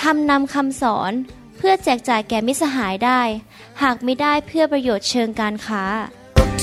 [0.00, 1.12] ทำนำคำสอน
[1.56, 3.20] เพื่อแจกจ่ายแก่มิสหายได้
[3.82, 5.84] หากไม่ได้เพื่อประโยชน์เชิงการค้า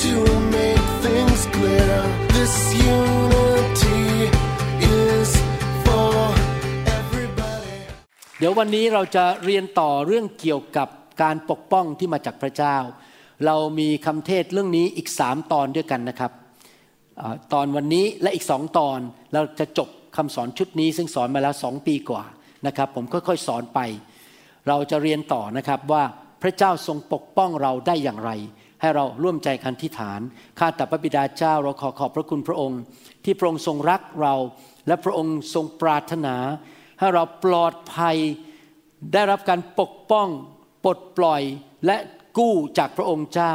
[0.04, 0.16] To
[0.56, 1.96] make things clear,
[2.36, 2.54] this
[2.96, 4.02] unity
[5.00, 5.30] is
[5.84, 6.14] for
[6.98, 7.76] everybody.
[8.38, 10.88] เดี๋ยววันนี้เราจะเรียนต่อเรื่องเกี่ยวกับ
[11.22, 12.76] การปกป้องที่มาจากพระเจ้า
[13.46, 16.32] เรามีคำเทศเรื่องนี้อีกสามตอนด้วยกันนะครับ
[17.20, 18.98] อาตอนวันนี้และอีกสองตอน
[19.32, 22.24] เราจะจบคำสอนชุดนี้ซึ่งสอนมาแล้วสองปีกว่า
[22.66, 23.80] นะครับ ผมค่อยๆสอนไป
[24.68, 26.04] เราจะเรียนต่อนะครับว่า
[26.42, 28.30] พระเจ้าทรงปกป้องเราได้อย่างไร
[28.80, 30.20] ให้เราร่วมใจกันที่ฐาน
[30.58, 32.80] ข้าแต่พระบิดาเจ้าเราขอขอบพระคุณพระองค์
[33.24, 34.34] ที่พระองค์ทรงรักเรา
[34.86, 36.36] และพระองค์ทรงปรารถนา
[36.98, 38.16] ให้เราปลอดภัย
[39.12, 40.28] ได้รับการปกป้อง
[40.84, 41.42] ปลดปล่อย
[41.86, 41.96] และ
[42.38, 43.54] กู้จากพระองค์เจ้า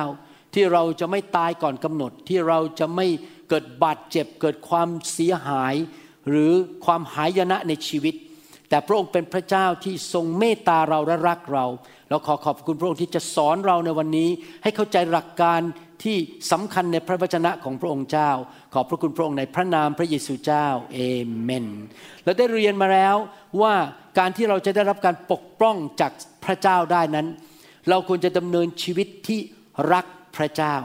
[0.54, 3.08] ที่เราจะไม่ตายก่อนกำหนดที่เราจะไม่
[3.50, 5.76] เกิดบาดเจ็บ เกิดความเสียหาย
[6.30, 6.52] หรือ
[6.86, 8.16] ความหายนะในชีวิต
[8.70, 11.66] แต่พระองค์เป็นพระเจ้าที่ทรงเมตตาเราและรักเรา
[12.10, 14.30] เราขอขอบคุณพระองค์ที่จะสอนเราในวันนี้
[14.64, 15.62] ให้เข้าใจหลักการ
[16.04, 16.18] ที่
[16.52, 18.32] สำคัญในพระวจนะของพระองค์เจ้า
[18.74, 21.00] ขอบพระคุณพระองค์ในพระนามพระเยซูเจ้าเอ
[21.42, 21.66] เมน
[22.24, 23.16] เราได้เรียนมาแล้ว
[23.62, 23.74] ว่า
[24.20, 26.12] การที่เราจะได้รับการปกป้องจาก
[26.46, 27.28] พระเจ้าได้นั้น
[27.90, 29.40] เราควรจะดำเนินชีวิตที่
[29.94, 30.06] รัก
[30.38, 30.76] พระเจ้า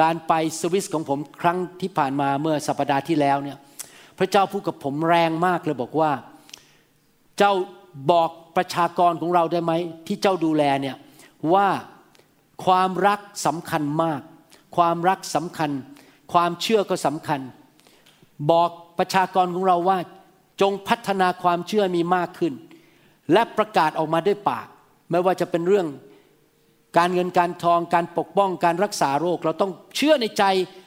[0.00, 3.58] การไปสวิสของผมครั้งที่ผ่านมาเมื่อสัปดาห์ที่แล้วเนี่ย
[4.18, 6.10] พระเจ้าพูดกับผมแรงมากเลยบอกว่า
[7.38, 7.52] เจ้า
[8.10, 9.72] บอกประชากรของเราได้ไหม
[10.06, 10.96] ที่เจ้าดูแลเนี่ย
[11.54, 11.68] ว่า
[12.64, 14.20] ความรักสำคัญมาก
[14.76, 15.70] ความรักสำคัญ
[16.32, 17.40] ความเชื่อก็สำคัญ
[18.50, 19.98] บอกประชากรของเราว่า
[20.60, 22.52] จงพัฒนาความเชื่อมีมากขึ้น
[23.32, 24.66] และประกาศออกมาด้วยปาก
[25.10, 25.86] ไม่ว่าจะเป็นเรื่อง
[26.98, 30.44] การเงินการทองการปกป้องการรักษาโรค เราต้องเชื่อในใจ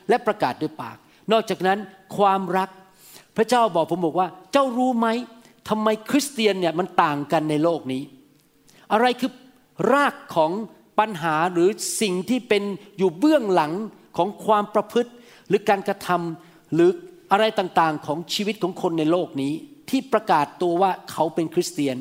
[0.09, 0.97] และประกาศด้วยปาก
[1.31, 1.79] นอกจากนั้น
[2.17, 2.69] ความรัก
[3.37, 5.07] พระเจ้าบอกผมบอกว่า เจ้ารู้ไหม
[5.69, 8.03] ทำไมคริสเตียนเนี่ยมันต่างกันในโลกนี้
[8.93, 9.31] อะไรคือ
[9.93, 10.51] รากของ
[10.99, 11.69] ปัญหาหรือ
[12.01, 12.63] สิ่งที่เป็น
[12.97, 13.73] อยู่เบื้องหลัง
[14.17, 15.11] ของความประพฤติ
[15.47, 16.89] หรือการกระทำหรือ
[17.31, 19.53] อะไรต่างๆของชีวิตของคนในโลกนี้
[19.89, 21.97] ที่ประกาศตัวว่าเขาเป็นคริสเตียน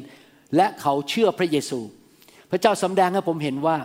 [0.57, 1.81] และเขาเชื่อพระเยซู
[2.51, 3.77] พระเจ้าสำแดงให้ผมเห็นว่า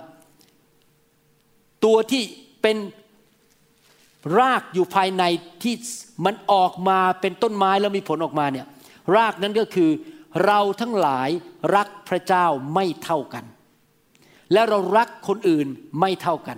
[1.86, 2.24] ตัวที่
[2.62, 2.78] เป็น
[4.40, 5.24] รากอยู่ภายใน
[5.64, 5.76] ที่
[6.26, 8.68] มันออกมาเป็นต้นไม้แล้วมีผลออกมาเนี่ย
[9.16, 9.92] รากนั้นก็คือ
[10.46, 11.30] เราทั้งหลาย
[11.76, 13.46] รักพระเจ้าไม่เท่ากัน
[14.54, 15.68] และเรารักคนอื่น
[16.00, 16.58] ไม่เท่ากัน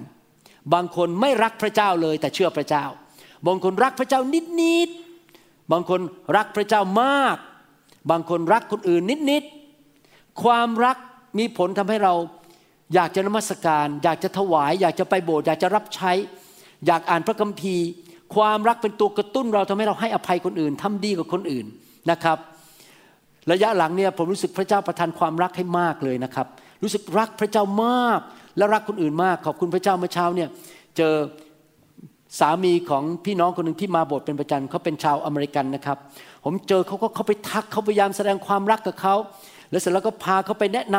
[0.73, 2.85] บางคนไม่รักพระเจ้าเลยแต่เชื่อพระเจ้า
[3.47, 4.21] บางคนรักพระเจ้า
[4.61, 6.01] นิดๆบางคน
[6.37, 7.37] รักพระเจ้ามาก
[8.11, 10.97] บางคนรักคนอื่นนิดๆความรัก
[11.37, 12.13] มีผลทำให้เรา
[12.93, 16.11] อยากจะนมัสการ อยากจะถวาย อยากจะไปโบสถ์อยากจะรับใช้
[16.87, 17.87] อยากอ่านพระคัมภีร์
[18.35, 21.65] ความรักเป็นตัวกระตุ้นเราทำให้เราให้อภัยคนอื่นทำดีกับคนอื่น
[22.11, 22.37] นะครับ
[23.51, 26.47] ระยะหลังเนี่ยผมรู้สึกพระเจ้าประทานความรักให้มากเลยนะครับ
[26.83, 28.19] รู้สึกรักพระเจ้ามาก
[28.57, 30.49] และรักคนอื่นมากขอบคุณพระเจ้าเมื่อเช้าเนี่ย
[30.97, 31.13] เจอ
[32.39, 35.97] สามีของพี่น้องคนหนึ่งที่มาโบสถ์เป็นประจำเขาเป็นชาวอเมริกันนะครับ
[36.43, 39.15] ผมเจอเขาก็เขาไปทักเขาพยายามแสดงความรักกับเขา
[39.69, 40.97] แล้วเสร็จแล้วก็พาเขาไปแนะน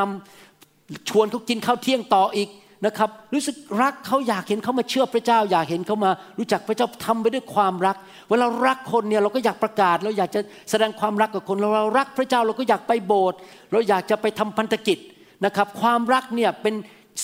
[0.53, 2.49] ำชวนเขากินข้าวเที่ยงต่ออีก
[2.87, 7.97] นะครับ รู้สึกรักเขาอยากเห็นเขามาเชื่อพระเจ้า อยากเห็นเขามา รู้จักพระเจ้าทำไปด้วยความรัก
[8.31, 10.41] เวลารักคนเนี่ยเราก็อยากประกาศเราอยากจะ
[10.71, 13.39] แสดงความรักกับคนเราเรารักพระเจ้าเราก็อยากไปโบสถ์
[13.73, 14.99] เราอยากจะไปทำพันธกิจ
[15.45, 16.75] นะครับ ความรักเนี่ยเป็น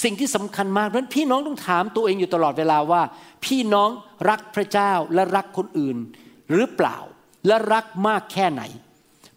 [0.02, 3.02] สิ่งที่สำคัญมากเพราะฉะนั้นพี่น้องต้องถามตัวเองอยู่ตลอดเวลาว่า
[3.44, 3.90] พี่น้อง
[4.30, 5.96] รักพระเจ้าและรักคนอื่น
[6.52, 6.96] หรือเปล่า
[7.46, 8.62] และรักมากแค่ไหน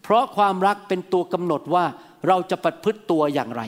[0.02, 1.84] เพราะความรักเป็นตัวกำหนดว่า
[2.28, 3.62] เราจะประพฤติตัวอย่างไร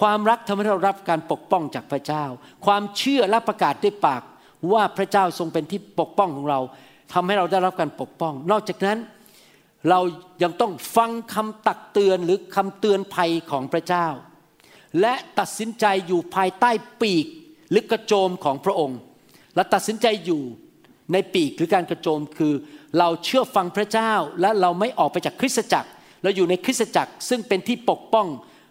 [0.00, 2.24] ความรักทำให้เรารับการปกป้องจากพระเจ้า
[2.66, 4.22] ความเชื่อและประกาศด้วยปาก
[4.72, 6.60] ว่าพระเจ้าทรงเป็นที่ปกป้องของเรา
[7.12, 8.98] ทำให้เราได้รับการปกป้อง นอกจากนั้น
[9.90, 10.00] เรา
[10.42, 14.06] ยังต้องฟังคำตักเตือนหรือคำเตือนภัยของพระเจ้า
[15.00, 16.70] และตัดสินใจอยู่ภายใต้
[17.02, 17.26] ปีก
[17.70, 18.98] หรือกระโจมของพระองค์
[19.54, 20.42] และตัดสินใจอยู่
[21.12, 22.54] ในปีกหรือการกระโจมคือ
[22.98, 25.90] เราเชื่อฟังพระเจ้าและเราไม่ออกไปจากคริสตจักร
[26.22, 28.26] เราอยู่ในคริสตจักรซึ่งเป็นที่ปกป้อง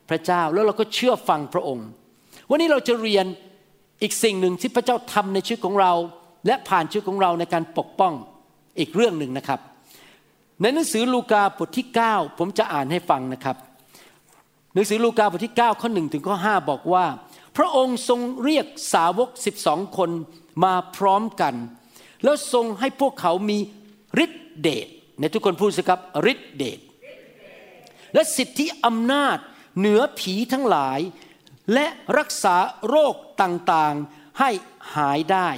[0.10, 1.88] พระเจ้าแล้วเราก็เชื่อฟังพระองค์
[2.50, 3.26] วันนี้เราจะเรียน
[4.02, 5.94] อีกสิ่งหนึ่งที่พระเจ้าทำในชีวิตของเรา
[6.48, 8.14] และผ่านชีวิตของเราในการปกป้อง
[8.80, 9.60] อีกเรื่องหนึ่งนะครับ
[10.62, 13.58] ในหนังสือลูกาบทที่ 9 ผมจะอ่านให้ฟังนะครับ
[14.74, 17.06] หนังสือลูกาบทที่ 9 ข้อ1ถึงข้อ5บอกว่า
[17.58, 19.30] พระองค์ทรงเรียกสาวก
[19.64, 20.10] 12 คน
[20.64, 21.54] มาพร้อมกัน
[22.24, 23.58] แล้วทรงให้พวกเขามี
[24.24, 24.88] ฤทธิเดช
[25.20, 26.00] ในทุกคนพูดสิครับ
[26.32, 26.80] ฤทธิเดช
[28.14, 29.38] และสิทธิอำนาจ
[29.77, 31.00] เหนือผีทั้งหลาย
[31.74, 31.88] และ
[32.18, 32.56] รักษา
[32.88, 34.50] โรคต่างๆให้
[34.95, 35.50] หายได้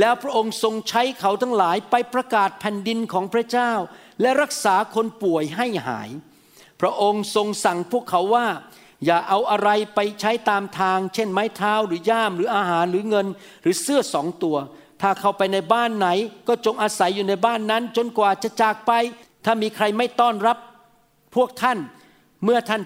[0.00, 3.72] แล้วพระองค์ทรงใช้เขาทั้งหลายไปประกาศแผ่นดินของพระเจ้า
[4.20, 6.10] และรักษาคนป่วยให้หาย
[6.80, 8.46] พระองค์ทรงสั่งพวกเขาว่า
[9.04, 13.26] อย่าเอาอะไรไปใช้ตามทาง เช่นไม้เท้าหรือย่ามหรืออาหารหรือเงิน
[13.62, 14.56] หรือเสื้อสองตัว
[15.00, 16.08] ถ้าเข้าไปในบ้านไหน
[16.48, 18.92] ก็จงอาศัยอยู่ในบ้านนั้น จนกว่าจะจากไป
[19.44, 20.58] ถ้ามีใครไม่ต้อนรับ
[21.34, 21.78] พวกท่าน
[22.44, 22.82] เมื่อท่าน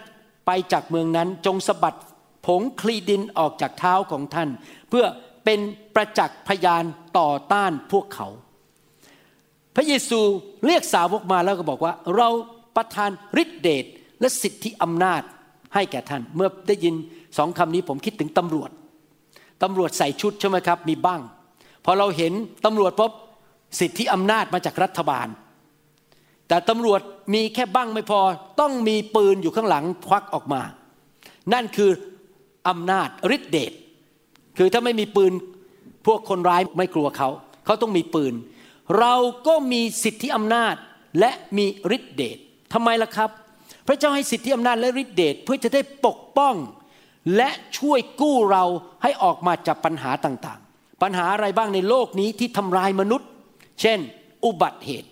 [0.51, 1.99] ไปจากเมืองนั้นจงสะบัด
[2.47, 4.49] ผงคลีดินออกจากเท้าของท่าน
[4.89, 5.05] เพื่อ
[5.45, 5.61] เป็น
[5.95, 6.85] ประจักษ์พยาน
[7.19, 8.29] ต่อต้านพวกเขา
[9.77, 10.21] พระเยซู
[10.67, 12.29] เรียกสาวกมาแล้วก็บอกว่า เรา
[12.77, 13.11] ประทาน
[13.43, 13.85] ฤทธิเดช
[14.21, 15.23] และสิทธิอำนาจ
[15.75, 16.95] ให้แก่ท่าน เมื่อได้ยิน
[17.39, 18.71] สองคำนี้ผมคิดถึงตำรวจ
[19.63, 21.21] ตำรวจใส่ชุดใช่ไหมครับ มีบ้าง
[21.85, 22.33] พอเราเห็น
[22.65, 23.11] ตำรวจพบ
[23.81, 25.29] สิทธิอำนาจมาจากรัฐบาล
[26.49, 27.01] แต่ตำรวจ
[27.35, 28.21] มีแค่บ้างไม่พอ
[28.61, 30.63] ต้องมีปืนอยู่ข้างหลังควักออกมา
[31.53, 31.91] นั่นคือ
[32.69, 33.73] อำนาจฤทธิเดช
[34.59, 35.33] คือถ้าไม่มีปืน
[36.07, 37.29] พวกคนร้ายไม่กลัวเขา
[37.65, 38.35] เขาต้องมีปืน
[38.99, 39.15] เรา
[39.47, 40.75] ก็มีสิทธิอำนาจ
[41.19, 41.67] และมี
[41.97, 42.39] ฤทธิเดช
[42.73, 43.31] ทำไมล่ะครับ
[43.87, 46.55] พระเจ้าให้สิทธิอำนาจและฤทธิเดชเพื่อจะได้ปกป้อง
[47.37, 48.65] และช่วยกู้เรา
[49.03, 53.29] ให้ออกมาจากปัญหาต่างๆ ปัญหาอะไรบ้างในโลกนี้ที่ทำลายมนุษย์
[53.81, 53.99] เช่น
[54.45, 55.09] อุบัติเหตุ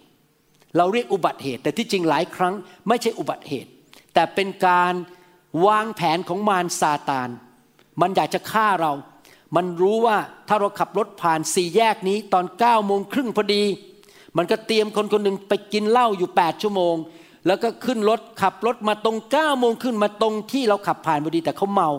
[0.77, 2.55] เราเรียกอุบัติเหตุ แต่ที่จริงหลายครั้ง
[2.89, 3.71] ไม่ใช่อุบัติเหตุ
[4.15, 4.95] แต่เป็นการ
[5.67, 7.29] วางแผนของมารซาตาน
[8.01, 8.93] มันอยากจะฆ่าเรา
[9.57, 10.17] มันรู้ว่า
[10.49, 13.65] ถ้าเราขับรถผ่านสี่แยกนี้ตอน9ก้าโมงครึ่งพอดี
[14.37, 16.95] มันก็เตรียมคนคนหนึ่งไปกินเหล้าอยู่ 8 ชั่วโมง
[17.47, 21.91] แล้วก็ขึ้นรถขับรถมาตรง9ก้าโมงขึ้นมาตรงที่เราขับผ่านพอดีแต่เขาเมา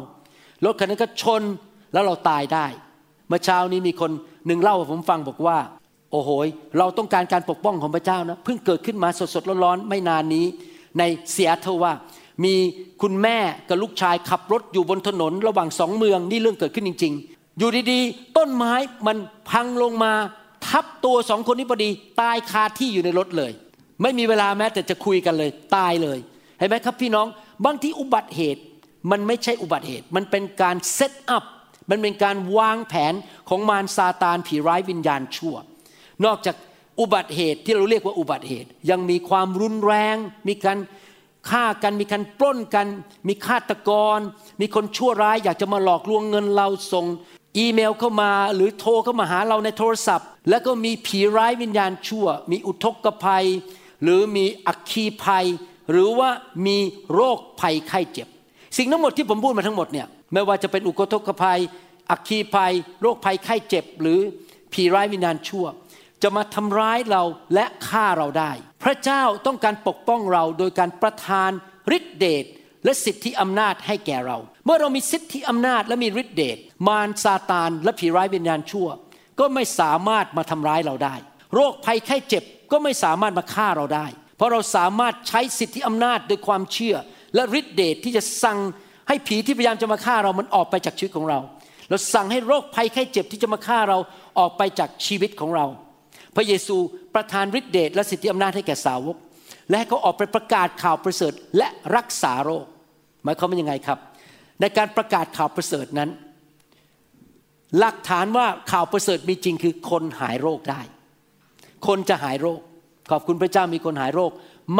[0.65, 1.43] รถคันนั้นก็ชน
[1.93, 2.65] แล้วเราตายได้
[3.27, 4.11] เมื่อเช้านี้มีคน
[4.47, 5.57] หนึ่งเล่าให้ผมฟังบอกว่า
[6.17, 6.31] อ้โห
[6.79, 10.45] เราต้องการการปกป้องของพระเจ้านะเพิ่งเกิดขึ้นมาสดๆร้อนๆไม่นานนี้
[10.99, 11.93] ในเซียเทว่า
[12.43, 12.55] มี
[13.01, 13.37] คุณแม่
[13.69, 18.73] กับลูกชายขับรถอยู่บนถนนระหว่างสองเมืองนี่เรื่องเกิดขึ้นจริง ๆ อยู่ดีๆ ต้นไม้
[19.07, 19.17] มัน
[19.49, 20.13] พังลงมา
[20.67, 21.89] ทับตัวสองคนนี้พอดี
[22.21, 23.51] ตายคาที่อยู่ในรถเลย
[24.01, 26.17] ไม่มีเวลาแม้แต่จะคุยกันเลย ตายเลย
[26.59, 27.27] เห็นไหมครับพี่น้อง
[27.65, 28.61] บางที่อุบัติเหตุ
[29.11, 31.43] มันไม่ใช่อุบัติเหตุ มันเป็นการเซตอัพ
[31.89, 33.13] มันเป็นการวางแผน
[33.49, 35.55] ของมารซาตานผีร้ายวิญญาณชั่ว
[36.25, 36.55] นอกจาก
[36.99, 40.15] อุบัติเหตุที่เราเรียกว่าอุบัติเหตุ ยังมีความรุนแรง
[40.47, 40.77] มีการ
[41.49, 42.87] ฆ่ากันมีการปล้นกัน
[43.27, 44.19] มีฆาตกร
[44.61, 47.05] มีคนชั่วร้าย อยากจะมาหลอกลวงเงินเราส่ง
[47.57, 53.45] อีเมลเข้ามาหรือโทรเข้ามาหาเราในโทรศัพท์ แล้วก็มีผีร้ายวิญญาณชั่ว มีอุทกภัย
[54.03, 55.45] หรือมีอัคคีภัย
[55.91, 56.29] หรือว่า
[56.65, 56.77] มี
[57.13, 58.27] โรคภัยไข้เจ็บ
[58.77, 61.59] สิ่งทั้งหมดที่ผมพูดมาทั้งหมดเนี่ยไม่ว่าจะเป็นอุทกภัย
[62.11, 64.19] อัคคีภัย โรคภัยไข้เจ็บ หรือ
[64.73, 65.65] ผีร้ายวิญญาณชั่ว
[66.23, 67.23] จะมาทำร้ายเรา
[67.53, 68.51] และฆ่าเราได้
[68.83, 71.51] พระเจ้าต้องการปกป้องเราโดยการประทาน
[71.97, 72.45] ฤทธิเดช
[72.85, 78.87] และสิทธิอำนาจให้แก่เรา เมื่อเรามีสิทธิอำนาจและมีฤทธิเดชมารซาตานและผีร้ายวิญญาณชั่ว
[79.39, 81.15] ก็ไม่สามารถมาทำร้ายเราได้
[81.53, 86.95] โรคภัยไข้เจ็บก็ไม่สามารถมาฆ่าเราได้ เพราะเราสามารถใช้สิทธิอำนาจโดยความเชื่อ
[87.35, 88.57] และฤทธิเดชที่จะสั่ง
[89.07, 91.39] ให้ผีที่พยายามจะมาฆ่าเรามันออกไปจากชีวิตของเรา
[91.89, 93.97] เราสั่งให้โรคภัยไข้เจ็บที่จะมาฆ่าเรา
[94.39, 95.65] ออกไปจากชีวิตของเรา
[96.37, 96.77] พระเยซู
[97.15, 99.17] ประทานฤทธิเดชและสิทธิอำนาจให้แก่สาวก
[99.69, 102.65] และให้เขาออกไปประกาศข่าวประเสริฐและรักษาโรค
[103.23, 103.99] หมายความว่ายังไงครับ
[104.61, 106.09] ในการประกาศข่าวประเสริฐนั้น
[107.79, 110.81] หลักฐานว่าข่าวประเสริฐมีจริงคือคนหายโรคได้
[111.87, 112.59] คนจะหายโรค
[113.11, 114.31] ขอบคุณพระเจ้ามีคนหายโรค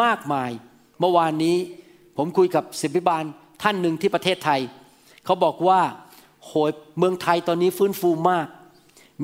[0.02, 0.52] มากมาย
[1.00, 1.58] เมื่อวานนี้
[2.18, 3.24] ผมคุยกับศิบิบาล
[3.64, 4.60] ท่านหนึ่งที่ประเทศไทย
[5.26, 5.82] เขาบอกว่า
[6.46, 8.48] โหยเมืองไทยตอนนี้ฟื้นฟูมาก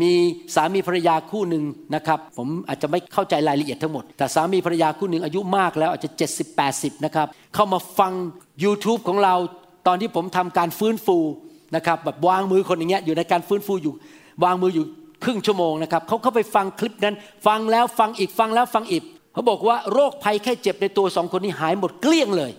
[0.02, 0.12] มี
[0.56, 1.64] สามีภรรยาคู่หนึ่ง
[1.96, 8.12] นะครับ ผมอาจจะไม่เข้าใจรายละเอียดทั้งหมด แต่สามีภรรยาคู่หนึ่งอายุมากแล้วอาจจะ 70 80 นะครับ เข้ามาฟัง
[8.64, 9.36] YouTube ของเรา
[9.88, 11.18] ตอนที่ผมทำการฟื้นฟู
[11.76, 13.94] นะครับแบบวางมือคนอย่างเงี้ยอยู่ในการฟื้นฟูอยู่
[14.44, 14.86] วางมืออยู่
[15.24, 17.16] ครึ่งชั่วโมงนะครับเขาเข้าไปฟังคลิปนั้น
[17.48, 22.52] ฟังแล้วฟังอีกฟังแล้วฟังอีกเขาบอกว่าโรคภัยแค่เจ็บในตัวสองคนนี้หายหมดเกลี้ยงเลย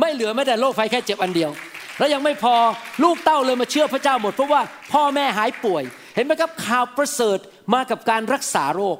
[0.00, 1.50] ไม่เหลือแม้แต่โรคภัยแค่เจ็บอันเดียว
[1.98, 2.54] แล้วยังไม่พอ
[3.02, 4.60] ลูกเต้าเลยมาเชื่อพระเจ้าหมดเพราะว่า
[4.92, 5.82] พ่อแม่หายป่วย
[6.14, 7.38] เห็นไหมครับข่าวประเสริฐ
[7.74, 8.98] มากับการรักษาโรค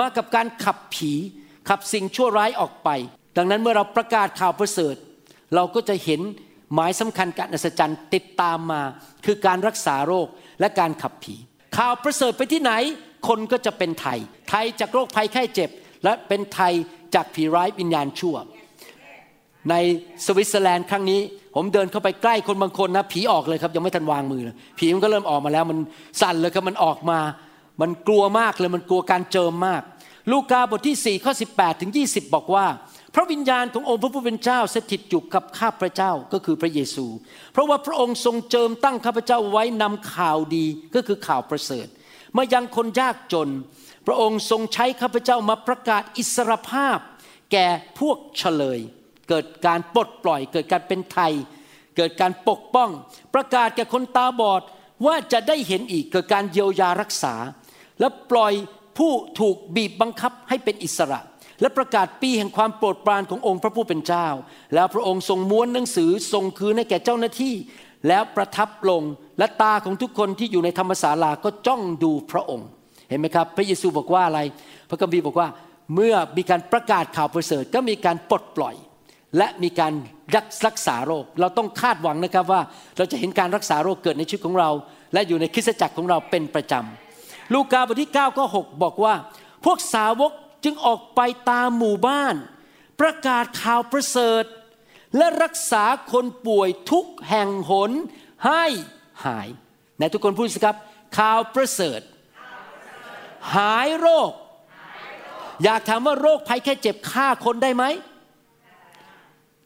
[0.00, 1.12] มากับการขับผี
[1.68, 2.88] ขับสิ่งชั่วร้ายออกไป
[3.36, 4.94] ดังนั้นเมื่อเราประกาศข่าวประเสริฐ
[5.54, 6.20] เราก็จะเห็น
[6.74, 8.82] หมายสำคัญการอัศจรรย์ติดตามมา
[9.24, 10.26] คือการรักษาโรค
[10.60, 11.34] และการขับผี
[11.76, 12.72] ข่าวประเสริฐไปที่ไหน
[13.28, 14.18] คนก็จะเป็นไทย
[14.50, 15.70] ไทยจากโรคภัยไข้เจ็บ
[16.04, 16.74] และเป็นไทย
[17.14, 18.36] จากผีร้ายวิญญาณชั่ว
[19.70, 19.74] ใน
[20.26, 21.20] สวิตเซอร์แลนด์ครั้งนี้
[21.54, 25.78] ผมเดินเข้าไปใกล้คนบางคนนะ ผีออกเลยครับ ยังไม่ทันวางมือเลยผีมันก็เริ่มออกมาแล้ว มัน
[26.20, 27.18] สั่นเลยครับมันออกมา
[27.80, 29.82] มันกลัวมากเลยมันกลัวการเจิมมาก
[30.32, 32.66] ลูกาบทที่ 4 ข้อ 18 ถึง 20 บอกว่า
[33.14, 37.06] พระวิญญาณขององค์พระผู้เป็นเจ้าสถิตอยู่กับข้าพระเจ้าก็คือพระเยซู
[37.52, 41.86] เพราะว่าพระองค์ทรงเจิมตั้งข้าพเจ้าไว้นำข่าวดีก็คือข่าวประเสริฐ
[42.36, 43.48] มายังคนยากจน
[44.06, 46.98] พระองค์ทรงใช้ข้าพเจ้ามาประกาศอิสรภาพ
[47.52, 47.66] แก่
[47.98, 48.80] พวกเฉลย
[49.32, 51.32] เกิดการปลดปล่อย เกิดการเป็นไทย
[51.96, 52.90] เกิดการปกป้อง
[53.34, 54.62] ประกาศแก่คนตาบอด
[55.06, 57.34] ว่าจะได้เห็นอีกเกิดการเยียวยารักษา
[58.00, 58.52] และปล่อย
[58.98, 61.20] ผู้ถูกบีบบังคับให้เป็นอิสระ
[61.60, 64.26] และประกาศปีแห่งความโปรดปรานขององค์พระผู้เป็นเจ้า
[64.74, 67.54] แล้วพระองค์ทรงม้วนหนังสือส่งคืนให้แก่เจ้าหน้าที่
[68.08, 69.02] แล้วประทับลง
[69.38, 72.68] และตาของทุกคนที่อยู่ในธรรมศาลาก็จ้องดูพระองค์
[73.08, 74.40] เห็นไหมครับ พระเยซูบอกว่าอะไร
[74.88, 75.48] พระคัมภีร์บอกว่า
[75.94, 78.74] เมื่อมีการประกาศข่าวประเสริฐก็มีการปลดปล่อย
[79.38, 79.92] และมีการ
[80.66, 82.60] รักษาโรค เราต้องคาดหวังนะครับว่า
[82.96, 84.70] เราจะเห็นการรักษาโรคเกิดในชีวิตของเรา
[85.12, 89.14] และอยู่ในคริสตจักรของเราเป็นประจำลูกาบทที่9ก็6บอกว่า
[89.64, 90.32] พวกสาวก
[90.64, 91.20] จึงออกไป
[91.50, 92.34] ตามหมู่บ้าน
[93.00, 94.44] ประกาศข่าวประเสริฐ
[95.16, 97.90] และรักษาคนป่วยทุกแห่งหน
[98.46, 98.64] ให้
[99.24, 99.48] หาย
[99.96, 100.76] ไหนทุกคนพูดสิครับ
[101.18, 102.00] ข่าวประเสริฐ
[103.56, 104.30] หายโรค
[105.64, 108.11] อยากถามว่าโรคภัยแค่เจ็บฆ่าคนได้ไหมไ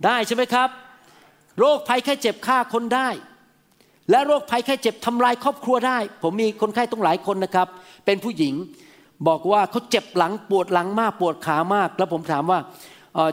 [0.05, 0.69] ได้ใช่ไหมครับ
[1.59, 3.09] โรคภัยแค่เจ็บฆ่าคนได้
[4.11, 7.69] และโรคภัยแค่เจ็บทำลายครอบครัวได้ ผมมีคนไข้ต้องหลายคนนะครับ
[8.05, 8.55] เป็นผู้หญิง
[9.29, 12.59] บอกว่าเขาเจ็บหลังปวดหลังมากปวดขามาก แล้วผมถามว่า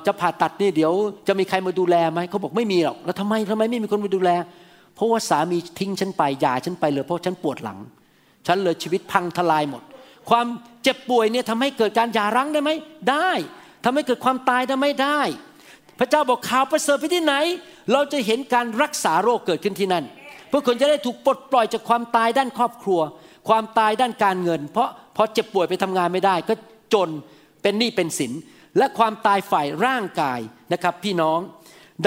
[0.06, 0.92] จะผ่าตัดนี่เดี๋ยว
[1.28, 4.32] จะมีใครมาดูแลไหมเขาบอกไม่มีหรอกแล้วทำไมทำไมไม่มีคนมาดูแล
[4.96, 7.80] เพราะว่าสามีทิ้งฉันไปหย่าฉันไปเลยเพราะฉันปวดหลัง
[8.48, 9.84] ฉันเลยชีวิตพังทลายหมด
[10.30, 10.46] ความ
[10.84, 12.72] เจ็บป่วยเนี่ยทำให้เกิดการหย่าร้างได้ไหม
[13.10, 13.30] ได้
[13.86, 15.22] ทำให้เกิดความตายได้ไหมได้
[16.00, 17.34] พระเจ้าบอกข่าวประเสริฐไปที่ไหน
[17.92, 20.06] เราจะเห็นการรักษาโรคเกิดขึ้นที่นั่น
[20.50, 23.02] เพื่อคนจะได้ถูกปลดปล่อยจากความตายด้านครอบครัว
[23.50, 26.54] ความตายด้านการเงิน เพราะพอเจ็บป่วยไปทำงานไม่ได้ ก็
[26.94, 27.10] จน
[27.62, 28.32] เป็นหนี้เป็นสิน
[28.78, 30.40] และความตายฝ่ายร่างกาย
[30.74, 31.40] นะครับพี่น้อง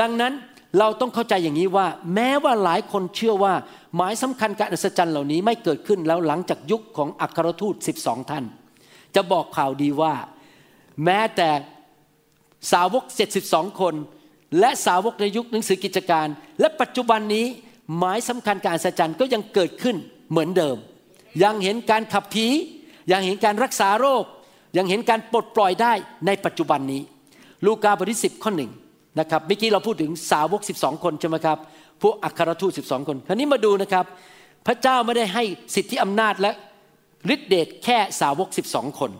[0.01, 0.33] ดังนั้น
[0.79, 3.55] เราต้องเข้าใจอย่างนี้ว่า แม้ว่าหลายคนเชื่อว่า
[3.97, 8.45] หมายสำคัญการอัศจรรย์เหล่านี้ไม่เกิดขึ้นแล้วหลังจากยุคของอัครทูต 12 ท่าน
[9.15, 10.15] จะบอกข่าวดีว่า
[11.05, 11.49] แม้แต่
[12.73, 13.05] สาวก
[13.43, 13.95] 72 คน
[14.61, 16.27] และสาวกในยุคหนังสือกิจการ
[16.61, 17.47] และปัจจุบันนี้
[17.99, 19.97] หมายสำคัญการอัศจรรย์ก็ยังเกิดขึ้น
[20.31, 20.77] เหมือนเดิม
[21.43, 22.47] ยังเห็นการขับผี
[23.13, 24.25] ยังเห็นการรักษาโรค
[24.77, 25.93] ยังเห็นการปลดปล่อยได้
[26.27, 27.03] ในปัจจุบันนี้
[27.67, 28.71] ลูกาบทที่10 ข้อหนึ่ง
[29.21, 31.59] นะครับเมื่อกี้เราพูดถึงสาวก 12 คนใช่ไหมครับ
[32.03, 34.05] พวกอัครทูต12 คนคราวนี้มาดูนะครับ
[34.67, 35.45] พระเจ้าไม่ได้ให้
[35.75, 36.53] สิทธิอำนาจและ
[37.35, 39.11] ฤทธิเดชแค่สาวก 12 คน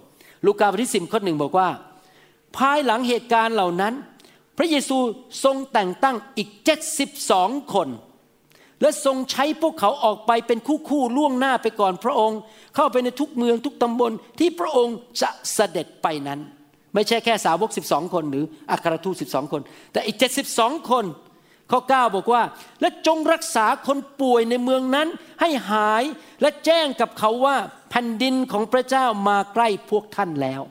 [0.47, 1.69] ลูกาบทที่10ข้อหนึ่งบอกว่า
[2.59, 3.95] ภายหลังเหตุการณ์เหล่านั้น
[4.59, 4.99] พระเยซู
[5.45, 6.49] ทรงแต่งตั้งอีก
[7.13, 7.89] 72 คน
[8.81, 12.41] และทรงใช้พวกเขาออกไปเป็นคู่คู่ล่วงหน้าไปก่อนพระองค์
[12.77, 16.41] เข้าไปในทุกเมืองทุกตำบลที่พระองค์จะเสด็จไปนั้น
[16.95, 20.17] ไม่ใช่แค่สาวก 12 คน หรืออัครทูต12 คน แต่อีก
[20.53, 21.05] 72 คน
[21.71, 22.43] ข้อ 9 บอกว่า
[22.81, 25.09] และจงรักษาคนป่วยในเมืองนั้น
[25.41, 26.05] ให้หาย
[26.41, 27.57] และแจ้งกับเขาว่า
[27.91, 30.63] แผ่นดินของพระเจ้ามาใกล้พวกท่านแล้ว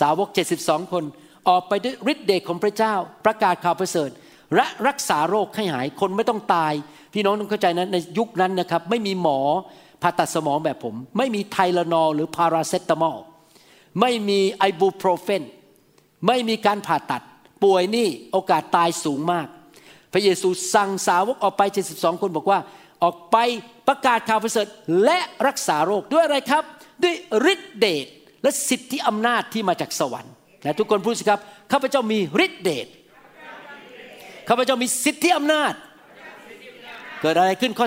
[0.00, 0.28] สาวก
[0.60, 1.04] 72 คน
[1.48, 2.94] ออกไปด้วยฤทธิ์เดชของพระเจ้า
[3.24, 4.10] ประกาศข่าวประเสริฐ
[4.56, 6.72] และรักษาโรคให้หายคนไม่ต้องตาย
[7.14, 9.40] พี่น้องต้องเข้าใจนะในยุคนั้นนะครับ ไม่มีหมอ
[10.02, 13.18] ผ่าตัดสมองแบบผม ไม่มีไทลานอลหรือพาราเซตามอล
[14.00, 15.42] ไม่มีไอบูโปรเฟน
[16.26, 17.22] ไม่มีการผ่าตัด
[17.62, 19.46] ป่วยนี่โอกาสตายสูงมาก
[20.12, 21.62] พระเยซูสั่งสาวกออกไป
[21.94, 22.58] 72 คนบอกว่า
[23.02, 23.36] ออกไป
[23.88, 24.66] ประกาศข่าวประเสริฐ
[25.04, 26.64] และรักษาโรคด้วยอะไรครับ
[27.02, 27.14] ด้วย
[27.52, 28.06] ฤทธิเดช
[28.42, 30.34] และสิทธิอำนาจที่มาจากสวรรค์
[30.64, 31.40] และทุกคนพูดสิครับ
[31.72, 32.86] ข้าพเจ้ามีฤทธิเดช
[34.48, 35.72] ข้าพเจ้ามีสิทธิอำนาจ
[37.20, 37.86] เกิดอะไรขึ้นข้อ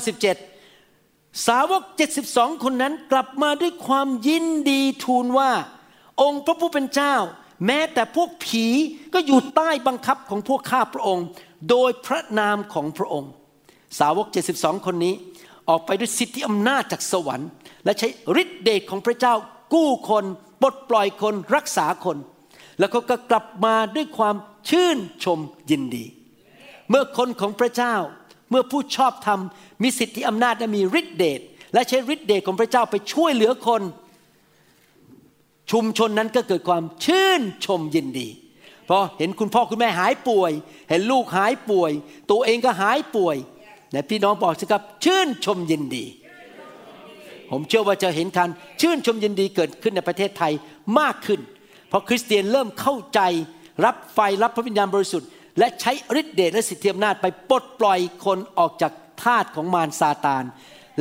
[0.72, 1.82] 17 สาวก
[2.24, 5.52] 72 คนนั้นกลับมาด้วยความยินดีทูลว่า
[6.22, 7.16] องค์พระผู้เป็นเจ้า
[7.66, 8.66] แม้แต่พวกผี
[9.14, 11.26] ก็อยู่ใต้บังคับของพวกข้าพระองค์
[11.70, 13.32] โดยพระนามของพระองค์
[14.00, 15.14] สาวก 72 คนนี้
[15.70, 17.50] ออกไปด้วยสิทธิอำนาจจากสวรรค์
[17.86, 18.08] และใช้
[18.42, 19.36] ฤทธิเดชของพระเจ้า
[19.74, 20.26] กู้คน
[20.66, 22.18] ปลดปล่อยคนรักษาคน
[22.80, 24.36] แล้วเขาก็กลับมาด้วยความ
[24.70, 25.40] ชื่นชม
[25.72, 26.06] ยินดี
[26.90, 27.96] เมื่อคนของพระเจ้า
[28.50, 29.40] เมื่อผู้ชอบธรรม
[29.84, 31.42] มีสิทธิอำนาจและมีฤทธิเดช
[31.74, 33.82] และใช้ฤทธิเดชของพระเจ้าไปช่วยเหลือคน
[35.72, 38.28] ชุมชนนั้นก็เกิดความชื่นชมยินดี
[38.86, 40.52] เพราะเห็นคุณพ่อคุณแม่หายป่วย
[40.90, 41.92] เห็นลูกหายป่วย
[42.32, 43.36] ตัวเองก็หายป่วย
[43.92, 46.06] แต่พี่น้องบอกสิครับ ชื่นชมยินดี
[47.52, 48.50] ผมเชื่อว่าจะเห็นการ
[48.82, 50.54] ชื่นชมยินดีเกิดขึ้นในประเทศไทย
[51.00, 51.40] มากขึ้น
[51.90, 53.22] เพราะคริสเตียนเริ่มเข้าใจ
[53.86, 60.44] รับไฟรับพระวิญญาณบริสุทธิ์และใช้ฤทธิเดชและสิทธิอำนาจไปปลดปล่อยคนออกจากทาสของมารซาตาน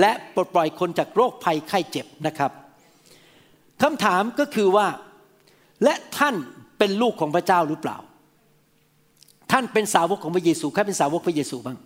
[0.00, 2.50] และปลดปล่อยคนจากโรคภัยไข้เจ็บนะครับ
[3.82, 4.86] คำถามก็คือว่า
[5.84, 6.34] และท่าน
[6.78, 7.96] เป็นลูกของพระเจ้าหรือเปล่า
[9.52, 11.78] ท่านเป็นสาวกของพระเยซูใครเป็นสาวกพระเยซูบ้าง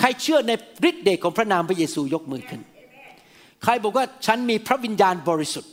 [0.00, 0.52] ใครเชื่อใน
[0.88, 2.60] ฤทธิเดชของพระนามพระเยซูยกมือขึ้น
[3.62, 5.72] ใครบอกว่าฉันมีพระวิญญาณบริสุทธิ์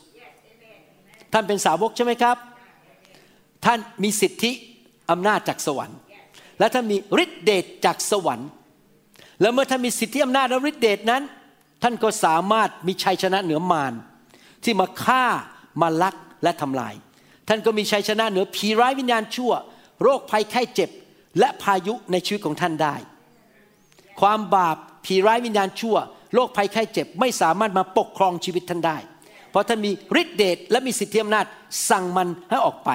[1.34, 2.38] ท่านเป็นสาวกใช่ไหมครับ
[3.66, 4.52] ท่านมีสิทธิ
[5.12, 6.00] อำนาจจากสวรรค์
[6.60, 8.50] และท่านมีฤทธิเดชจากสวรรค์
[9.42, 11.24] แล้วเมื่อท่านมีสิทธิอำนาจและฤทธิเดชนั้น
[11.84, 13.94] ท่านก็สามารถมีชัยชนะเหนือมาร
[14.64, 15.26] ที่มาฆ่า
[15.82, 16.94] มาลักและทำลาย
[17.48, 19.52] ท่านก็มีชัยชนะเหนือผีร้ายวิญญาณชั่ว
[20.02, 20.90] โรคภัยไข้เจ็บ
[21.40, 22.96] และพายุในชีวิตของท่านได้
[24.22, 25.98] ความบาปผีร้ายวิญญาณชั่ว
[26.34, 28.98] โรคภัยไข้เจ็บไม่สามารถมาปกครองชีวิตท่านได้
[29.52, 29.92] เพราะท่านมี
[30.22, 31.46] ฤทธิเดชและมีสิทธิอำนาจ
[31.90, 32.92] สั่งมันให้ออกไป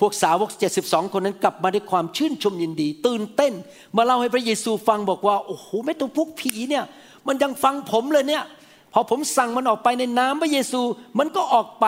[0.00, 0.50] พวกสาวก
[0.82, 3.52] 72 คนนั้นกลับมาด้วยความชื่นชมยินดี ตื่นเต้น
[3.96, 6.84] มาเล่าให้พระเยซูฟังบอกว่าโอ้โหไม่ต้องพวกผีเนี่ย
[7.26, 8.44] มันยังฟังผมเลยเนี่ย
[8.92, 10.80] พอผมสั่งมันออกไปในนามพระเยซู
[11.18, 11.86] มันก็ออกไป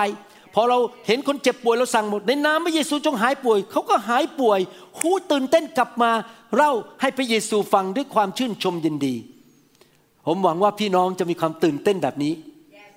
[0.55, 4.61] พอเราเห็นคนเจ็บป่วยเราสั่งหมดในนามพระเยซูจงหายป่วยเขาก็หายป่วย
[4.99, 6.11] หูตื่นเต้นกลับมา
[6.57, 9.15] เล่าให้พระเยซูฟังด้วยความชื่นชมยินดี
[10.27, 12.33] ผมหวังว่าพี่น้องจะมีความตื่นเต้นแบบนี้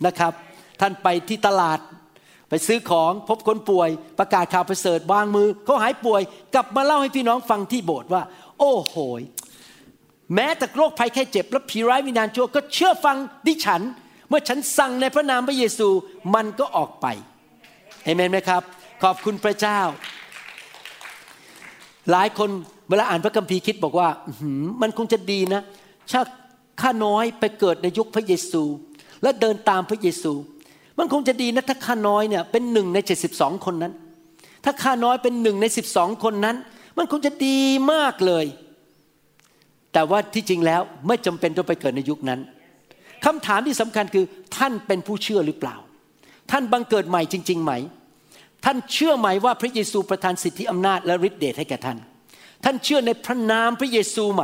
[0.05, 0.33] นะครับ
[0.81, 1.79] ท่านไปที่ตลาด
[2.49, 3.89] ไปซื้อของพบคนป่วย
[4.19, 6.21] ประกาศข่าวประเสริฐวางมือเขาหายป่วย
[6.53, 8.21] กลับมาเล่าให้พี่น้องฟังที่โบสถ์ว่า
[8.59, 9.21] โอ้โหย
[10.35, 13.81] แม้แต่โรคภัยแค่เจ็บและผีร้ายวิญญาณชั่วก็เชื่อฟังดิฉัน
[14.29, 15.89] เมื่อฉันสั่งในพระนามพระเยซู
[16.35, 17.05] มันก็ออกไป
[18.03, 18.61] เอเมนไหมครับ
[19.03, 19.79] ขอบคุณพระเจ้า
[22.11, 22.49] หลายคน
[22.89, 25.61] เวลาอ่านพระคัมภีร์คิดบอกว่าอื้อหือมันคงจะดีนะ
[26.11, 26.21] ถ้า
[26.81, 28.63] ข้าน้อยไปเกิดในยุคพระเยซู
[29.23, 30.33] และเดินตามพระเยซู
[30.99, 32.97] มันคงจะดีนะถ้าข้าน้อยเนี่ยเป็นหนึ่งใน
[33.31, 33.93] 72 คนนั้น
[34.65, 35.65] ถ้าข้าน้อยเป็นหนึ่งใน
[35.95, 36.55] 12 คนนั้น
[36.97, 37.59] มันคงจะดี
[37.91, 38.45] มากเลย
[39.93, 42.39] แต่ว่าที่จริงแล้วไม่จำเป็นต้องไปเกิดในยุคนั้น
[43.25, 44.25] คำถามที่สำคัญคือ
[44.57, 45.75] ท่านเป็นผู้เชื่อหรือเปล่า
[46.51, 47.71] ท่านบังเกิดใหม่จริง ๆ ไหม
[48.65, 51.97] ท่านเชื่อไหมว่าพระเยซูประทานสิทธิอำนาจและฤทธิเดชให้แก่ท่าน
[52.63, 54.43] ท่านเชื่อในพระนามพระเยซูไหม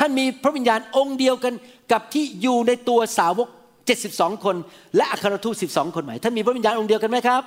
[0.00, 1.54] ท่านมีพระวิญญาณองค์เดียวกัน
[1.92, 3.48] กับที่อยู่ในตัวสาวก
[3.96, 4.56] 72 คน
[4.96, 7.42] และอัครทูต12 คนไหมท่านมีพระวิญญาณองค์เดียวกันไหมครับ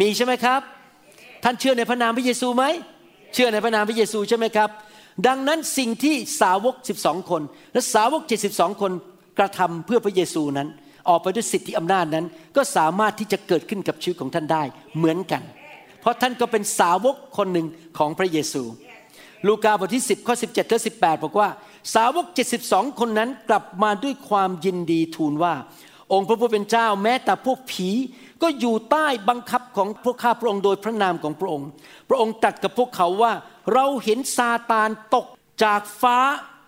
[0.00, 0.60] มีใช่ไหมครับ
[1.44, 2.64] ท่านเชื่อในพระนามพระเยซูไหม
[3.34, 4.68] เชื่อในพระนามพระเยซูใช่ไหมครับ
[5.26, 7.42] ดังนั้นสิ่งที่สาวก 12 คน
[7.72, 8.92] และสาวก 72 คน
[9.38, 10.68] กระทำเพื่อพระเยซูนั้น
[11.08, 14.62] ออกไปด้วยสิทธิอำนาจนั้น ก็สามารถที่จะเกิดขึ้นกับชีวิตของท่านได้
[14.96, 15.42] เหมือนกัน
[16.00, 17.66] เพราะท่านก็เป็นสาวกคนหนึ่ง
[17.98, 18.62] ของพระเยซู
[19.48, 21.48] ลูกาบทที่ 10ข้อ17ถึง18 บอกว่า
[21.94, 22.26] สาวก
[22.62, 25.54] 72 คนนั้นกลับมาด้วยความยินดีทูลว่า
[26.12, 27.90] องค์พระผู้เป็นเจ้าแม้แต่พวกผี
[28.42, 31.68] ก็อยู่ใต้บังคับของพวกข้าพระองค์โดยพระนามของพระองค์
[32.08, 33.32] พระองค์ตรัสกับพวกเขาว่า
[33.72, 35.26] เราเห็นซาตานตก
[35.64, 36.18] จากฟ้า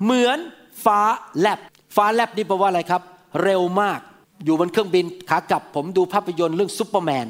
[0.02, 0.38] เหมือน
[0.84, 1.00] ฟ้า
[1.40, 1.58] แลบ
[1.96, 3.02] ฟ้าแลบนี่แปลว่าอะไรครับ
[3.42, 4.00] เร็วมาก
[4.44, 7.26] อยู่บนเครื่องบินขากลับผมดูภาพยนตร์เรื่องซูเปอร์แมน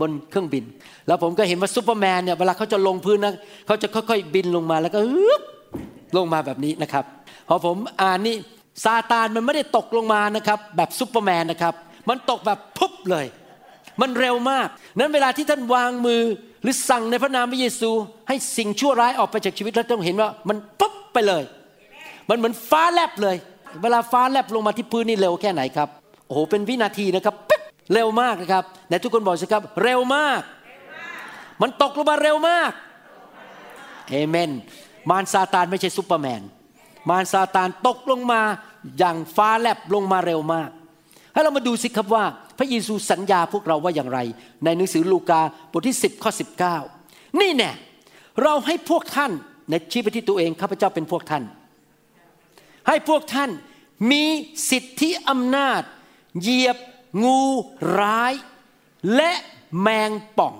[0.00, 0.64] บนเครื่องบิน
[1.06, 3.34] แล้วผมก็เห็นว่าซูเปอร์แมนเนี่ยเวลาเขาจะลงพื้นนะ
[3.66, 4.98] เขาจะค่อยๆบินลงมาแล้วก็
[6.16, 7.04] ลงมาแบบนี้นะครับ
[7.48, 8.36] พอผมอ่านนี่
[8.84, 11.74] ซาตานมันไม่ได้ตกลงมานะครับ แบบซูเปอร์แมนนะครับ
[12.08, 13.26] มันตกแบบปุ๊บเลย
[14.00, 16.22] มันเร็วมาก นั้นเวลาที่ท่านวางมือ
[16.62, 17.90] หรือสั่งในพระนามพระเยซู
[18.28, 21.42] ให้สิ่งชั่วร้ายออกไปจากชีวิตแล้วต้องเห็นว่ามันปุ๊บไปเลย
[22.28, 23.36] มันเหมือนฟ้าแลบเลย
[23.82, 25.88] เวลาฟ้าแลบลงมาที่พื้นนี่เร็วแค่ไหนครับ
[26.26, 30.40] โอ้โหเป็นวินาทีนะครับปึ๊บเร็วมากนะครับไหนทุกคนบอกสิครับ เร็วมาก
[31.62, 32.70] มันตกลงมาเร็วมาก
[34.10, 34.50] เอเมน
[35.10, 36.42] มารซาตานไม่ใช่ซูเปอร์แมน
[37.08, 38.42] มารซาตานตกลงมา
[38.98, 40.70] อย่างฟ้าแลบลงมาเร็วมาก
[41.32, 42.24] ให้เรามาดูสิครับว่า
[42.58, 44.18] พระเยซูสัญญาพวกเราว่าอย่างไร
[44.64, 45.40] ในหนังสือลูกา
[45.72, 46.30] บทที่ 10ข้อ
[46.80, 47.72] 19 นี่แน่
[48.42, 49.32] เราให้พวกท่าน
[49.68, 51.44] ในชี้ไปที่ตัวเองข้าพเจ้าเป็นพวกท่าน
[52.88, 53.50] ให้พวกท่าน
[54.10, 54.24] มี
[54.70, 55.82] สิทธิอำนาจ
[56.40, 56.76] เหยียบ
[57.24, 57.42] งู
[58.00, 58.32] ร้าย
[59.14, 59.32] และ
[59.80, 60.54] แมงป่อง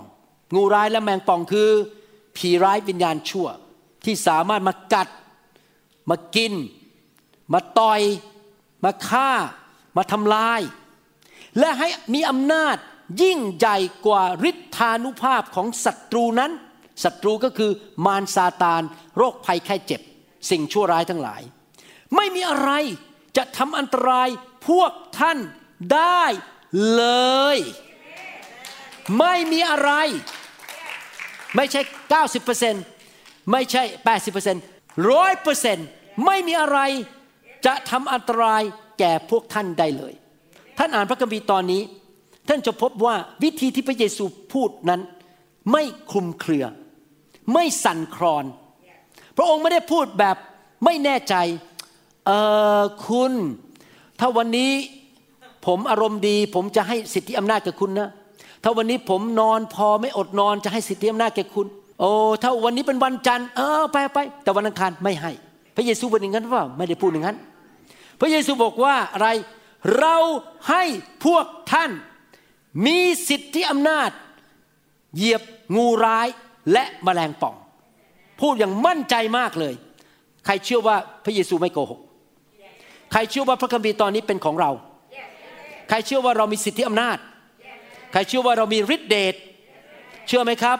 [0.55, 1.69] งูร้ายและแมงป่องคือ
[2.37, 3.49] ผีร้ายวิญญาณชั่ว
[4.05, 5.09] ที่สามารถมากัด
[6.11, 6.53] มากิน
[7.53, 8.01] มาต่อย
[8.85, 9.31] มาฆ่า
[9.97, 10.61] มาทำลาย
[11.59, 12.77] และให้มีอำนาจ
[13.23, 16.53] ยิ่งใหญ่กว่าฤทธานุภาพของศัตรูนั้น
[17.05, 17.71] ศัตรูก็คือ
[18.07, 18.83] มารซาตาน
[19.17, 20.01] โรคภัยไข้เจ็บ
[20.51, 21.43] สิ่งชั่วร้ายทั้งหลาย
[22.17, 22.71] ไม่มีอะไร
[23.37, 24.29] จะทำอันตราย
[24.69, 25.39] พวกท่าน
[25.95, 26.25] ได้
[26.95, 27.05] เล
[27.57, 27.59] ย
[29.19, 29.93] ไม่มีอะไร
[31.57, 31.81] ไม่ใช่
[32.63, 32.98] 90%
[33.53, 33.83] ไม่ใช่
[34.47, 35.87] 80%ร้อยเปอร์เซ็นต์
[36.27, 36.79] ไม่มีอะไร
[37.67, 38.63] จะทำอันตราย
[38.99, 40.13] แก่พวกท่านได้เลย
[40.79, 41.83] ท่านอ่านพระคัมภีร์ตอนนี้
[42.49, 45.01] ท่านจะพบว่าวิธีที่พระเยซูพูดนั้น
[45.73, 46.65] ไม่คลุมเครือ
[47.55, 48.45] ไม่สั่นคลอน
[49.37, 50.37] พระองค์ไม่ได้พูดแบบ
[50.85, 51.35] ไม่แน่ใจ
[52.27, 52.31] เอ
[52.81, 53.33] อคุณ
[54.21, 54.73] ถ้าวันนี้
[55.67, 58.11] ผมอารมณ์ดี ผมจะให้สิทธิอำนาจแกับคุณนะ
[58.63, 61.67] ถ้าวันนี้ผมนอนพอไม่อดนอนจะให้สิทธิอำนาจแก่คุณ
[62.01, 62.11] โอ้
[62.43, 65.31] ถ้าวันนี้เป็นวันจันทร์เออไปไปแต่วันอังคารไม่ให้
[65.77, 67.37] พระเยซูเป็นอย่างนั้นหรือเปล่าไม่ได้พูดอย่างนั้น
[68.21, 69.29] พระเยซูบอกว่าอะไร
[69.99, 70.17] เรา
[70.69, 70.83] ให้
[71.25, 71.91] พวกท่าน
[72.87, 74.11] มีสิทธิอำนาจ
[75.17, 75.43] เหยียบ
[75.77, 76.29] งูร้าย
[76.73, 77.55] และแมลงป่อง
[78.41, 79.75] พูดอย่างมั่นใจมากเลย
[80.47, 82.01] ใครเชื่อว่าพระเยซูไม่โกหก
[83.13, 84.71] ใครเชื่อว่าพระคัมภีร์ตอนนี้เป็นของเรา
[85.89, 87.19] ใครเชื่อว่าเรามีสิทธิอำนาจ
[88.13, 89.35] ใครเชื่อว่าเรามีฤทธิเดช
[90.29, 90.79] เชื่อไหมครับ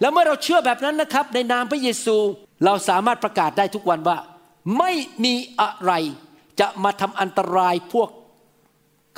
[0.00, 2.16] แล้วเมื่อเราเชื่อแบบนั้นนะครับ ในนามพระเยซู
[2.64, 4.18] เราสามารถประกาศได้ทุกวันว่า
[4.78, 4.92] ไม่
[5.24, 5.92] มีอะไร
[6.60, 8.08] จะมาทำอันตรายพวก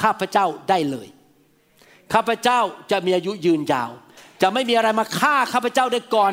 [0.03, 1.09] ข้าพเจ้าได้เลย
[2.12, 2.61] ข้าพเจ้า
[2.91, 3.91] จะมีอายุยืนยาว
[4.43, 6.33] จะไม่มีอะไรมาฆ่าข้าพเจ้าได้ก่อน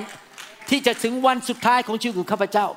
[0.69, 2.67] ที่จะถึงวันสุดท้ายของชีวิตของข้าพเจ้า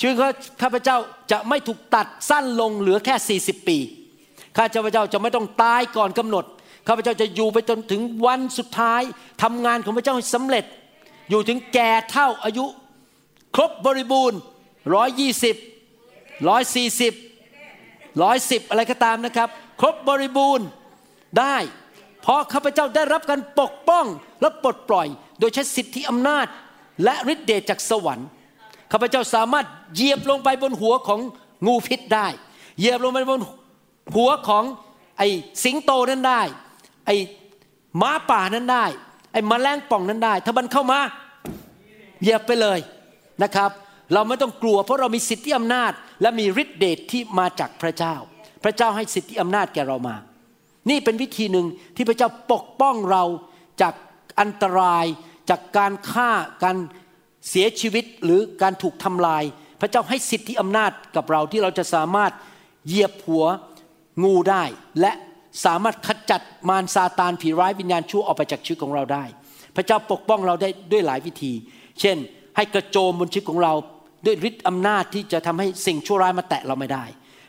[0.00, 0.32] ชีวิตของ
[0.62, 0.96] ข้าพเจ้า
[1.32, 3.78] จะไม่ถูกตัดสั้นลงเหลือแค่ 40 ปี
[4.56, 6.44] ข้าพเจ้าจะไม่ต้องตายก่อนกำหนด
[6.88, 9.02] ข้าพเจ้าจะอยู่ไปจนถึงวันสุดท้าย
[9.42, 10.64] ทำงานของพระเจ้าให้สำเร็จ
[11.30, 12.66] อยู่ถึงแก่เท่าอายุ
[13.54, 14.38] ครบบริบูรณ์
[14.94, 15.56] ร้อยยี่สิบ
[16.48, 17.12] ร้อยสี่สิบ
[18.22, 19.48] ร้อยสิบอะไรก็ตามนะครับ
[19.80, 20.66] ครบบริบูรณ์
[21.38, 21.56] ได้
[22.22, 24.06] เพราะข้าพเจ้าได้รับการปกป้อง
[24.40, 25.06] และปลดปล่อย
[25.38, 26.46] โดยใช้สิทธิอำนาจ
[27.04, 28.28] และฤทธิเดชจากสวรรค์
[28.92, 31.20] ข้าพเจ้าสามารถเหยียบลงไปบนหัวของ
[31.66, 32.26] งูพิษได้
[32.78, 33.40] เหยียบลงไปบน
[34.16, 34.64] หัวของ
[35.18, 35.28] ไอ้
[35.64, 36.42] สิงโตนั้นได้
[37.06, 37.16] ไอ้
[38.00, 38.84] ม้าป่านั้นได้
[39.32, 41.00] ไอ้แมลงป่องนั้นได้ ถ้ามันเข้ามา
[42.22, 42.78] เหยียบไปเลย
[43.42, 43.70] นะครับ
[44.14, 45.92] เราไม่ต้องกลัว เพราะเรามีสิทธิอำนาจ
[46.22, 48.14] และมีฤทธิเดชที่มาจากพระเจ้า
[48.64, 50.16] พระเจ้าให้สิทธิอำนาจแก่เรามา
[50.90, 51.66] นี่เป็นวิธีหนึ่ง
[51.96, 53.24] ที่พระเจ้าปกป้องเรา
[53.82, 53.94] จาก
[54.40, 55.06] อันตราย
[55.50, 56.30] จากการฆ่า
[56.62, 56.76] การ
[57.48, 59.42] เสียชีวิตหรือการถูกทำลาย
[59.80, 62.32] พระเจ้าให้สิทธิอำนาจกับเราที่เราจะสามารถ
[62.86, 63.44] เหยียบหัว
[64.24, 64.64] งูได้
[65.00, 65.12] และ
[65.64, 69.24] สามารถขจัดมารซาตานผีร้ายวิญญาณชั่วออกไปจากชีวิตของเราได้
[69.76, 71.52] พระเจ้าปกป้องเราได้ด้วยหลายวิธี
[72.00, 72.16] เช่น
[72.56, 73.72] ให้กระโจมบนชีวิตของเรา
[74.26, 77.04] ด้วยฤทธิ์อำนาจที่จะทำให้สิ่งชั่วร้ายมาแตะเราไม่ได้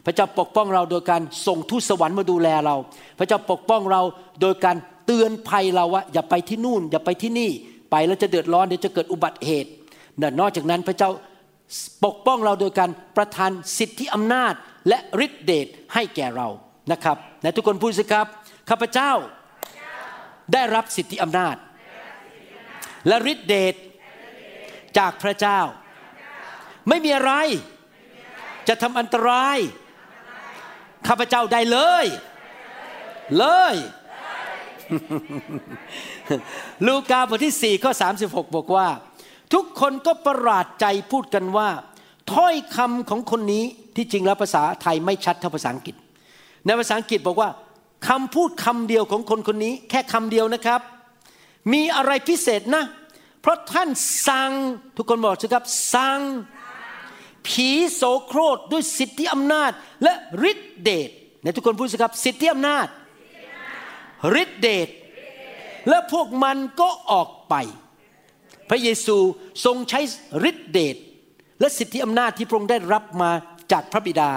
[0.05, 2.75] พระเจ้าปกป้องเราโดยการส่งทูตสวรรค์มาดูแลเรา
[3.19, 4.01] พระเจ้าปกป้องเรา
[4.41, 7.51] โดยการเตือนภัยเราว่าอย่าไปที่นู่น อย่าไปที่นี่
[7.91, 9.69] ไปแล้วจะเดือดร้อนเดี๋ยวจะเกิดอุบัติเหตุ
[10.39, 11.09] นอกจากนั้นพระเจ้า
[12.05, 14.53] ปกป้องเราโดยการประทานสิทธิอำนาจ
[14.87, 16.47] และฤทธิเดชให้แก่เรา
[16.91, 18.27] นะครับ และทุกคนพูดสิครับ
[18.69, 19.11] ข้าพเจ้า
[20.53, 21.55] ได้รับสิทธิอำนาจ
[23.07, 23.75] และฤทธิเดช
[24.97, 25.59] จากพระเจ้า
[26.89, 27.33] ไม่มีอะไร
[28.67, 29.57] จะทำอันตราย
[31.07, 32.05] ข้าพเจ้าได้เลย
[33.37, 33.75] เลย
[36.87, 37.91] ลูกาบทที่ 4 ข้อ
[38.23, 38.87] 36 บอกว่า
[39.53, 41.69] ทุกคนก็ประหลาดใจพูดกันว่า
[42.33, 43.63] ถ้อยคำของคนนี้
[43.95, 45.95] ที่จริงแล้วภาษาไทยไม่ชัดเท่าภาษาอังกฤษ
[46.65, 47.49] ในภาษาอังกฤษบอกว่า
[48.07, 50.81] คำพูดคำเดียวของคนคนนี้ แค่คำเดียวนะครับ
[51.73, 52.83] มีอะไรพิเศษนะ
[53.41, 53.89] เพราะท่าน
[54.27, 54.51] สั่ง
[54.97, 56.19] ทุกคนบอกสิครับสั่ง
[57.47, 59.71] ผีโสโครธด้วยสิทธิอำนาจ
[60.03, 60.13] และ
[60.51, 61.09] ฤทธิเดช
[61.43, 62.87] ในทุกคนพูดสิครับสิทธิอำนาจ
[64.41, 64.87] ฤทธิเดช
[65.89, 67.55] และพวกมันก็ออกไป
[68.69, 69.17] พระเยซู
[69.65, 69.99] ทรงใช้
[70.49, 70.95] ฤทธิเดช
[71.59, 73.31] และสิทธิอำนาจที่พระองค์ได้รับมา
[73.71, 74.29] จากพระบิดา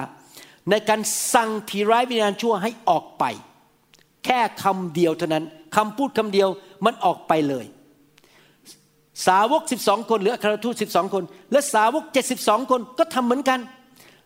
[0.70, 1.00] ในการ
[1.34, 3.24] สั่งผีร้ายวิญญาณชั่วให้ออกไป
[4.24, 5.44] แค่คำเดียวเท่านั้น
[5.76, 6.48] คำพูดคำเดียว
[6.84, 7.66] มันออกไปเลย
[9.26, 12.04] สาวก 12 คนหรืออัครทูต12 คน และสาวก
[12.38, 13.60] 72 คนก็ทำเหมือนกัน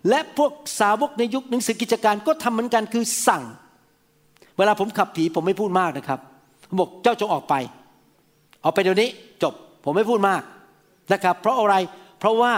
[0.09, 3.43] และพวกสาวกในยุคหนังสือกิจการก็ทำเหมือนกันคือสั่ง
[4.59, 6.21] เวลาผมขับผีผมไม่พูดมากนะครับ
[6.69, 7.55] ผมบอกเจ้าจงออกไป
[8.65, 9.09] ออกไปเดี๋ยวนี้
[9.43, 10.43] จบผมไม่พูดมาก
[11.13, 11.77] นะครับ เพราะอะไร
[12.19, 12.53] เพราะว่า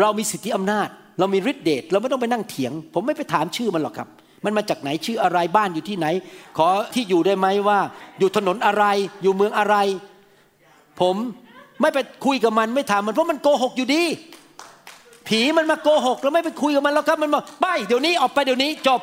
[0.00, 0.88] เรามีสิทธิอำนาจ
[1.20, 4.08] เรามีฤทธิเดชเราไม่ต้องไปนั่งเถียง ผมไม่ไปถามชื่อมันหรอกครับ
[4.44, 6.06] มันมาจากไหนชื่ออะไรบ้านอยู่ที่ไหน
[6.58, 7.78] ขอที่อยู่ได้ไหมว่า
[8.18, 8.84] อยู่ถนนอะไร
[9.22, 9.76] อยู่เมืองอะไร
[11.00, 11.16] ผม
[11.80, 14.02] ไม่ไปคุยกับมันไม่ถามมันเพราะมันโกหกอยู่ดี
[15.28, 19.00] ผีมันมาโกหกเราไม่ไปคุยกับมันแล้วครับมันบอกไปเดี๋ยวนี้ออกไปเดี๋ยวนี้จบ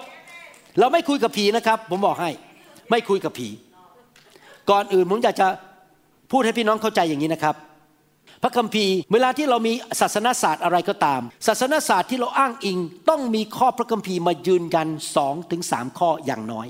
[0.80, 2.30] เราไม่คุยกับผีนะครับ ผมบอกให้
[2.92, 3.48] ไม่คุยกับผี
[4.70, 5.48] ก่อนอื่นผมอยากจะ
[6.32, 7.56] พูดให้พี่น้องเข้าใจอย่างนี้นะครับ
[8.44, 16.68] พระคัมภีร์เวลาที่เรามีศาสนศาสตร์อะไรก็ตาม ศาสนศาสตร์ที่เราอ้างอิง ต้องมีข้อพระคัมภีร์มายืนยันสองถึงสามข้ออย่างน้อย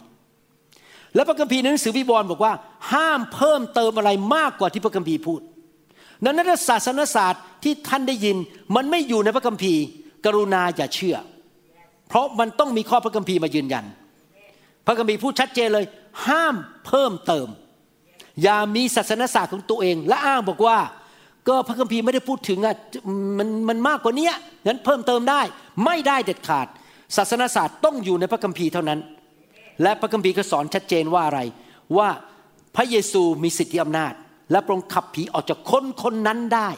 [1.15, 2.53] และพระคัมภีร์ในหนังสือวิวรณ์บอกว่า
[2.91, 5.41] ห้ามเพิ่มเติมอะไรมากกว่าที่พระคัมภีร์พูด
[6.23, 8.37] นั้นถ้าศาสนศาสตร์ที่ท่านได้ยิน
[8.75, 9.81] มันไม่อยู่ในพระคัมภีร์
[10.25, 11.17] กรุณาอย่าเชื่อ
[12.09, 13.85] เพราะมันต้องมีข้อพระคัมภีร์มายืนยัน
[14.85, 15.85] พระคัมภีร์พูดชัดเจนเลย
[16.27, 17.47] ห้ามเพิ่มเติม
[18.43, 20.77] อย่ามีศาสนศาสตร์ของตัวเอง และอ้างบอกว่า
[21.47, 22.75] ก็พระคัมภีร์ไม่ได้พูดถึงอะ
[23.37, 24.29] มันมันมากกว่านี้
[24.65, 25.41] งั้นเพิ่มเติมได้
[25.85, 26.67] ไม่ได้เด็ดขาด
[27.15, 28.99] ศาสนศาสตร์ต้องอยู่ในพระคัมภีร์เท่านั้น
[29.81, 31.39] และพระคัมภีร์ก็สอนชัดเจนว่าอะไร
[31.97, 32.09] ว่า
[32.75, 34.13] พระเยซูมีสิทธิอำนาจ
[34.51, 36.69] และพระองค์ขับผีออกจากคนคนนั้นได้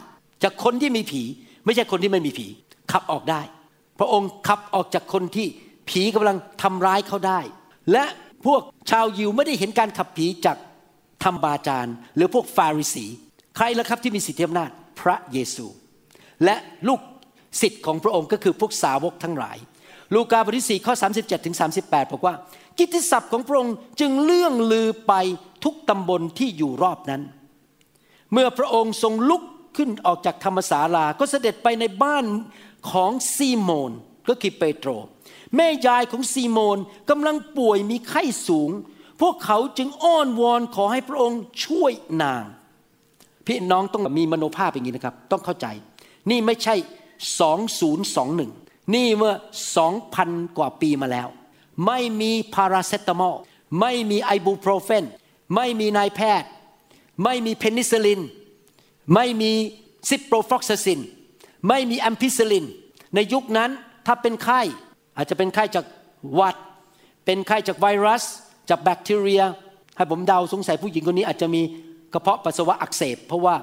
[0.42, 1.22] จากคนที่มีผี
[1.64, 2.46] ไม่ใช่คนที่ไม่มีผี
[2.92, 3.40] ขับออกได้
[3.98, 5.46] พระองค์ขับออกจากคนที่
[5.88, 7.40] ผีกำลังทำร้ายเขาได้
[7.92, 8.04] และ
[8.46, 10.56] พวกชาวยิวไม่ได้เห็นการขับผีจาก
[11.22, 13.06] ธรรมบาจารย์ หรือพวกฟาริสี
[13.62, 14.70] รล่ะครับที่มีสิทธิอำนาจ
[15.00, 15.66] พระเยซู
[16.44, 16.56] และ
[16.88, 17.00] ลูก
[17.60, 19.58] ศิษย์ของพระองค์ก็คือพวกสาวกทั้งหลาย
[20.14, 22.34] ลูกาบทที่4ข้อ 37ถึง38 บอกว่า
[22.78, 25.12] กิตติศัพท์ของพระองค์จึงเลื่องลือไป
[25.64, 27.22] ทุกตำบลที่อยู่รอบนั้น
[28.32, 29.42] เมื่อพระองค์ทรงลุก
[29.76, 32.24] ขึ้นออกจากธรรมศาลา ก็เสด็จไปในบ้าน
[32.90, 33.92] ของซีโมน
[34.28, 34.90] ก็คือเปโตร
[35.56, 36.78] แม่ยายของซีโมน
[37.10, 38.70] กำลังป่วยมีไข้สูง
[39.20, 41.92] พวกเขาจึงอ้อนวอนขอให้พระองค์ช่วย
[42.22, 42.44] นาง
[43.46, 45.66] พี่น้องต้องมีมโนภาพอย่างนี้นะครับ ต้องเข้าใจ
[46.30, 46.74] นี่ไม่ใช่
[47.68, 49.34] 2021 นี่เมื่อ
[49.96, 51.28] 2,000 กว่าปีมาแล้ว
[51.86, 53.34] ไม่มีพาราเซตามอล
[53.80, 55.04] ไม่มีไอบูโปรเฟน
[55.54, 56.48] ไม่มีนายแพทย์
[57.24, 58.20] ไม่มีเพนิซิลิน
[59.14, 59.52] ไม่มี
[60.08, 61.00] ซิโปรฟลอกซาซิน
[61.68, 62.66] ไม่มีแอมพิซิลิน
[63.14, 63.70] ในยุคนั้น
[64.06, 64.60] ถ้าเป็นไข้
[65.16, 65.84] อาจจะเป็นไข้จาก
[66.34, 66.56] หวัด
[67.24, 68.22] เป็นไข้จากไวรัส
[68.70, 69.42] จากแบคทีเรีย
[69.96, 71.62] ให้ผมเดาสงสัยผู้หญิงคนนี้อาจจะมี
[72.12, 73.54] กระเพาะปัสสาวะอักเสบ เพราะว่า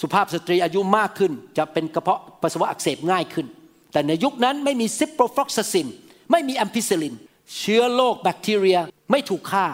[0.00, 3.46] สุภาพสตรีอายุมากขึ้น จะเป็นกระเพาะปัสสาวะอักเสบง่ายขึ้น
[3.92, 5.88] แต่ในยุคนั้นไม่มีซิโปรฟลอกซาซิน
[6.30, 7.14] ไม่มีแอมพิซิลิน
[7.58, 8.78] เชื้อโรคแบคทีเรีย
[9.10, 9.66] ไม่ถูกฆ่า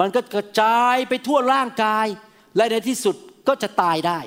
[0.00, 2.06] มันก็กระจายไปทั่วร่างกาย
[2.56, 3.16] และในที่สุด
[3.48, 4.20] ก็จะตายได้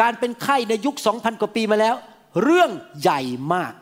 [0.00, 1.96] การเป็นไข้ในยุค 2,000 กว่าปีมาแล้ว
[2.42, 2.70] เรื่อง
[3.02, 3.20] ใหญ่
[3.54, 3.72] มาก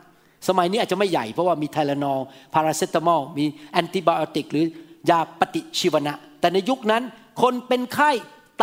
[0.48, 2.20] สมัยนี้อาจจะไม่ใหญ่เพราะว่ามีไทลานอล
[2.54, 4.64] พาราเซตามอลมี antibiotic หรือ
[5.10, 7.02] ยาปฏิชีวนะ แต่ในยุคนั้น
[7.42, 8.10] คนเป็นไข้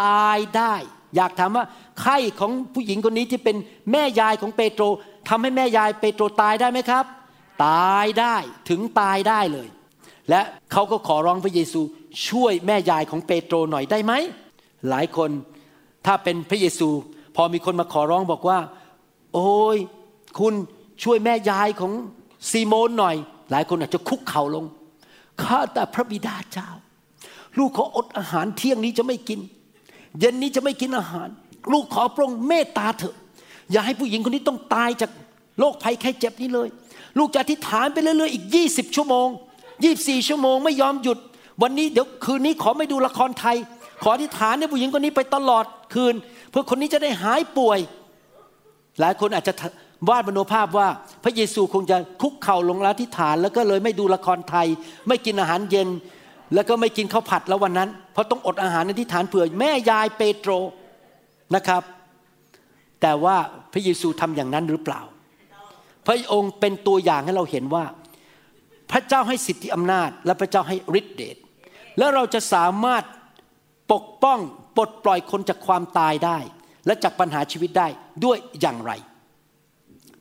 [0.03, 0.73] ตายได้
[1.15, 1.65] อยากถามว่า
[2.01, 3.57] ไข้ของผู้หญิงคนนี้ที่เป็น
[3.91, 4.83] แม่ยายของเปโตร
[5.29, 7.05] ทำให้แม่ยายเปโตรตายได้ไหมครับ
[7.65, 8.35] ตายได้
[8.69, 9.67] ถึงตายได้เลย
[10.29, 11.81] และเขาก็ขอร้องพระเยซู
[12.27, 14.13] ช่วยแม่ยายของเปโตรหน่อยได้ไหม
[14.89, 15.29] หลายคน
[16.05, 16.89] ถ้าเป็นพระเยซู
[17.35, 18.59] พอมีคนมาขอร้องบอกว่า
[19.33, 19.77] โอ้ย
[20.39, 20.53] คุณ
[21.03, 21.93] ช่วยแม่ยายของ
[22.51, 23.15] ซีโมนหน่อย
[23.51, 24.65] หลายคนอาจจะคุกเข่าลง
[25.41, 26.69] ข้าแต่พระบิดาเจ้า
[27.57, 29.39] ลูกขออดอาหารเที่ยงนี้จะไม่กิน
[30.19, 31.29] เย็นนี้จะไม่กินอาหาร
[31.71, 33.15] ลูกขอพระองค์เมตตาเถอะ
[33.71, 35.11] อย่าให้ผู้หญิงคนนี้ต้องตายจาก
[35.59, 36.67] โรคภัยไข้เจ็บนี้เลย
[37.17, 39.27] ลูกจะอธิษฐานไปเรื่อยๆอีก 20 ชั่วโมง
[39.77, 41.17] 24 ชั่วโมงไม่ยอมหยุด
[41.61, 43.57] วันนี้เดี๋ยวคืนนี้ขอไม่ดูละครไทย
[44.03, 46.15] ขออธิษฐานให้ผู้หญิงคนนี้ไปตลอดคืน
[46.49, 47.79] เพื่อคนนี้จะได้หายป่วย
[48.99, 49.53] หลายคนอาจจะ
[50.09, 50.87] วาดมโนภาพว่า
[51.23, 54.67] พระเยซูคงจะคุกเข่าลงล้วที่ฐาน แล้วก็เลยไม่ดูละครไทย
[55.07, 55.87] ไม่กินอาหารเย็น
[56.53, 60.51] แล้วก็ไม่กินข้าวผัดแล้ววันนั้น เพราะต้องอดอาหารในที่ฐานเผื่อแม่ยายเปโตร
[61.55, 61.83] นะครับ
[63.01, 63.35] แต่ว่า
[63.71, 65.01] พระเยซูทำอย่างนั้นหรือเปล่า
[66.05, 67.85] พระองค์เป็นตัวอย่างให้เราเห็นว่า
[68.91, 71.37] พระเจ้าให้สิทธิอำนาจ และพระเจ้าให้ฤทธิเดช
[71.97, 73.03] และเราจะสามารถ
[73.91, 74.39] ปกป้อง
[74.75, 76.37] ปลดปล่อยคนจากความตายได้
[76.85, 77.87] และจากปัญหาชีวิตได้
[78.25, 78.91] ด้วยอย่างไร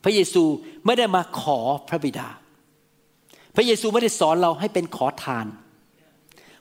[0.04, 0.44] พระเยซู
[0.86, 2.28] ไม่ได้มาขอพระบิดา
[3.56, 5.46] พระเยซูไม่ได้สอนเราให้เป็นขอทาน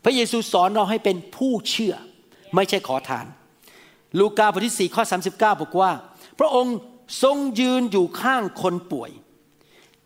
[0.08, 1.96] ระเยซูสอนเราให้เป็นผู้เชื่อ
[2.56, 3.26] ไม่ใช่ขอทาน
[4.20, 5.92] ลูกาบทที่ 4 ข้อ 39 บอกว่า
[6.40, 6.78] พระองค์
[7.24, 9.12] ทรงยืนอยู่ข้างคนป่วย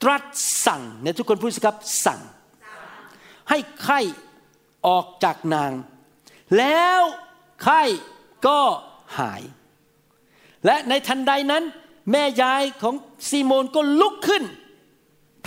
[0.01, 0.23] ตรัส
[0.65, 2.19] สั่งเนี่ยทุกคนพูดสิครับสั่ง
[3.49, 3.99] ให้ไข้
[4.87, 5.71] ออกจากนาง
[6.57, 7.01] แล้ว
[7.63, 7.81] ไข้
[8.47, 8.59] ก็
[9.19, 9.41] หาย
[10.65, 11.63] และในทันใดนั้น
[12.11, 12.95] แม่ยายของ
[13.29, 14.43] ซีโมนก็ลุกขึ้น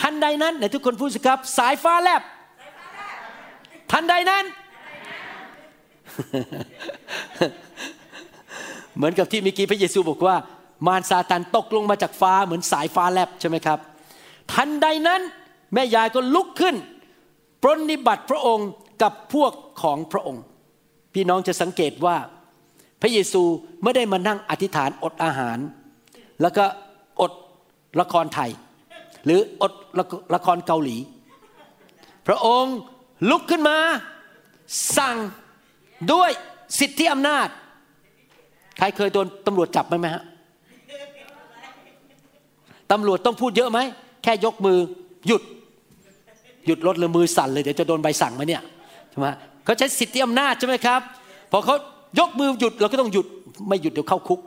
[0.01, 2.23] ทันใดนั้นในทุกคนพูดสิครับ สายฟ้าแลบ
[3.97, 4.45] ทันใดนั้น
[8.97, 10.37] เหมือนกับที่เมื่อกี้พระเยซูบอกว่า
[10.87, 13.79] มารซาตานตกลงมาจากฟ้าเหมือนสายฟ้าแลบใช่ไหมครับ
[14.53, 15.21] ทันใดนั้น
[15.75, 16.77] แม่ยายก็ลุกขึ้น
[17.63, 18.69] ปรนนิบัติพระองค์
[19.03, 19.53] กับพวก
[19.83, 20.43] ของพระองค์
[21.15, 22.17] พี่น้องจะสังเกตว่า
[23.03, 23.43] พระเยซู
[23.83, 25.59] ไม่ได้มานั่งอธิษฐานอดอาหาร
[26.43, 26.65] แล้วก็
[27.21, 27.33] อด
[28.01, 28.51] ละครไทย
[29.25, 30.05] หรืออดละ
[30.35, 30.97] ละครเกาหลี
[32.27, 32.77] พระองค์
[33.31, 33.77] ลุกขึ้นมา
[34.99, 35.17] สั่ง
[36.13, 36.31] ด้วย
[36.79, 37.49] สิทธิอำนาจ
[38.79, 40.23] ใครเคยโดนตำรวจจับไหมไหมฮะ
[42.93, 43.79] ตำรวจต้องพูดเยอะไหม
[44.23, 44.79] แค่ยกมือ
[45.27, 45.43] หยุด
[46.67, 48.63] หยุดรถหรือมือสั่นเลย เดี๋ยวจะโดนใบสั่งไหมเนี่ย
[49.11, 49.27] ใช่ไหม
[49.65, 51.01] เขาใช้สิทธิอำนาจใช่ไหมครับ
[51.51, 51.77] พอเขา
[52.19, 53.27] ยกมือหยุดเราก็ต้องหยุด
[53.69, 54.41] ไม่หยุดเดี๋ยวเข้าคุก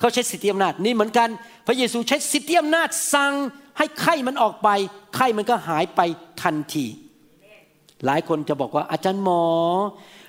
[0.00, 1.28] เขาใช้สิทธิอำนาจนี่เหมือนกัน
[1.66, 3.32] พระเยซูใช้สิทธิอำนาจสั่ง
[3.78, 4.68] ให้ไข้มันออกไป
[5.16, 6.00] ไข้มันก็หายไป
[6.42, 6.86] ทันที
[8.04, 9.44] หลายคนจะบอกว่าอาจารย์หมอ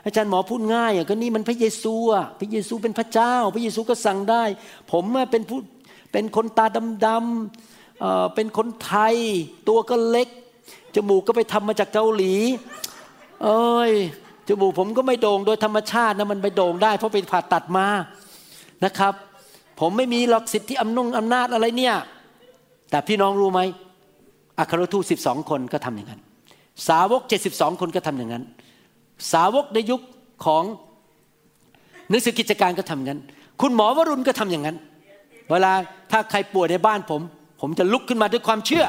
[0.05, 4.43] อาจารย์หมอพูดง่ายอะก็นี่มันพระเยซูอะพระเยซูเป็นพระเจ้า พระเยซูก็สั่งได้
[4.91, 5.59] ผมเป็นผู้
[6.11, 6.65] เป็นคนตา
[7.05, 9.15] ดำๆเป็นคนไทย
[9.67, 10.29] ตัวก็เล็ก
[10.95, 12.33] จมูกก็ไปทำมาจากเกาหลี
[13.43, 13.91] เอ้ย
[14.47, 17.87] จมูกผมก็ไม่โด่งโดยธรรมชาตินะมันไปโด่งได้ เพราะไปผ่าตัดมา
[18.85, 19.13] นะครับ
[19.79, 21.95] ผมไม่มีหรอกสิทธิอำนงอำนาจอะไรเนี่ย
[22.89, 23.61] แต่พี่น้องรู้ไหม
[24.59, 26.21] อัครทูตสิบสองคนก็ทำอย่างนั้น
[26.87, 28.43] สาวกเจ็ดสิบสองคนก็ทำอย่างนั้น
[29.33, 30.01] สาวกในยุค
[30.45, 30.63] ของ
[32.09, 33.21] หนังสือกิจการก็ทำอย่างนั้น
[33.61, 34.77] คุณหมอวรุณก็ทำอย่างนั้น
[35.51, 35.73] เวลา
[36.11, 37.21] ถ้าใครป่วยในบ้านผม
[37.61, 38.85] ผมจะลุกขึ้นมาด้วยความเชื่อ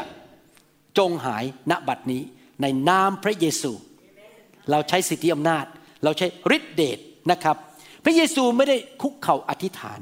[0.98, 2.22] จงหายณบัดนี้
[2.62, 3.72] ในนามพระเยซู
[4.70, 5.64] เราใช้สิทธิอำนาจ
[6.04, 6.98] เราใช้ฤทธิเดช
[7.30, 7.56] นะครับ
[8.04, 10.00] พระเยซูไม่ได้คุกเข่าอธิษฐาน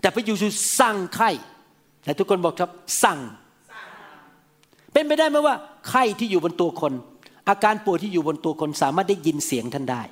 [0.00, 0.46] แต่พระเยซู
[0.80, 1.30] สั่งไข้
[2.04, 2.70] แต่ทุกคนบอกครับ
[3.04, 3.18] สั่ง
[4.92, 5.54] เป็นไปได้ไหมว่า
[5.88, 6.92] ไข้ที่อยู่บนตัวคน
[7.48, 10.02] อาการป่วยที่อยู่บนตัวคนสามารถได้ยินเสียงท่านได้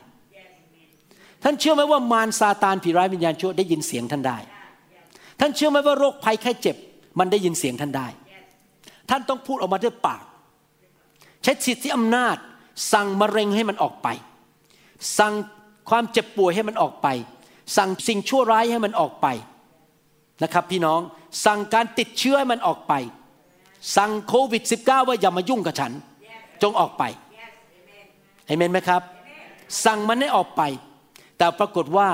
[1.43, 4.39] ท่านเชื่อไหมว่ามารซาตานผีร้ายวิญญาณชั่วได้ยินเสียงท่านได้
[5.41, 6.77] ท่านเชื่อไหมว่าโรคภัยไข้เจ็บ
[7.19, 8.09] มันได้ยินเสียงท่านได้
[9.11, 10.25] ท่านต้องพูดออกมาด้วยปาก
[11.43, 12.37] ใช้สิทธิอำนาจ
[12.93, 14.09] สั่งมะเร็งให้มันออกไป
[15.19, 15.33] สั่ง
[15.91, 17.09] ความเจ็บป่วยให้มันออกไป
[17.77, 19.27] สั่งสิ่งชั่วร้ายให้มันออกไป
[20.43, 21.01] นะครับพี่น้อง
[21.45, 22.93] สั่งการติดเชื้อให้มันออกไป
[23.97, 25.93] สั่งโควิด -19 ว่าอย่ามายุ่งกับฉัน
[26.63, 27.03] จงออกไป
[28.47, 29.03] เอเมนไหมครับ
[29.85, 30.63] สั่งมันให้ออกไป
[31.39, 32.09] แต่ปรากฏว่า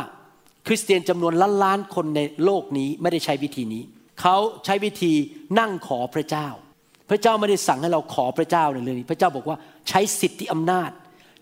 [0.66, 3.83] คริสเตียนจำนวนล้านล้านๆคนในโลกนี้ไม่ได้ใช้วิธีนี้
[4.20, 5.12] เขาใช้วิธี
[5.59, 6.48] นั่งขอพระเจ้า
[7.11, 9.57] พระเจ้าไม่ได้สั่งให้เราขอพระเจ้าในเรื่องนี้ พระเจ้าบอกว่า
[9.88, 10.90] ใช้สิทธิอำนาจ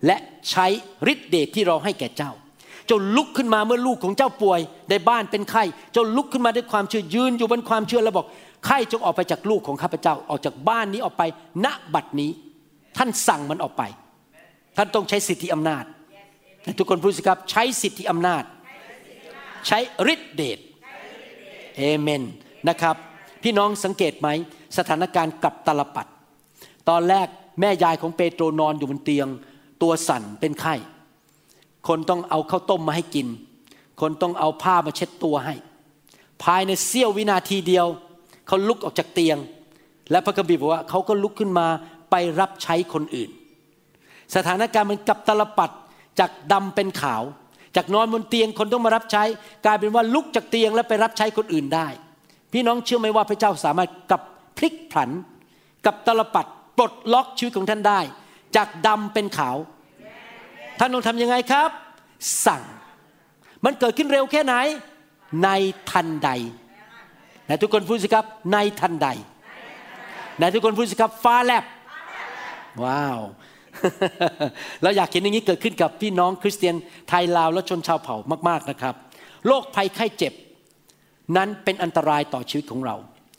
[0.05, 0.17] และ
[0.51, 0.67] ใช้
[1.11, 2.31] ฤทธิเดชที่เราให้แก่เจ้า
[2.87, 8.27] เจ้าลุกขึ้นมาเมื่อลูกของเจ้าป่วยในบ้านเป็นไข้เจ้าลุกขึ้นมาด้วยความเชื่อยืนอยู่บนความเชื่อแล้วบอก
[8.65, 11.23] ไข้จงออกไปจากลูกของข้าพเจ้าออกจากบ้านนี้ออกไป
[11.65, 12.31] ณบัดนี้
[12.97, 13.83] ท่านสั่งมันออกไป
[14.77, 15.83] ท่านต้องใช้สิทธิอำนาจ
[16.63, 18.43] และทุกคนพูดสิครับใช้สิทธิอำนาจ
[19.67, 19.79] ใช้
[20.13, 20.59] ฤทธิเดช
[21.77, 22.23] เอเมน
[22.69, 22.95] นะครับ
[23.43, 24.27] พี่น้องสังเกตไหม
[24.77, 26.07] สถานการณ์กลับตลปัด
[26.89, 27.27] ตอนแรก
[27.59, 29.27] แม่ยายของเปโตรนอนอยู่บนเตียง
[29.81, 30.75] ตัวสั่นเป็นไข้
[31.87, 33.27] คนต้องเอาข้าวต้มมาให้กิน
[34.01, 35.55] คนต้องเอาผ้ามาเช็ดตัวให้
[36.43, 37.87] ภายในเสี้ยววินาทีเดียว
[38.47, 39.37] เขาลุกออกจากเตียง
[40.11, 41.67] และพระคัมภีร์บอกว่าเขาก็ลุกขึ้นมา
[42.11, 43.29] ไปรับใช้คนอื่น
[44.35, 45.71] สถานการณ์มันกลับตลปัด
[46.19, 47.23] จากดำเป็นขาว
[47.75, 49.23] จากนอนบนเตียงคนต้องมารับใช้
[49.65, 51.87] กลายเป็นว่าลุกจากเตียงแล้วไปรับใช้คนอื่นได้
[52.51, 54.21] พี่น้องเชื่อไหมว่าพระเจ้าสามารถกลับ
[54.57, 55.09] พลิกผัน
[55.85, 56.45] กับตลปัด
[56.77, 57.99] ปลดล็อกชีวิตของท่านได้
[58.55, 59.57] จากดำเป็นขาว
[60.79, 61.69] ท่านต้องทำยังไงครับ
[62.45, 62.63] สั่ง
[63.65, 64.55] มันเกิดขึ้นเร็วแค่ไหน
[65.43, 65.49] ใน
[65.91, 66.29] ทันใด
[67.45, 69.07] ไหนทุกคนพูดสิครับ ในทันใด
[70.37, 71.65] ไหนทุกคนพูดสิครับ ฟ้าแลบ
[72.83, 73.19] ว้าว
[74.81, 76.75] เราอยากเห็นอย่างนี้เกิดขึ้นกับพี่น้องคริสเตียน
[77.09, 78.15] ไทยลาวและชนชาวเผ่า
[78.49, 78.95] มาก ๆนะครับ
[79.47, 80.33] โรคภัยไข้เจ็บ
[81.37, 82.95] นั้นเป็นอันตรายต่อชีวิตของเรา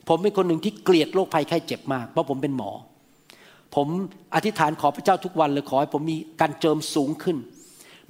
[0.08, 2.70] ผมเป็นคนหนึ่งที่เกลียดโรคภัยไข้เจ็บมากเพราะผมเป็นหมอ
[3.74, 3.88] ผม
[4.34, 7.36] อธิษฐานขอพระเจ้าทุกวันเลยขอให้ผมมีการเจิมสูงขึ้น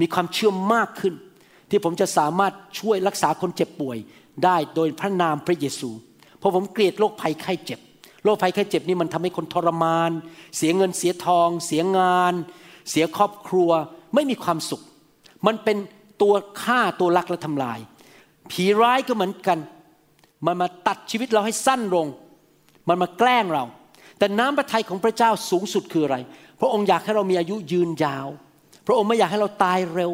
[0.00, 1.14] มีความเชื่อมากขึ้น
[1.70, 3.96] ที่ผมจะสามารถช่วยรักษาคนเจ็บป่วย
[4.44, 5.90] ได้โดยพระนามพระเยซู
[6.38, 7.81] เพราะผมเกลียดโรคภัยไข้เจ็บ
[8.24, 10.11] โรคภัยไข้เจ็บนี่มันทำให้คนทรมาน
[10.57, 12.35] เสียเงินเสียทอง เสียงาน
[12.90, 13.70] เสียครอบครัว
[14.14, 14.83] ไม่มีความสุข
[15.46, 15.77] มันเป็น
[16.22, 17.79] ตัวฆ่าตัวลักและทำลาย
[18.50, 19.59] ผีร้ายก็เหมือนกัน
[20.46, 22.07] มันมาตัดชีวิตเราให้สั้นลง
[22.88, 23.64] มันมาแกล้งเรา
[24.18, 26.16] แต่น้ำพระทัยของพระเจ้าสูงสุดคืออะไร
[26.61, 28.29] พระองค์อยากให้เรามีอายุยืนยาว
[28.87, 30.12] พระองค์ไม่อยากให้เราตายเร็ว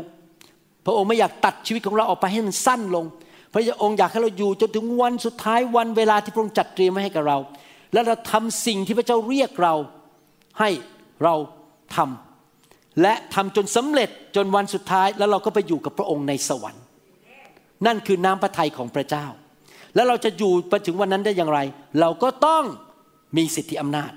[0.86, 3.04] พระองค์ไม่อยากตัดชีวิตของเราออกไปให้มันสั้นลง
[3.52, 7.38] พระองค์อยากให้เราอยู่จนถึงวันสุดท้ายวันเวลาที่พระองค์จัดเตรียมไว้ให้กับเรา
[7.92, 9.74] และเราทำสิ่งที่พระเจ้าเรียกเรา
[10.60, 10.70] ให้
[11.24, 11.34] เรา
[11.96, 16.84] ทำและทำจนสำเร็จจนวันสุดท้ายแล้วเราก็ไปอยู่กับพระองค์ในสวรรค์
[17.86, 19.26] นั่นคือน้ำพระทัยของพระเจ้า
[19.94, 21.60] แล้วเราจะอยู่ไปถึงวันนั้นได้อย่างไร
[22.00, 22.64] เราก็ต้อง
[23.36, 24.12] มีสิทธิอำนาจ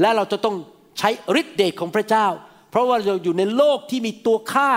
[0.00, 0.56] และเราจะต้อง
[0.98, 2.26] ใช้ฤทธิเดชของพระเจ้า
[2.70, 4.70] เพราะว่าเราอยู่ในโลกที่มีตัวฆ่า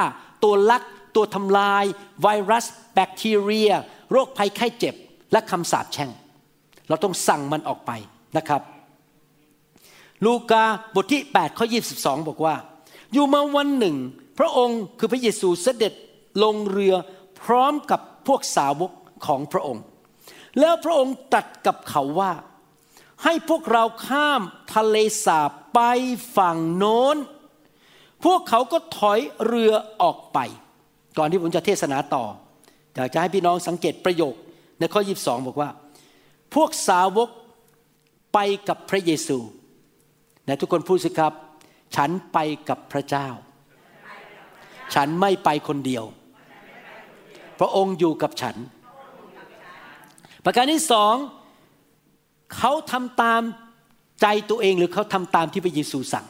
[0.43, 0.83] ตัวลัก
[1.15, 1.85] ตัวทำลาย
[2.21, 3.71] ไวรัส แบคทีเรีย
[4.11, 4.95] โรคภัยไข้เจ็บ
[5.31, 6.11] และคำสาปแช่ง
[6.89, 7.91] เราต้องสั่งมันออกไป
[8.37, 8.61] นะครับ
[10.25, 10.63] ลูกา
[10.95, 11.65] บทที่8ข้อ
[11.97, 12.55] 22 บอกว่า
[13.13, 13.95] อยู่มาวันหนึ่ง
[14.39, 15.93] พระองค์คือพระเยซูเสด็จ
[16.43, 16.95] ลงเรือ
[17.41, 18.91] พร้อมกับพวกสาวก
[19.27, 19.83] ของพระองค์
[20.59, 22.31] แล้วพระองค์ตัดกับเขาว่า
[23.23, 24.41] ให้พวกเราข้าม
[24.73, 25.79] ทะเลสาบไป
[26.37, 27.17] ฝั่งโน้น
[28.25, 30.39] พวกเขาก็ถอยเรือออกไป
[31.17, 32.25] ก่อนที่ผมจะเทศนาต่อ
[32.95, 34.35] อยากจะให้พี่น้องสังเกตประโยค
[34.79, 35.69] ในข้อ 22 บอกว่า
[36.55, 37.29] พวกสาวก
[38.33, 39.37] ไปกับพระเยซู
[40.47, 41.33] นะทุกคนพูดสิครับ
[41.95, 42.37] ฉันไป
[42.69, 43.27] กับพระเจ้า
[44.95, 46.03] ฉันไม่ไปคนเดียว
[47.59, 48.55] พระองค์อยู่กับฉัน
[50.45, 51.15] ประการที่สอง
[52.57, 53.41] เขาทำตาม
[54.21, 56.25] ใจตัวเองหรือเขาทำตามที่พระเยซูสั่ง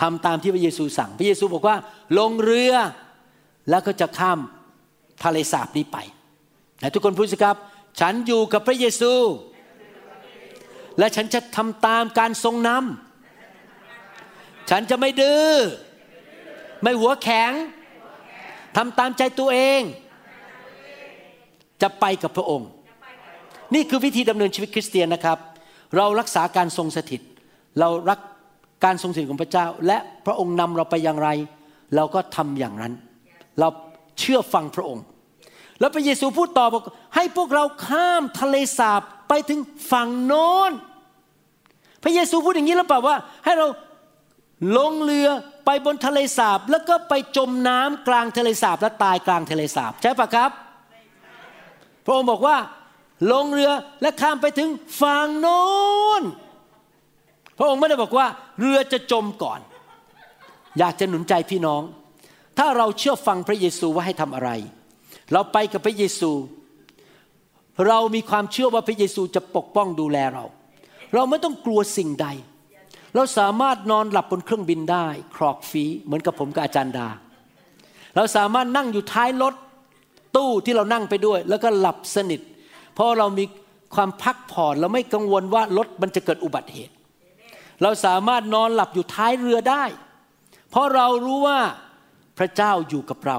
[0.00, 1.76] ทำตามที่พระเยซูสั่ง พระเยซูบอกว่า
[2.18, 2.74] ลงเรือ
[3.70, 4.38] แล้วก็จะข้าม
[5.24, 5.98] ทะเลสาบนี้ไป
[6.78, 7.56] แต่ทุกคนพูดสิครับ
[8.00, 9.12] ฉันอยู่กับพระเยซู
[10.98, 15.52] และฉันจะทำตามการทรงนำฉันจะไม่ดื้อ
[16.82, 17.52] ไม่หัวแข็ง
[18.76, 19.80] ทำตามใจตัวเอง
[21.82, 22.68] จะไปกับพระองค์
[23.74, 25.38] นี่คือวิธีดำเนินชีวิตคริสเตียนนะครับ
[25.96, 27.20] เรารักษาการทรงสถิต
[27.80, 28.20] เรารัก
[28.84, 31.28] การทรงสถิตของพระเจ้า และพระองค์นำเราไปอย่างไร
[31.96, 32.92] เราก็ทำอย่างนั้น
[33.60, 33.68] เรา
[34.18, 35.04] เชื่อฟังพระองค์
[35.80, 36.82] แล้วพระเยซูพูดต่อบอก
[37.16, 39.60] ให้พวกเราข้ามทะเลสาบไปถึง
[39.92, 40.72] ฝั่งโน้น
[42.02, 43.66] พระเยซูพูดอย่างนี้แล้วเปล่าว่า ให้เรา
[44.78, 45.28] ลงเรือ
[45.66, 50.50] ไปบนทะเลสาบ แล้วก็ไปจมน้ำกลางทะเลสาบและตายกลางทะเลสาบ ใช่ปะครับ
[52.04, 52.56] พระองค์บอกว่า
[53.30, 53.70] ลงเรือ
[54.02, 54.68] และข้ามไปถึง
[55.00, 55.62] ฝั่งโน้
[56.20, 56.22] น
[57.58, 58.26] พระองค์ไม่ได้บอกว่า
[58.60, 59.60] เรือจะจมก่อน
[60.78, 61.82] อยากจะหนุนใจพี่น้อง
[62.58, 64.50] ถ้าเราเชื่อฟังพระเยซูว่าให้ทำอะไร
[65.32, 66.30] เราไปกับพระเยซู
[67.88, 70.44] เรามีความเชื่อว่าพระเยซูจะปกป้องดูแลเรา
[71.14, 72.26] เราไม่ต้องกลัวสิ่งใด
[73.14, 75.06] เราสามารถนอนหลับบนเครื่องบินได้
[75.36, 77.08] ครอกฟีเหมือนกับผมกับอาจารย์ดา
[78.16, 79.54] เราสามารถนั่งอยู่ท้ายรถ
[80.36, 82.40] ตู้ที่เรานั่งไปด้วย แล้วก็หลับสนิท
[82.94, 83.44] เพราะเรามี
[83.94, 86.94] ความพักผ่อนเราไม่กังวลว่ารถมันจะเกิดอุบัติเหตุ
[87.82, 89.84] เราสามารถนอนหลับอยู่ท้ายเรือได้
[90.70, 91.58] เพราะเรารู้ว่า
[92.38, 93.38] พระเจ้าอยู่กับเรา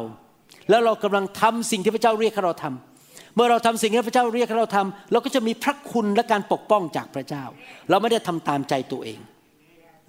[0.70, 7.44] แล้วเรากำลังทำสิ่งที่พระเจ้าเรียกให้เราทำเมื่อเราทำสิ่งที่พระเจ้าเรียกให้เราทำเราก็จะมีพระคุณและการปกป้องจากพระเจ้า
[7.90, 9.20] เราไม่ได้ทำตามใจตัวเอง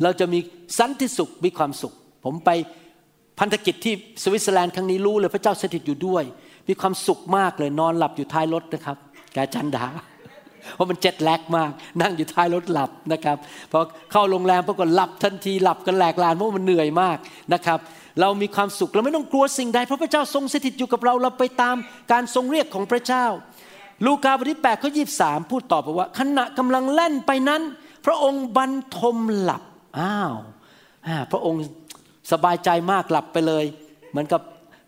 [0.03, 0.39] เราจะมี
[0.79, 2.51] สันติสุขมีความสุข ผมไป
[3.39, 6.25] พันธกิจที่สวิตเซอร์แลนด์ครั้งนี้รู้เลยพระเจ้าสถิตอยู่ด้วย
[6.69, 8.99] มีความสุขมากเลยนอนหลับอยู่ท้ายรถนะครับ
[9.35, 9.87] แกจันดา
[10.75, 11.71] เพราะมันเจ็ดแลกมาก
[12.01, 13.37] นั่งอยู่ท้ายรถหลับนะครับ
[13.73, 13.81] พอ
[14.13, 17.17] เข้าโรงแรมปรากฏหลับทันทีหลับกันแหลกลานเพราะมันเหนื่อยมาก
[17.55, 17.79] นะครับ
[18.21, 21.77] เรามีความสุขเราไม่ต้องกลัวสิ่งใดเพราะพระเจ้าทรงสถิตอยู่กับเราเราไปตาม
[22.13, 23.27] การทรงเรียกของพระเจ้า
[24.07, 25.05] ลูกาบทที่8ข้อยี
[25.51, 27.63] พูดต่อไปว่าขณะกำลังเล่นไปนั้น
[28.07, 29.63] พระองค์บรรทมหลับ
[29.99, 30.35] อ้าว
[31.33, 31.61] พระองค์
[32.33, 33.65] สบายใจมากหลับไปเลย
[34.11, 34.41] เหมือนกับ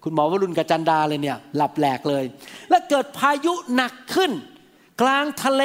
[0.08, 2.24] คุณหมอวรุณกับจันดาเลยเนี่ยหลับแหลกเลย
[2.70, 4.32] และเกิดพายุหนักขึ้น
[5.02, 5.64] กลางทะเล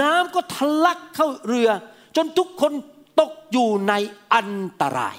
[0.00, 1.68] น้ำก็ทะลักเข้าเรือ
[2.16, 2.72] จนทุกคน
[3.20, 3.94] ตกอยู่ใน
[4.34, 5.16] อันตราย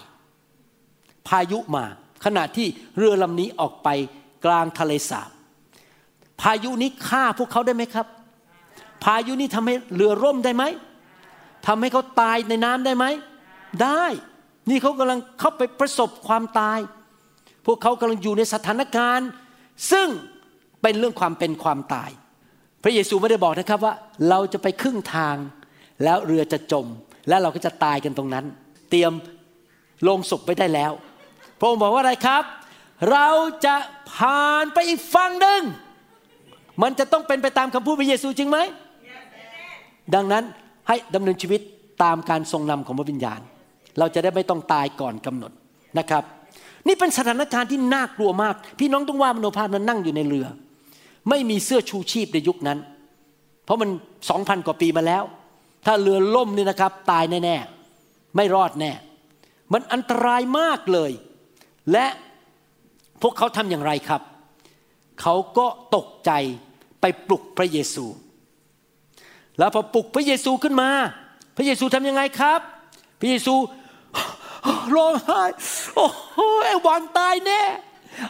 [1.27, 1.85] พายุมา
[2.25, 3.87] ขณะที่เรือลำนี้ออกไป
[4.45, 5.29] กลางทะเลสาบ
[6.41, 8.07] พายุนี้ฆ่าพวกเขาได้ไหมครับ
[9.03, 10.63] พายุนี้ทำให้เรือร่มได้ไหม
[11.67, 13.05] ทำให้เขาตายในน้ำได้ไหม
[13.83, 14.03] ได้
[14.69, 16.79] นี่เขากำลังเข้าไปประสบความตาย
[17.67, 19.29] พวกเขากำลังอยู่ในสถานการณ์
[19.91, 20.07] ซึ่ง
[20.81, 22.09] เป็นเรื่องความเป็นความตาย
[22.83, 23.93] พระเยซูไม่ได้บอกนะครับว่า
[24.29, 25.35] เราจะไปครึ่งทาง
[26.03, 26.85] แล้วเรือจะจม
[27.27, 28.45] แล้วเราก็จะตายกันตรงนั้น
[28.89, 29.11] เตรียม
[30.07, 30.91] ลงศพไปได้แล้ว
[31.59, 32.43] พระองค์บอกว่าอะไรครับ
[33.11, 33.27] เรา
[33.65, 33.75] จะ
[34.13, 35.61] ผ่านไปอีกฝั่งหนึ่ง
[36.83, 38.57] มันจะต้องเป็นไปตามคำพูดพระเยซูจริงไหม
[40.15, 40.43] ดังนั้น
[40.87, 41.61] ให้ดำเนินชีวิต
[42.03, 43.39] ตามการทรงนำของพระวิญญาณ
[43.99, 45.51] เราจะได้ไม่ต้องตายก่อนกำหนด
[45.99, 46.23] นะครับ
[46.87, 50.47] นี่เป็นสถานการณ์ที่น่ากลัวมาก พี่น้องต้องว่ามโนภาพนั้นนั่งอยู่ในเรือ
[51.29, 52.79] ไม่มีเสื้อชูชีพในยุคนั้น
[53.65, 53.89] เพราะมัน
[54.29, 55.23] สองพันกว่าปีมาแล้ว
[55.85, 58.91] ถ้าเรือล่มนี่นะครับ ตายแน่ๆไม่รอดแน่
[59.73, 61.11] มันอันตรายมากเลย
[61.91, 62.05] และ
[63.21, 64.21] พวกเขาทำอย่างไรครับ
[65.21, 66.31] เขาก็ตกใจ
[67.01, 68.05] ไปปลุกพระเยซู
[69.59, 70.89] แล้วพอปลุกพระเยซูขึ้นมา
[71.57, 72.59] พระเยซูทำยังไงครับ
[73.19, 73.53] พระเยซู
[74.95, 75.41] ร้องไห้
[75.95, 77.61] โอ้โหไอ้หวังตายแน่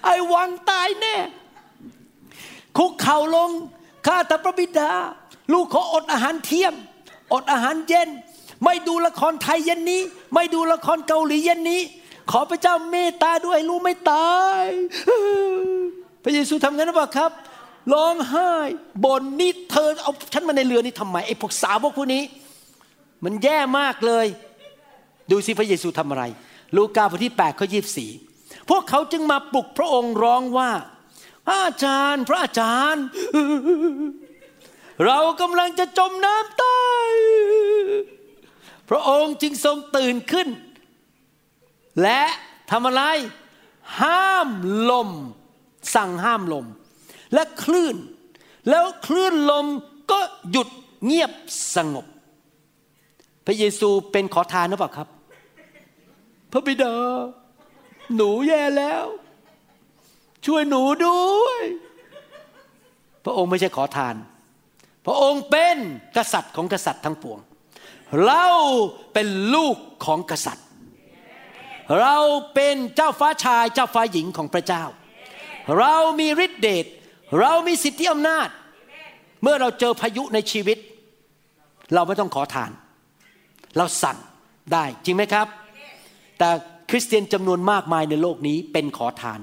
[0.06, 1.16] ไอ้หวังตายแน่
[2.78, 3.50] คุกเข่าลง
[4.08, 4.92] ข้าแต่พระบิดา
[5.54, 6.74] ลูกขออดอาหารเที่ยง
[7.34, 8.10] อดอาหารเย็น
[8.64, 10.02] ไม่ดูละครไทยเย็นนี้
[10.34, 11.82] ไม่ดูละครเกาหลีเย็นนี้
[12.32, 14.64] ขอพระเจ้าเมตตาด้วยลูกไม่ตาย
[16.24, 17.32] พระเยซูทำงั้นหรือเปล่าครับ
[17.94, 18.52] ร้องไห้
[19.06, 22.24] บนนี่เธอเอาฉันมาในเรือนี่ทำไมไอ้พวกสาวกพวกนี้
[23.24, 24.28] มันแย่มากเลย
[25.32, 26.24] ดูสิพระเยซูทำอะไร
[26.76, 27.68] ลูกาบทที่8ข้อ
[28.18, 30.72] 24พวกเขาจึงมาปลุกพระองค์ร้องว่า
[31.46, 33.06] พระอาจารย์ พระอาจารย์
[35.06, 37.10] เรากำลังจะจมน้ำตาย
[38.90, 40.48] พระองค์จึงทรงตื่นขึ้น
[42.02, 42.22] และ
[42.72, 43.04] ทำอะไร
[44.02, 44.50] ห้าม
[44.92, 45.10] ลม
[45.96, 46.66] สั่งห้ามลม
[47.34, 47.96] และคลื่น
[48.70, 49.66] แล้วคลื่นลม
[50.12, 50.20] ก็
[50.52, 50.70] หยุด
[51.06, 51.32] เงียบ
[51.76, 52.06] สงบ
[53.46, 55.08] พระเยซูเป็นขอทานหรือเปล่าครับ
[56.52, 56.96] พระบิดา
[58.16, 59.06] หนูแย่แล้ว
[60.46, 61.64] ช่วยหนูด้วย
[63.24, 64.16] พระองค์ไม่ใช่ขอทาน
[65.06, 65.78] พระองค์เป็น
[66.18, 67.40] กษัตริย์ของกษัตริย์ทั้งปวง
[68.26, 68.46] เรา
[69.14, 70.66] เป็นลูกของกษัตริย์
[72.02, 72.18] เรา
[72.54, 74.84] เป็นเจ้าฟ้าชายเจ้าฟ้าหญิงของพระเจ้า
[75.80, 76.86] เรามีฤทธิเดช
[77.40, 78.50] เรามีสิทธิอำนาจ
[79.42, 80.78] เมื่อเราเจอพายุในชีวิต
[81.94, 82.72] เราไม่ต้องขอทาน
[83.78, 84.18] เราสั่ง
[84.74, 85.48] ได้จริงไหมครับ
[86.40, 86.50] แต่
[86.90, 89.40] คริสเตียนจำนวนมากมายในโลกนี้เป็นขอทาน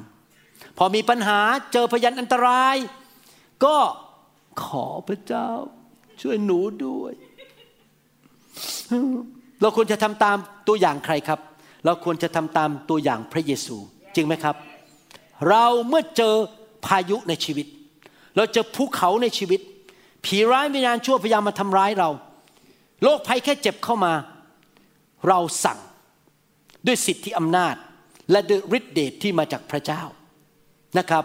[0.78, 1.38] พอมีปัญหา
[1.72, 2.76] เจอพยันอันตราย
[3.64, 3.76] ก็
[4.64, 5.50] ขอพระเจ้า
[6.20, 7.12] ช่วยหนูด้วย
[9.60, 10.36] เราควรจะทำตาม
[10.68, 11.40] ตัวอย่างใครครับ
[11.84, 13.76] เราควรจะทำตามตัวอย่างพระเยซู
[14.14, 14.56] จริงไหมครับ
[15.48, 16.34] เราเมื่อเจอ
[16.86, 17.66] พายุในชีวิต
[18.36, 19.60] เราเจอภูเขาในชีวิต
[20.24, 22.10] ผีร้ายวิญญาณชั่วพยายามมาทำร้ายเรา
[23.02, 24.12] โรคภัยแค่เจ็บเข้ามา
[25.28, 25.78] เราสั่ง
[26.86, 27.74] ด้วยสิทธิอำนาจ
[28.30, 30.02] และด้วยฤทธิเดชที่มาจากพระเจ้า
[30.98, 31.24] นะครับ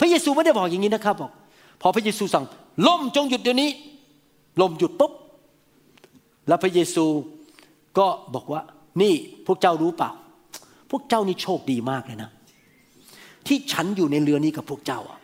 [0.00, 1.32] พระเยซูไม่ได้บอกอย่างนี้นะครับบอก
[1.82, 2.44] พอพระเยซูสั่ง
[2.86, 3.70] ลมจงหยุดเดี๋ยวนี้
[4.60, 5.12] ลมหยุดปุ๊บ
[6.48, 7.04] แล้วพระเยซู
[7.98, 8.62] ก็บอกว่า
[9.02, 9.14] นี่
[9.46, 10.10] พวกเจ้ารู้เปล่า
[10.90, 12.30] พวกเจ้านี่โชคดีมากเลยนะ
[13.46, 15.18] ที่ฉันอยู่ในเรือนี้กับพวกเจ้าอะ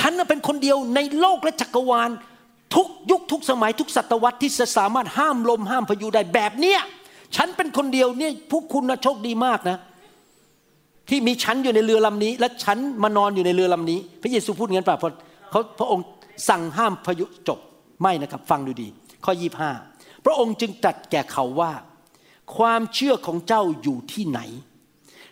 [0.00, 2.10] ฉันเป็นคนเดียวในโลกและจักรวาล
[2.74, 6.80] ทุกยุคทุกสมัยทุกศตวรรษที่จะสามารถห้ามลมห้ามพายุได้แบบเนี้ย
[7.36, 9.78] ฉันเป็นคนเดียวเนี่ยพวกคุณนะโชคดีมากนะ
[11.08, 15.12] ที่มีฉันอยู่ในเรือลำนี้ และฉันมานอนอยู่ในเรือลำนี้ พระเยซูพูดงั้นเปล่าเพราะ
[15.50, 16.04] เขาพระองค์
[16.48, 17.58] สั่งห้ามพายุจบ
[18.02, 18.88] ไม่นะครับ ฟังดูดี
[19.24, 19.70] ข้อยี่ห้า
[20.24, 21.72] พระองค์จึงตรัสแก่เขาว่า
[22.56, 24.40] ความเชื่อของเจ้าอยู่ที่ไหน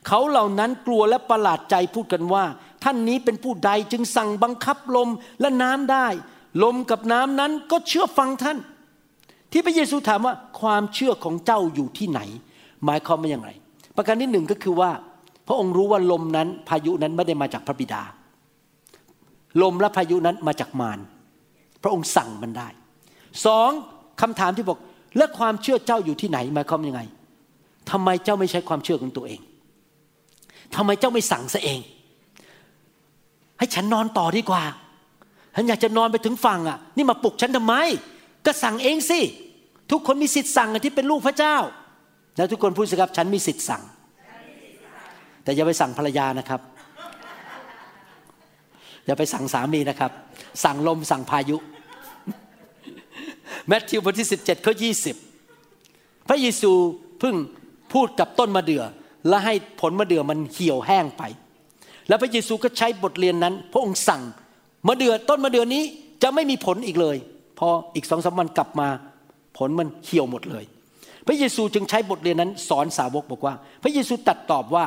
[0.08, 2.44] เขาเหล่านั้นกลัวและประหลาดใจพูดกันว่า
[2.84, 5.08] ท่านนี้เป็นผู้ใดจึงสั่งบังคับลม
[5.40, 6.06] และน้ำได้
[6.62, 8.58] ลมกับน้ำนั้นก็เชื่อฟังท่าน
[9.52, 12.20] ที่พระเยซูถามว่าความเชื่อของเจ้าอยู่ที่ไหน
[12.84, 13.50] หมายความว่าอย่างไร
[13.96, 14.90] ประการที่หนึ่งก็คือว่า
[15.46, 18.02] พระองค์รู้ว่าลมนั้นพายุนั้นไม่ได้มาจากพระบิดา
[19.62, 20.98] ลมและพายุนั้นมาจากมาร
[21.82, 22.68] พระองค์สั่งมันได้
[23.46, 23.70] สอง
[24.20, 24.78] คำถามที่บอก
[25.16, 27.02] และความเชื่อเจ้าอยู่ที่ไหนหมายความว่ายังไง
[27.90, 29.40] ทำไมเจ้าไม่ใช้ความเชื่อของตัวเอง
[30.76, 31.80] ทำไมเจ้าไม่สั่งซะเอง
[33.58, 34.62] ให้ฉันนอนต่อดีกว่า
[35.54, 37.74] ฉันอยากจะนอนไปถึงฝั่งอะ นี่มาปลุกฉันทำไม
[38.46, 39.20] ก็สั่งเองสิ
[39.92, 41.56] ทุกคนมีสิทธิ์สั่งที่เป็นลูกพระเจ้า
[42.36, 43.82] แล้วทุกคนพูดสิครับฉันมีสิทธิ์สั่ง
[45.44, 46.60] แต่อย่าไปสั่งภรรยานะครับ
[49.06, 50.10] อย่าไปสั่งสามีนะครับ
[50.64, 51.56] สั่งลมสั่งพายุ
[53.66, 54.74] แมทธิวบทที่ 17ข้อ
[55.50, 56.72] 20 พระเยซู
[57.20, 57.34] เพิ่ง
[57.92, 58.84] พูดกับต้นมะเดื่อ
[59.28, 61.22] และให้ผลมะเดื่อมันเหี่ยวแห้งไป
[62.08, 64.22] แล้วพระเยซูก็ใช้บทเรียนนั้น พระองค์สั่ง
[64.88, 65.82] มะเดื่อต้นมะเดื่อนี้
[66.22, 67.16] จะไม่มีผลอีกเลย
[67.58, 68.88] พออีกสองสามวันกลับมา
[69.66, 70.64] ลมันเหี่ยวหมดเลย
[71.26, 74.86] พระเยซูจึงใช้บทเรียนนั้นสอนสาวกบอกว่า พระเยซูตัดตอบว่า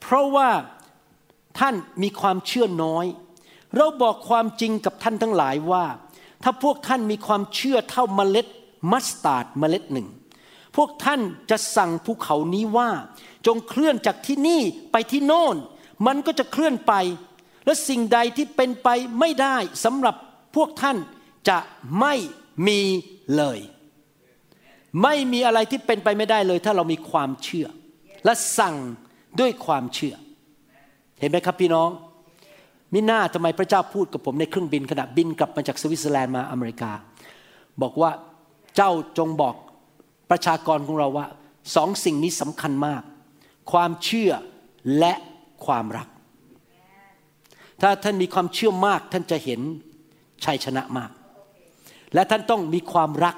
[0.00, 0.48] เพราะว่า
[1.58, 3.06] ท่านมีความเชื่อน้อย
[3.76, 5.84] เราบอกความจริงกับท่านทั้งหลายว่า
[6.42, 8.46] ถ้าพวกท่านมีความเชื่อเท่าเมล็ด
[8.90, 10.08] มัสตาร์ดเมล็ดหนึ่ง
[10.76, 11.20] พวกท่าน
[11.50, 12.90] จะสั่งภูเขานี้ว่า
[13.46, 14.60] จงเคลื่อนจากที่นี่
[14.92, 15.56] ไปที่โน่น
[16.06, 16.92] มันก็จะเคลื่อนไป
[17.66, 18.88] และสิ่งใดที่เป็นไป
[19.20, 20.16] ไม่ได้สำหรับ
[20.56, 20.96] พวกท่าน
[21.48, 21.58] จะ
[22.00, 22.14] ไม่
[22.66, 22.80] มี
[23.36, 23.58] เลย
[25.02, 27.66] ไม่มีอะไรที่เป็นไปไม่ได้เลย ถ้าเรามีความเชื่อ
[28.24, 28.74] และสั่ง
[29.40, 30.14] ด้วยความเชื่อ
[31.20, 31.90] เห็นไหมครับพี่น้อง
[32.92, 36.92] มิน่าทำไมพระเจ้าพูดกับผมในเครื่องบินขณะบินกลับมาจากสวิตเซอร์แลนด์มาอเมริกา
[37.82, 38.10] บอกว่า
[38.76, 39.54] เจ้าจงบอก
[40.30, 41.26] ประชากรของเราว่า
[41.74, 43.02] สองสิ่งนี้สำคัญมาก
[43.72, 44.32] ความเชื่อ
[44.98, 45.14] และ
[45.66, 46.08] ความรัก
[47.80, 49.60] ถ้าท่านมีความเชื่อมากท่านจะเห็น
[50.44, 51.10] ชัยชนะมาก
[52.14, 53.36] และท่านต้องมีความรัก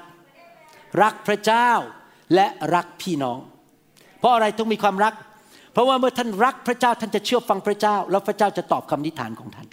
[1.03, 1.69] รักพระเจ้า
[2.35, 3.39] และรักพี่น้อง
[4.19, 5.13] เพราะอะไรต้องมีความรัก
[5.73, 9.67] เพราะว่าเมื่อท่านรักพระเจ้าท่านจะเชื่อฟังพระเจ้า แล้วพระเจ้าจะตอบคำนิฐานของท่าน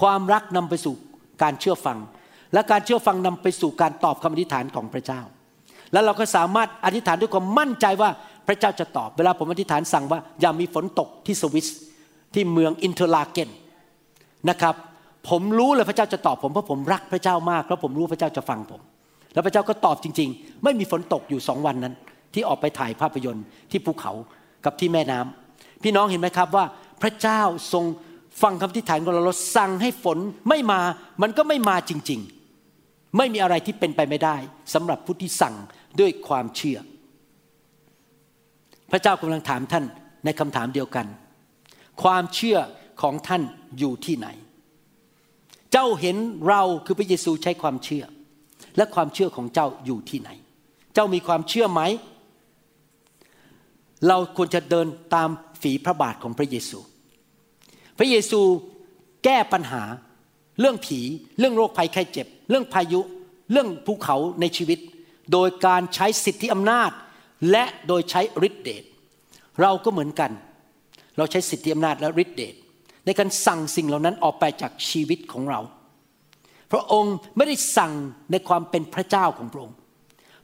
[0.00, 0.94] ความรักนำไปสู่
[1.42, 1.98] การเชื่อฟัง
[2.52, 5.20] และการเชื่อฟังนำไปสู่การตอบคำอธิษฐานของพระเจ้า
[5.92, 8.10] แล้วเราก็สามารถอธิษฐานด้วยความมั่นใจว่า
[8.48, 11.68] พระเจ้าจะตอบเวลาผมอธิษฐานสั่งว่าอย่ามีฝนตกที่สวิส
[12.34, 13.50] ที่เมืองอินเทอร์ลาเกน
[14.50, 14.74] นะครับ
[15.30, 18.80] ผมรู้เลยพระเจ้าจะตอบผมเพราะผมรักพระเจ้ามากแล้วผมรู้พระเจ้าจะฟังผม
[19.32, 21.94] แล้วพระเจ้าก็ตอบจริง ๆ ไม่มีฝนตกอยู่สองวันนั้น
[22.34, 24.12] ที่ออกไปถ่ายภาพยนตร์ที่ภูเขา
[24.64, 26.64] กับที่แม่น้ำพี่น้องเห็นไหมครับว่า
[27.02, 27.40] พระเจ้า
[27.72, 27.84] ทรง
[28.42, 30.18] ฟังคำอธิษฐานของเราเราสั่งให้ฝน
[30.48, 30.80] ไม่มา
[31.22, 32.20] มันก็ไม่มาจริง
[32.68, 34.36] ๆ ไม่มีอะไรที่เป็นไปไม่ได้
[34.74, 35.54] สำหรับผู้ที่สั่ง
[36.00, 36.78] ด้วยความเชื่อ
[38.90, 39.84] พระเจ้ากำลังถามท่าน
[40.24, 41.06] ในคำถามเดียวกัน
[42.02, 42.58] ความเชื่อ
[43.02, 43.42] ของท่าน
[43.78, 44.28] อยู่ที่ไหน
[45.72, 46.16] เจ้าเห็น
[46.48, 48.04] เราคือพระเยซูใช้ความเชื่อ
[48.76, 50.30] และความเชื่อของเจ้าอยู่ที่ไหน
[50.94, 51.82] เจ้ามีความเชื่อไหม
[54.08, 55.28] เราควรจะเดินตาม
[55.62, 56.78] ฝีพระบาทของพระเยซู
[57.98, 58.40] พระเยซู
[59.24, 59.82] แก้ปัญหา
[60.60, 61.00] เรื่องผี
[61.38, 63.00] เรื่องโรคภัยไข้เจ็บ เรื่องพายุ
[63.52, 64.78] เรื่องภูเขาในชีวิต
[65.32, 66.90] โดยการใช้สิทธิอำนาจ
[67.50, 68.84] และโดยใช้ฤทธิเดช
[69.60, 70.30] เราก็เหมือนกัน
[71.16, 72.54] เราใช้สิทธิอำนาจและฤทธิเดช
[73.06, 75.60] ในการสั่งสิ่งเหล่านั้นออกไปจากชีวิตของเรา
[76.72, 77.92] พระองค์ไม่ได้สั่ง
[78.30, 79.76] ในความเป็นพระเจ้าของพระองค์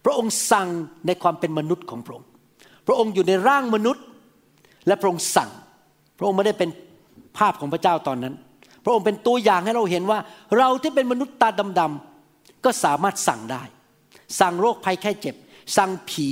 [0.04, 0.68] พระองค์สั่ง
[1.06, 2.28] ในความเป็นมนุษย์ของพระองค์
[2.86, 4.04] พระองค์อยู่ในร่างมนุษย์
[4.86, 5.50] และพระองค์สั่ง
[6.18, 6.70] พระองค์ไม่ได้เป็น
[7.38, 8.34] ภาพของพระเจ้าตอนนั้น
[8.84, 10.18] พระองค์เป็นตัวอย่างให้เราเห็นว่า
[10.58, 11.48] เราที่เป็นมนุษย์ตา
[11.80, 13.62] ดำๆก็สามารถสั่งได้
[14.40, 15.34] สั่งโรคภัยแค่เจ็บ
[15.76, 16.28] สั่งผี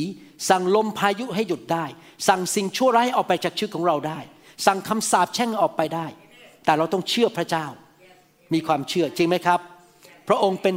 [0.48, 1.84] สั่งลมพายุให้หยุดได้
[2.28, 4.18] สั่งสิ่งชั่วร้ายให้ออกไปจากชีวิตของเราได้
[4.66, 6.06] สั่งคำสาปแช่งออกไปได้
[6.64, 7.66] แต่เราต้องเชื่อพระเจ้า
[8.54, 9.60] มีความเชื่อจริงไหมครับ
[10.28, 10.74] พระองค์เป็น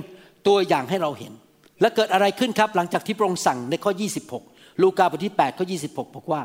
[0.47, 1.33] ตัวอย่างให้เราเห็น
[1.81, 3.91] และเกิดอะไรขึ้นครับ หลังจากที่พระองค์สั่งในข้อ
[4.37, 6.41] 26 ลูกาบทที่8ข้อ26 บอกว่า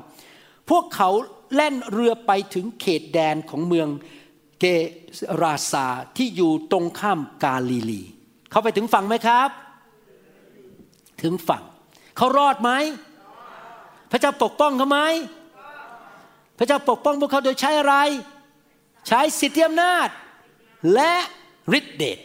[0.70, 1.10] พวกเขา
[1.54, 3.88] แล่นเรือไปถึงเขตแดนของเมือง
[4.60, 4.64] เก
[5.42, 5.86] ราซา
[6.16, 8.02] ที่อยู่ตรงข้ามกาลิลี
[8.50, 9.50] เขาไปถึงฝั่งไหมครับ
[11.22, 11.62] ถึงฝั่ง
[12.16, 12.70] เขารอดไหม
[14.10, 15.00] พระเจ้าปกป้องเขาไหม
[16.58, 17.94] พระเจ้าปกป้องพวกเขาโดยใช้อะไร
[19.08, 20.08] ใช้สิทธิอำนาจ
[20.94, 21.14] และ
[21.78, 22.18] ฤทธิเดช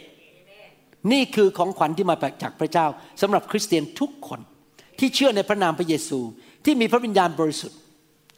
[1.12, 2.86] นี่คือของขวัญที่มาจากพระเจ้า
[3.20, 4.40] สำหรับคริสเตียนทุกคน
[4.98, 6.20] ที่เชื่อในพระนามพระเยซู
[6.64, 7.78] ที่มีพระวิญญาณบริสุทธิ์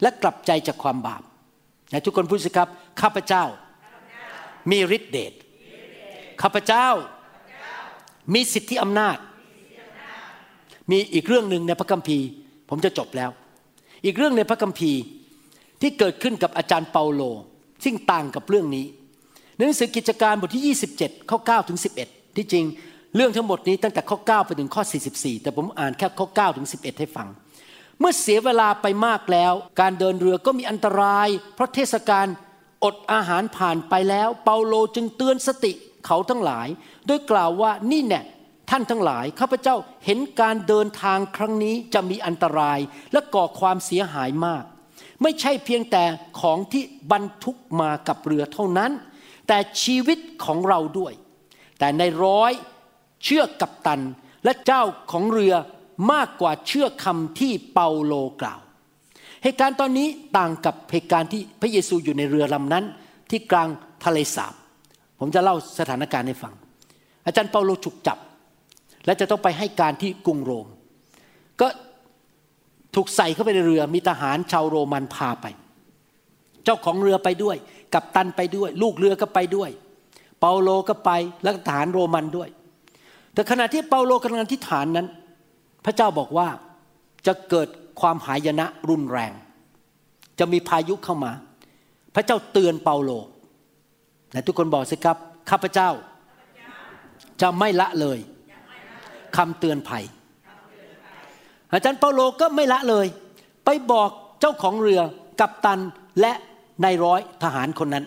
[0.03, 1.23] และกลับใจจากความบาป
[1.93, 2.69] นะทุกคนพูดสิครับ
[3.01, 3.45] ข้าพเจ้า
[4.71, 5.33] มีฤทธิเดช
[6.43, 6.89] ข้าพเจ้า
[8.35, 9.19] มีสิทธิอำนาจ
[10.91, 12.27] มีอีกเรื่องหนึ่งในพระคัมภีร์
[12.71, 13.31] ผมจะจบแล้ว
[14.05, 15.01] อีกเรื่องในพระคัมภีร์
[15.81, 17.23] ที่เกิดขึ้นกับอาจารย์เปาโล
[17.85, 18.87] ซึ่งต่างกับเรื่องนี้
[19.55, 22.65] ในหนังสือกิจการบทที่ 27ข้อ9ถึง11 ที่จริง
[23.17, 24.83] เรื่องทั้งหมดนี้ตั้งแต่ข้อ 9 ไปถึงข้อ
[25.15, 27.29] 44 แต่ผมอ่านแค่ข้อ 9 ถึง 11 ให้ฟัง
[27.99, 32.27] เมื่อเสียเวลาไปมากแล้ว การเดินเรือก็มีอันตราย เพราะเทศกาล
[32.85, 35.73] อดอาหารผ่านไปแล้ว เปาโลจึงเตือนสติ
[36.07, 36.69] เขาทั้งหลาย
[37.07, 38.23] โดยกล่าวว่านี่แน่
[38.71, 42.79] ท่านทั้งหลายข้าพเจ้าเห็นการเดินทางครั้งนี้จะมีอันตราย
[43.13, 44.65] และก่อความเสียหายมาก
[45.23, 46.05] ไม่ใช่เพียงแต่
[46.41, 48.91] ของที่บรรทุกมากับเรือเท่านั้น
[49.49, 51.13] แต่ชีวิตของเราด้วย
[51.83, 52.53] แต่ในร้อย
[53.25, 54.01] เชื่อกับตัน
[54.45, 55.55] และเจ้าของเรือ
[56.13, 58.61] มากกว่าเชื่อคำที่เปาโลกล่าว
[59.43, 60.09] เหตุการณ์ตอนนี้
[60.39, 62.85] ต่างกับเหตุการณ์ที่พระเยซูอยู่ในเรือลำนั้น
[63.31, 63.69] ที่กลาง
[64.05, 64.55] ทะเลสาบ
[65.19, 66.55] ผมจะเล่าสถานการณ์ให้ฟัง
[67.27, 68.19] อาจารย์เปาโลถูกจับ
[69.07, 70.67] และจะต้องไปให้การที่กรุงโรม
[71.61, 71.67] ก็
[72.95, 75.47] ถูกใส่เข้าไปในเรือมีทหารชาวโรมันพาไป
[76.65, 77.57] เจ้าของเรือไปด้วย
[77.95, 79.71] กับตันไปด้วย ลูกเรือก็ไปด้วย
[80.43, 81.11] เปาโลก็ไป
[81.43, 82.49] แล้วก็ทหารโรมันด้วย
[83.35, 85.07] แต่ขณะที่เปาโลกำลังที่ฐานนั้น
[85.85, 86.49] พระเจ้าบอกว่า
[87.27, 87.69] จะเกิด
[88.01, 89.33] ความหายนะรุนแรง
[90.39, 91.33] จะมีพายุเข้ามา
[92.15, 93.11] พระเจ้าเตือนเปาโล
[94.31, 95.17] แต่ทุกคนบอกสิครับ
[95.51, 95.91] ข้าพเจ้า
[97.43, 98.19] จะไม่ละเลย
[99.37, 100.05] คำเตือนภัย
[101.71, 103.07] อาจารย์เปาโลก็ไม่ละเลย
[103.65, 105.01] ไปบอกเจ้าของเรือ
[105.41, 105.81] กัปตัน
[106.21, 106.33] และ
[106.85, 108.05] นายร้อยทหารคนนั้น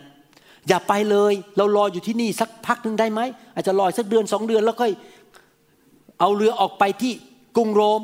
[0.67, 3.21] อย่าไปเลย เรารออยู่ที่นี่สักพักหนึ่งได้ไหม
[3.53, 4.93] อาจจะรอสักเดือนสองเดือนแล้วค่อย
[6.19, 7.13] เอาเรือออกไปที่
[7.55, 8.01] กรุงโรม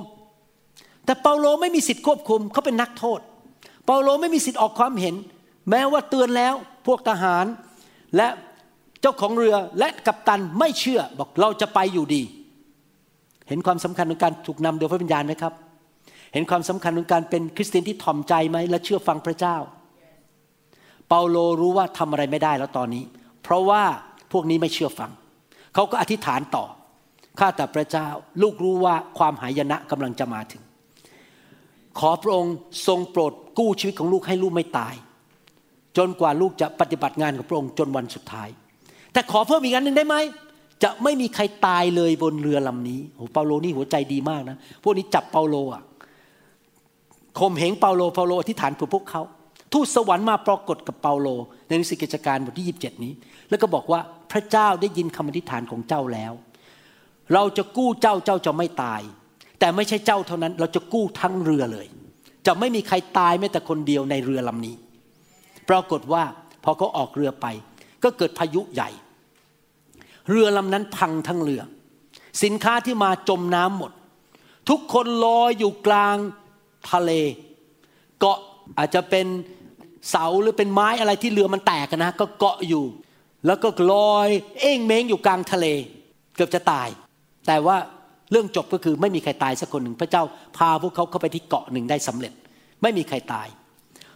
[1.06, 3.20] แต่เปาโลไม่มีสิทธิ์ควบคุมเขาเป็นนักโทษ
[3.86, 5.16] เปาโลไม่มีสิทธิ์ออกความเห็น
[5.70, 6.54] แม้ว่าเตือนแล้ว
[6.88, 7.46] พวกทหาร
[8.18, 8.28] และ
[9.02, 12.22] เจ้าของเรือและกัปตันไม่เชื่อบอกเราจะไปอยู่ดี
[13.48, 15.54] เห็นความสำคัญของการถูกนำโดยพระวิญญาณไหมครับ
[16.34, 19.58] เห็นความสำคัญของการเป็นคริสเตียนที่ถ่อมใจไหมและเชื่อฟังพระเจ้า
[21.14, 23.04] เปาโลรู้ว่าทำอะไรไม่ได้แล้วตอนนี้
[23.44, 23.84] เพราะว่า
[24.32, 25.12] พวกนี้ไม่เชื่อฟัง
[25.74, 26.66] เขาก็อธิษฐานต่อ
[27.40, 28.08] ข้าแต่พระเจ้า
[28.42, 30.62] ลูกรู้ว่าความหายนะกำลังจะมาถึง
[32.00, 32.56] ขอพระองค์
[32.88, 34.96] ทรงโปรดกู้ชีวิตของลูกให้ลูกไม่ตาย
[35.98, 38.50] จนกว่าลูกจะปฏิบัติงานของพระองค์จนวันสุดท้าย
[39.14, 40.16] แต่ขอเพิ่มอีกอันหนึ่งได้ไหม
[40.84, 45.84] จะไม่มีใครตายเลยบนเรือลำนี้โอ้เปาโลนี่หัวใจดีมากนะ พวกนี้จับเปาโลอะ
[47.40, 49.24] ข่มเหงเปาโลเปาโลอธิษฐานเพื่อพวกเขา
[49.74, 51.28] ทูตสวรรค์มาปรากฏกับเปาโล
[51.68, 53.14] ในหนังสือกิจการบทที่ 27 นี้
[53.50, 54.00] แล้วก็บอกว่า
[54.32, 56.34] พระเจ้าได้ยินคำอธิษฐานของเจ้าแล้ว
[57.34, 59.02] เราจะกู้เจ้าเจ้าจะไม่ตาย
[59.60, 61.88] แต่ไม่ใช่เจ้าเท่านั้น เราจะกู้ทั้งเรือเลย
[62.48, 64.76] จะไม่มีใครตายแม้แต่คนเดียวในเรือลำนี้
[65.70, 66.24] ปรากฏว่า
[66.64, 67.48] พอเขาออกเรือไป
[68.04, 68.90] ก็เกิดพายุใหญ่
[70.30, 71.62] เรือลำนั้นพังทั้งเรือ
[72.44, 73.92] สินค้าที่มาจมน้ำหมด
[74.70, 76.18] ทุกคนลอยอยู่กลาง
[76.92, 77.12] ทะเล
[78.20, 78.40] เกาะ
[78.78, 79.28] อาจจะเป็น
[80.10, 82.84] เสาหรือเป็นไม้อะไรที่เรือมันแตกนะ ก็เกาะอยู่
[83.46, 84.30] แล้วก็ลอย
[84.60, 85.66] เอ้งเม้งอยู่กลางทะเล
[86.36, 86.88] เกือบจะตาย
[87.48, 87.78] แแต่ว่า
[88.32, 90.24] เรื่องจบก็คือไม่มีใครตายสักคนหนึ่งพระเจ้า
[90.58, 92.34] พาพวกเขาเข้าไปที่เกาะหนึ่งได้สำเร็จ
[92.82, 93.48] ไม่มีใครตาย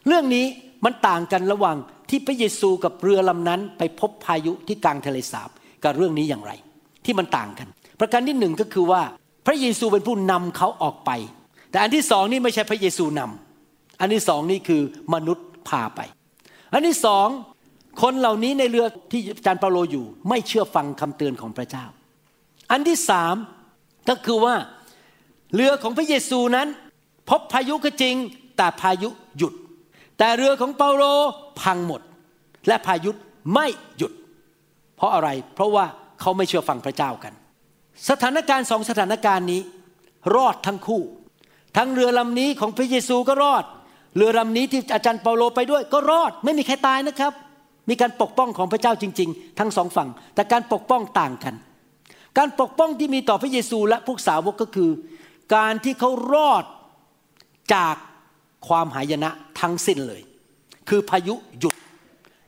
[0.08, 0.46] เรื่องนี้
[0.86, 1.78] มันต่างกันระหว่าง
[2.10, 5.50] ที่พระเยซูกับเรือลำนั้น ไปพบพายุที่กลางทะเลสาบ
[5.84, 6.52] กับเรื่องนี้อย่างไร
[7.06, 7.68] ที่มันต่างกัน
[8.00, 9.02] ประการที่หนึ่งก็คือว่า
[9.48, 11.12] พระเยซูเป็นผู้นำเขาออกไป
[11.72, 14.82] แต่อันที่สองนี่ไม่ใช่พระเยซูนำอันที่สองนี่คือ
[15.14, 16.00] มนุษย์ พาไป
[16.74, 17.28] อันที่สอง
[18.02, 21.86] คนเหล่านี้ในเรือที่อาจารย์เปาโลอยู่ ไม่เชื่อฟังคำเตือนของพระเจ้า
[22.72, 23.36] อันที่สาม
[24.10, 24.56] ก็คือว่า
[25.56, 26.68] เรือของพระเยซูนั้น
[27.30, 28.16] พบพายุก็จริง
[28.58, 29.54] แต่พายุหยุด
[30.18, 31.04] แต่เรือของเปาโล
[31.62, 32.02] พังหมด
[32.68, 33.12] และพายุ
[33.54, 34.12] ไม่หยุด
[34.96, 35.86] เพราะอะไรเพราะว่า
[36.22, 37.34] เขาไม่เชื่อฟังพระเจ้ากัน
[38.10, 39.62] สถานการณ์สองสถานการณ์นี้
[40.36, 41.02] รอดทั้งคู่
[41.78, 43.64] ทั้งเรือลำนี้ของพระเยซูก็รอด
[44.16, 47.34] เรือลำนี้ที่อาจารย์เปาโลไปด้วย ก็รอดไม่มีใครตายนะครับ
[47.90, 51.56] มีการปกป้องของพระเจ้าจริง ๆ ทั้งสองฝั่ง แต่การปกป้องต่างกัน
[52.38, 54.92] การปกป้องที่มีต่อพระเยซูและพวกสาวกก็คือ
[55.56, 56.64] การที่เขารอด
[57.74, 57.96] จาก
[58.68, 60.22] ความหายนะทั้งสิ้นเลย
[60.90, 61.76] คือพายุหยุด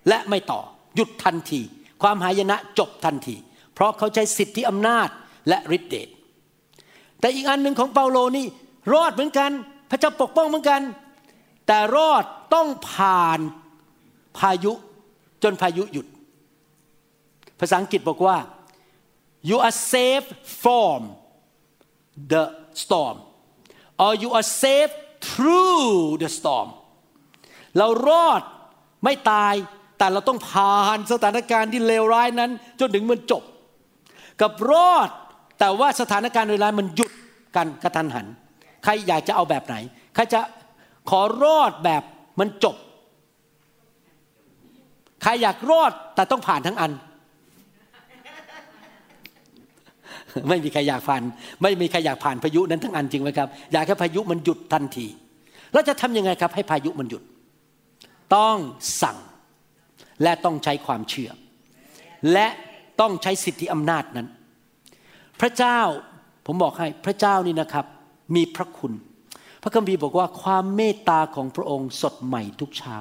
[0.07, 0.61] และไม่ต่อ
[0.95, 1.61] หยุดทันที
[2.01, 3.36] ความหายนะจบทันที
[3.74, 5.09] เพราะเขาใช้สิทธิอำนาจ
[5.47, 6.09] และฤทธิเดช
[7.20, 8.45] แต่อีกอันหนึ่งของเปาโลนี่
[8.93, 9.51] รอดเหมือนกัน
[9.89, 10.82] พระเจ้าปกป้องเหมือนกัน
[11.68, 13.39] แต่รอดต้องผ่าน
[14.38, 14.74] พายุ
[15.43, 16.07] จนพายุหยุด
[17.59, 18.38] ภาษาอังกฤษบอกว่า
[19.49, 20.28] you are safe
[20.63, 20.99] from
[22.32, 22.43] the
[22.82, 23.18] storm
[24.03, 24.93] or you are safe
[25.28, 25.88] through
[26.22, 26.68] the storm
[27.78, 28.41] เรารอด
[29.03, 29.53] ไม่ตาย
[29.97, 33.43] แต่เราต้องผ่านสถานการณ์ที่เลวร้ายนั้น จนถึงมันจบ
[34.41, 35.09] กับรอด
[35.59, 37.11] แต่ว่าสถานการณ์เลวร้ายมันหยุด
[37.55, 38.26] กันกระทันหัน
[38.84, 39.76] ใครอยากจะเอาแบบไหน
[40.15, 40.39] ใครจะ
[41.10, 42.03] ขอรอดแบบ
[42.39, 42.76] มันจบ
[45.24, 46.91] ใครอยากรอดแต่ต้องผ่านทั้งอัน
[50.49, 51.22] ไม่มีใครอยากผ่าน
[51.62, 55.08] ไม่มีใครอยากผ่านพายุนั้นทั้งอันจริงไหมครับ อยากให้พายุมันหยุดทันที
[55.74, 57.24] แล้วจะทำยังไงครับ ให้พายุมันหยุด
[58.36, 58.58] ต้อง
[59.01, 59.18] สั่ง
[60.24, 61.30] และต้องใช้ความเชื่อ
[62.34, 62.47] และ
[62.99, 64.28] ต้องใช้สิทธิอำนาจนั้น
[65.41, 65.80] พระเจ้า
[66.45, 67.86] ผมบอกให้พระเจ้านี่นะครับ
[68.36, 68.93] มีพระคุณ
[69.68, 72.97] ระคัมภีร์บอกว่าความเมตตาของพระองค์สดใหม่ทุกเช้า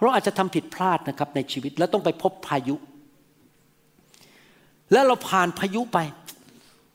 [0.00, 2.76] เราอาจจะทำผิดพลาดนะครับในชีวิตแล้วต้องไปพบพายุ
[4.92, 5.98] แล้วเราผ่านพายุไป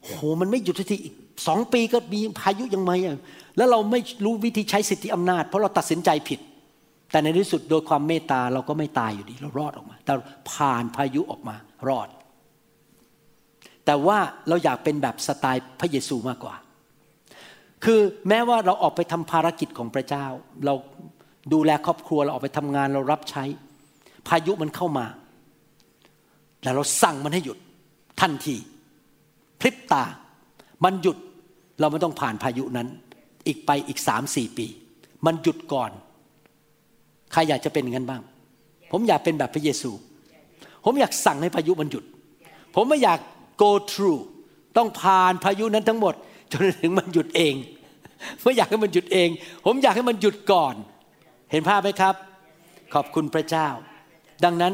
[0.03, 1.15] โหมันไม่หยุดทีอีก
[1.47, 3.17] สองปีก็มีพายุยังไงอะ
[3.57, 6.39] แล้วเราไม่รู้วิธีใช้สิทธิอำนาจ เพราะเราตัดสินใจผิด
[7.11, 10.13] แต่ในที่สุดโดยความเมตตาเราก็ไม่ตายอยู่ดี เรารอดออกมา แต่
[10.51, 11.55] ผ่านพายุออกมา
[11.87, 12.09] รอด
[13.85, 16.55] แต่ว่าเราอยากเป็นแบบสไตล์พระเยซูมากกว่า
[17.83, 20.25] คือแม้ว่าเราออกไปทำภารกิจของพระเจ้า
[20.65, 20.73] เรา
[21.53, 23.43] ดูแลครอบครัวเราออกไปทำงานเรารับใช้
[24.27, 25.05] พายุมันเข้ามา
[26.61, 27.57] แต่เราสั่งมันให้หยุด
[28.21, 28.55] ทันที
[29.59, 30.03] พริบตา
[30.83, 31.17] มันหยุด
[31.79, 32.87] เราไม่ต้องผ่านพายุนั้น
[33.47, 34.67] อีกไปอีกสามสี่ปี
[35.25, 35.91] มันหยุดก่อน
[37.31, 38.21] ใครอยากจะเป็นงั้นบ้าง
[38.91, 39.91] ผมอยากเป็นแบบพระเยซู
[40.85, 42.03] ผมอยากสั่งให้พายุมันหยุด
[42.75, 43.19] ผมไม่อยาก
[43.61, 44.19] go through
[44.77, 46.15] ต้องผ่านพายุนั้นทั้งหมด
[46.51, 47.55] จนถึงมันหยุดเอง
[48.41, 49.29] ไม่อยากให้มันหยุดเอง
[49.65, 50.75] ผมอยากให้มันหยุดก่อน
[51.51, 52.15] เห็นภาพไหมครับ
[52.93, 53.67] ขอบคุณพระเจ้า
[54.43, 54.73] ดังนั้น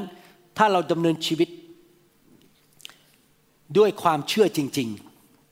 [0.57, 1.49] ถ้าเราดำเนินชีวิต
[3.77, 4.89] ด้วยความเชื่อจริง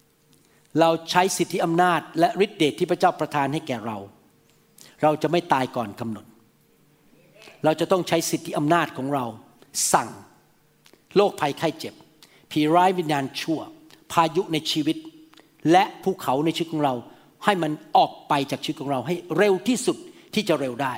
[0.07, 3.97] ๆ เราใช้สิทธิอำนาจ และฤทธิเดชที่พระเจ้าประทานให้แก่เรา
[5.03, 6.26] เราจะไม่ตายก่อนกำหนด
[7.63, 9.26] เราจะต้องใช้สิทธิอำนาจของเรา
[9.93, 10.09] สั่ง
[11.15, 11.93] โรคภัยไข้เจ็บ
[12.51, 13.59] ผีร้ายวิญญาณชั่ว
[14.11, 14.97] พายุในชีวิต
[15.72, 16.93] และภูเขาในชีวิตของเรา
[17.45, 19.97] ให้มันออกไปจากชีวิตของเราให้เร็วที่สุด
[20.34, 20.93] ที่จะเร็วได้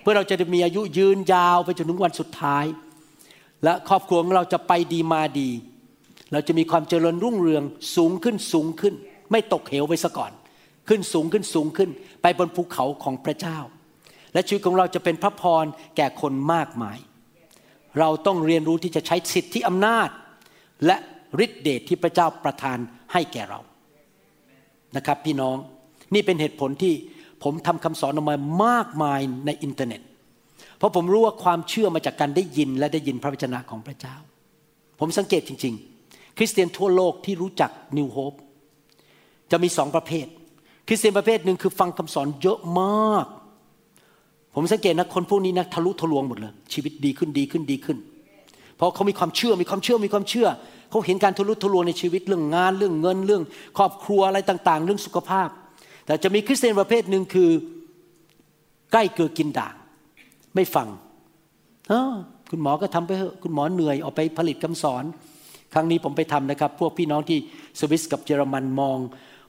[0.00, 2.64] เพื่อเราจะมีอายุยืนยาวไปจนถึงวันสุดท้าย
[3.64, 5.50] และครอบครัวของเราจะไปดีมาดี
[6.32, 7.62] เราจะมีความเจริญรุ่งเรือง
[7.96, 8.94] สูงขึ้นสูงขึ้น
[9.30, 10.32] ไม่ตกเหวไปซะก่อน
[10.88, 11.90] ขึ้นสูงขึ้นสูงขึ้น
[12.22, 13.58] ไปบนภูเขาของพระเจ้า
[14.32, 15.64] และชีวิตของเราจะเป็นพระพร
[15.96, 16.98] แก่คนมากมาย
[18.00, 20.08] เราต้องเรียนรู้ที่จะใช้สิทธิอำนาจ
[20.86, 20.96] และ
[21.44, 22.78] ฤทธิเดชที่พระเจ้าประทาน
[23.12, 23.60] ให้แก่เรา
[24.96, 25.56] นะครับพี่น้อง
[26.14, 26.94] นี่เป็นเหตุผลที่
[27.42, 30.00] ผมทำคำสอนออกมามากมายในอินเทอร์เน็ต
[30.78, 34.16] เพราะผมรู้ว่าความเชื่อมาจากการได้ยินและได้ยินพระวจนะของพระเจ้า
[35.00, 35.74] ผมสังเกตจริง
[36.06, 38.32] ๆ คริสเตียนทั่วโลกที่รู้จักนิวโฮป
[39.50, 40.26] จะมีสองประเภท
[40.88, 43.26] คริสเตียนประเภทหนึ่งคือฟังคำสอนเยอะมาก
[44.54, 47.98] ผมสังเกตนะคนพวกนี้นะทะลุทะลวงหมดเลยชีวิตดีขึ้นดีขึ้นดีขึ้น
[48.76, 50.48] เพราะเขามีความเชื่อมีความเชื่อมีความเชื่อ
[50.96, 53.42] เขาเห็นการทะลุทะลวงในชีวิตเรื่องงานเรื่องเงินเรื่อง
[53.78, 55.48] ครอบครัวอะไรต่าง ๆ เรื่องสุขภาพ
[56.06, 57.50] แต่จะมีคริสเตียนประเภทหนึ่งคือ
[58.92, 59.74] ใกล้เกลือกินด่าง
[60.54, 60.88] ไม่ฟัง
[62.50, 65.04] คุณหมอก็ทำไปเถอะคุณหมอเหนื่อยออกไปผลิตคำสอน
[65.74, 67.38] ครั้งนี้ผมไปทำนะครับ พวกพี่น้องที่
[67.78, 68.98] สวิสกับเยอรมันมอง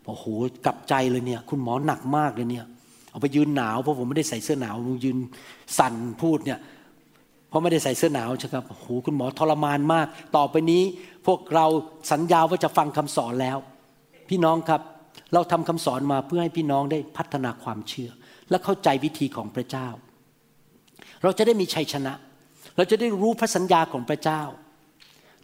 [0.06, 0.26] โอ้โห
[0.66, 2.66] กลับใจเลยเนี่ย คุณหมอหนักมากเลยเนี่ย
[3.12, 4.76] เอาไปยืนหนาวเพราะผมไม่ได้ใส่เสื้อหนาว
[5.06, 5.18] ยืน
[5.78, 5.94] สั่น
[6.24, 6.60] พูดเนี่ย
[7.50, 10.84] เพราะไม่ได้ใส่เสื้อหนาวใช่ครับโอ้โหคุณหมอทรมานมาก ต่อไปนี้
[11.28, 11.66] พวกเรา
[12.12, 13.58] สัญญาว่าจะฟังคำสอนแล้ว
[14.30, 14.82] พี่น้องครับ
[15.34, 18.10] เราทำคำสอนมาเพื่อให้พี่น้องได้พัฒนาความเชื่อ
[18.50, 19.88] และเข้าใจวิธีของพระเจ้า
[21.24, 22.14] เราจะได้มีชัยชนะ
[22.76, 24.42] เราจะได้รู้พระสัญญาของพระเจ้า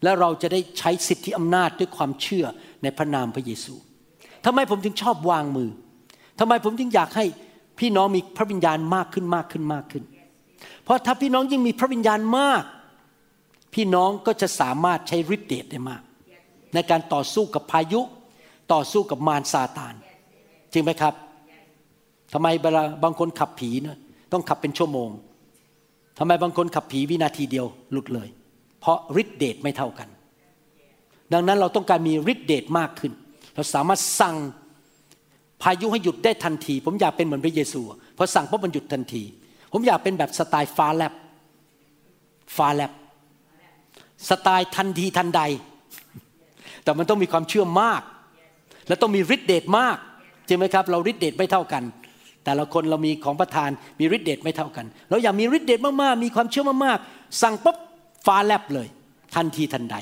[0.04, 2.46] และเราจะได้ใช้สิทธิอำนาจด้วยความเชื่อ
[2.84, 3.76] ในพระนามพระเยซู
[4.46, 5.70] ทำไมผมถึงชอบวางมือ
[6.40, 7.26] ทำไมผมจึงอยากให้
[7.80, 10.04] พี่น้องมีพระวิญญาณมากขึ้นมากขึ้นมากขึ้น
[10.84, 12.64] เพราะถ้าพี่น้องยิ่งมีพระวิญญาณมาก
[13.74, 16.02] พี่น้องก็จะสามารถใช้ฤทธิ์เดชได้มาก
[16.74, 18.02] ในการต่อสู้กับพายุ
[18.74, 19.94] ต่อสู้กับมารซาตาน
[20.74, 21.14] จริงไหมครับ
[22.34, 23.98] ทำไมเวลาบางคนขับผีนะ
[24.34, 25.10] ต้องขับเป็นชั่วโมง
[26.20, 28.30] ทำไมบางคนขับผีวินาทีเดียวหลุดเลย
[28.80, 30.10] เพราะฤทธิ์เดชไม่เท่ากัน
[31.34, 33.12] ดังนั้นเราต้องการมีฤทธิ์เดชมากขึ้น
[33.56, 34.36] เราสามารถสั่ง
[35.62, 37.82] พายุให้หยุดได้ทันที ผมอยากเป็นเหมือนพระเยซู
[38.18, 39.24] พอสั่งปุ๊บมันหยุดทันที
[39.72, 41.14] ผมอยากเป็นแบบสไตล์ฟ้าแลบ
[42.56, 42.92] ฟ้าแลบ
[44.30, 45.42] สไตล์ทันทีทันใด
[46.84, 48.02] แต่มันต้องมีความเชื่อมาก
[48.88, 49.98] และต้องมีฤทธิเดชมาก
[50.48, 51.84] จริงไหมครับ เราฤทธิเดชไม่เท่ากัน
[52.44, 53.70] แต่ละคนเรามีของประทาน
[54.00, 57.78] มีฤทธิเดชไม่เท่ากัน เราอยากมีฤทธิเดชมากๆมีความเชื่อมากๆสั่งปุ๊บ
[58.26, 58.88] ฟ้าแลบเลย
[59.36, 59.96] ทันทีทันใด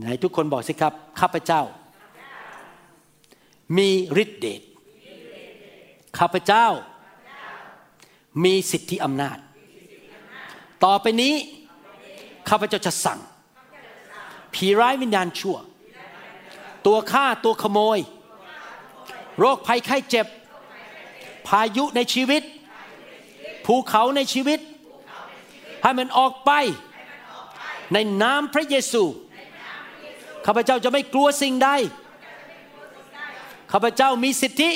[0.00, 1.62] ไหนทุกคนบอกสิครับข้าพเจ้า
[3.78, 3.88] มี
[4.22, 4.60] ฤทธิเดช
[6.18, 6.66] ข้าพเจ้า
[8.44, 9.38] มีสิทธิอำนาจ
[10.84, 11.34] ต่อไปนี้
[12.48, 13.20] ข้าพเจ้าจะสั่ง
[14.54, 15.56] ผีร้ายวิญญาณชั่ว
[16.86, 17.98] ตัวฆ่าตัวขโมย
[19.38, 20.26] โรคภัยไข้เจ็บ
[21.48, 22.42] พายุในชีวิต
[23.66, 24.60] ภูเขาในชีวิต
[25.82, 26.50] ให้มันออกไป
[27.92, 29.02] ในนามพระเยซู
[30.46, 31.68] ข้าพเจ้าจะไม่กลัวสิ่งใด
[33.72, 34.70] ข้าพเจ้ามีสิทธิ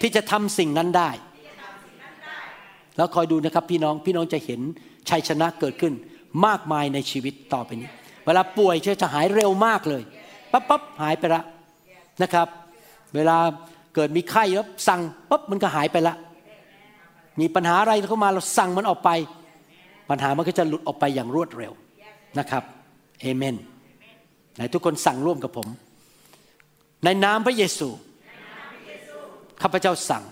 [0.00, 1.10] ที่จะทำสิ่งนั้นได้
[2.96, 4.60] แล้วคอยดูนะครับพี่น้องพี่น้องจะเห็น
[5.08, 5.92] ชัยชนะเกิดขึ้น
[6.46, 7.90] มากมายในชีวิตต่อไปนี้
[8.26, 10.02] เวลาป่วยจะหายเร็วมากเลย
[10.52, 11.42] ปั๊บปั๊บหายไปละ
[12.22, 12.48] นะครับ
[13.14, 13.36] เวลา
[13.94, 16.14] เกิดมีไข้แล้วสั่งปั๊บมันก็หายไปละ
[17.40, 19.10] มีปัญหาอะไรเข้ามาเราสั่งมันออกไป
[20.10, 21.72] ปัญหามันก็จะหลุดออกไปอย่างรวดเร็ว
[22.38, 22.62] นะครับ
[23.20, 23.56] เอเมน
[24.54, 25.68] ไหนทุกคนสั่งร่วมกับผม
[27.04, 27.88] ในนามพระเยซู
[29.62, 30.24] ข้าพเจ้าสั่ง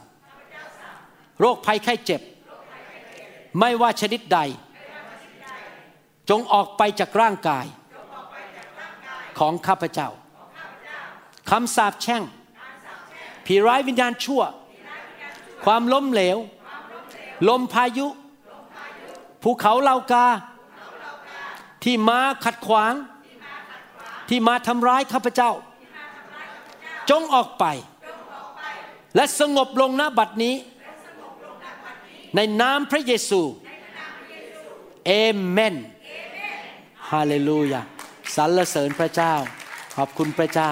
[1.41, 2.21] โรคภัยไข้เจ็บ
[3.61, 4.39] ไม่ว่าชนิดใด
[6.31, 7.67] จงออกไปจากร่างกาย
[9.39, 10.09] ของข้าพเจ้า
[11.51, 12.23] คำสาปแช่ง
[13.47, 14.43] ผีร้ายวิญญาณชั่ว
[15.65, 16.39] ความล้มเหลว
[17.49, 18.07] ลมพายุ
[19.43, 20.27] ภูเขาเลากา
[21.85, 22.95] ที่มาขัดขวาง
[24.29, 25.53] ที่มาทำร้ายข้าพเจ้า
[27.11, 27.65] จงออกไป
[29.15, 30.55] และสงบลงณบัดนี้
[32.37, 33.43] ในนามพระเยซู
[35.07, 35.13] เอ
[35.49, 35.75] เมน
[37.13, 37.83] ฮาเลลูยา
[38.37, 39.35] สรรเสริญพระเจ้า
[39.97, 40.71] ขอบคุณพระเจ้า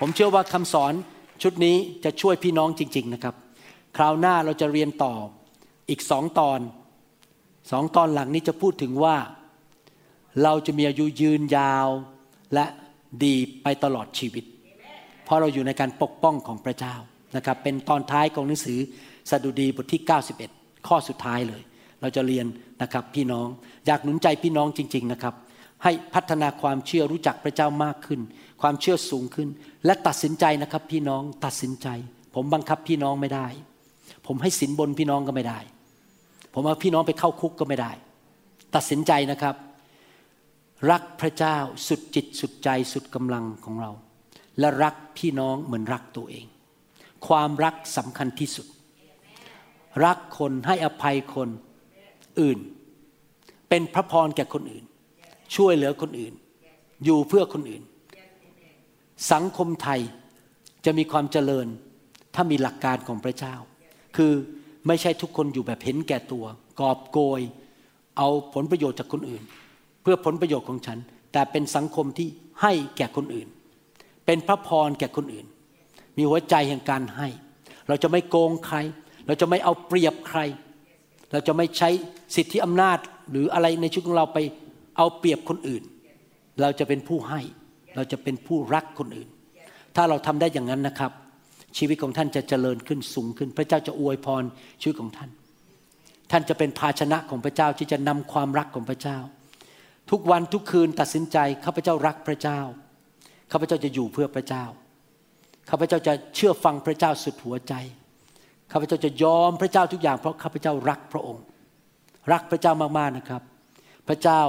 [0.00, 0.92] ผมเชื่อว่าคำสอน
[1.42, 3.34] ชุดนี้จะช่วยพี่น้องจริง ๆนะครับ
[3.96, 5.14] คราวหน้าเราจะเรียนต่อ
[5.90, 6.60] อีกสองตอน
[7.70, 9.16] สองตอนหลังนี้จะพูดถึงว่า
[10.42, 11.88] เราจะมีอายุยืนยาว
[12.54, 12.66] และ
[13.24, 14.44] ดีไปตลอดชีวิต
[15.24, 16.94] เพราะเราอยู่ในการปกป้องของพระเจ้า
[17.36, 18.78] นะครับ เป็นตอนท้ายของหนังสือ
[19.30, 20.02] สดุดีบทที่
[20.44, 21.62] 91 ข้อสุดท้ายเลย
[22.00, 22.46] เราจะเรียน
[22.82, 23.48] นะครับพี่น้อง
[23.86, 25.34] อยากหนุนใจพี่น้องจริง ๆนะครับ
[25.84, 28.20] ให้พัฒนาความเชื่อรู้จักพระเจ้ามากขึ้น
[28.62, 29.48] ความเชื่อสูงขึ้น
[29.84, 31.88] และตัดสินใจนะครับพี่น้องตัดสินใจ
[32.34, 33.46] ผมบังคับพี่น้องไม่ได้
[34.26, 35.58] ผมให้สินบนพี่น้องก็ไม่ได้
[36.54, 37.92] ผมเอาพี่น้องไปเข้าคุกก็ไม่ได้
[38.74, 39.54] ตัดสินใจนะครับ
[40.90, 41.56] รักพระเจ้า
[41.88, 43.90] สุดจิตสุดใจสุดกำลังของเรา
[44.58, 46.46] และรักพี่น้องเหมือนรักตัวเอง
[47.26, 48.66] ความรักสำคัญที่สุด
[50.04, 51.48] รักคนให้อภัยคน
[52.40, 52.58] อื่น
[53.68, 54.84] เป็นพระพรแก่คนอื่น
[55.56, 56.34] ช่วยเหลือคนอื่น
[57.04, 57.82] อยู่เพื่อคนอื่น
[59.32, 60.00] สังคมไทย
[60.84, 61.66] จะมีความเจริญ
[62.34, 63.54] ถ้ามีหลักการของพระเจ้า
[64.16, 64.32] คือ
[64.86, 66.44] ไม่ใช่ทุกคนอยู่แบบเห็นแก่ตัว
[66.80, 67.40] กอบโกย
[68.18, 69.42] เอาผลประโยชน์จากคนอื่น
[70.02, 70.98] เพื่อผลประโยชน์ของฉัน
[71.32, 72.28] แต่เป็นสังคมที่
[72.62, 73.48] ให้แก่คนอื่น
[74.26, 75.46] เป็นพระพรแก่คนอื่น
[76.16, 77.28] มีหัวใจแห่งการให้
[77.88, 78.76] เราจะไม่โกงใคร
[79.26, 80.40] เราจะไม่เอาเปรียบใคร
[81.32, 81.88] เราจะไม่ใช้
[82.36, 82.98] สิทธิอำนาจ
[83.30, 84.38] หรืออะไรในชีวิตของเราไป
[84.96, 85.82] เอาเปรียบคนอื่น
[86.60, 87.40] เราจะเป็นผู้ให้
[87.96, 89.28] เราจะเป็นผู้รักคนอื่น
[89.96, 91.12] ถ้าเราทำได้อย่างนั้นนะครับ
[91.78, 94.42] ชีวิตของท่านจะเจริญขึ้นสูงขึ้น พระเจ้าจะอวยพร
[94.80, 95.30] ชีวิตของท่าน
[96.30, 99.18] ท่านจะเป็นภาชนะของพระเจ้าที่จะนำความรักของพระเจ้า
[100.10, 102.60] ทุกวันทุกคืนตัดสินใจข้าพเจ้ารักพระเจ้า
[103.52, 104.64] ข้าพเจ้าจะอยู่เพื่อพระเจ้า
[105.70, 107.74] ข้าพเจ้าจะเชื่อฟังพระเจ้าสุดหัวใจ
[108.72, 111.44] ข้าพเจ้าจะยอมพระเจ้าทุกอย่างเพราะข้าพเจ้ารักพระองค์
[112.32, 113.42] รักพระเจ้ามากๆนะครับ
[114.08, 114.40] พระเจ้า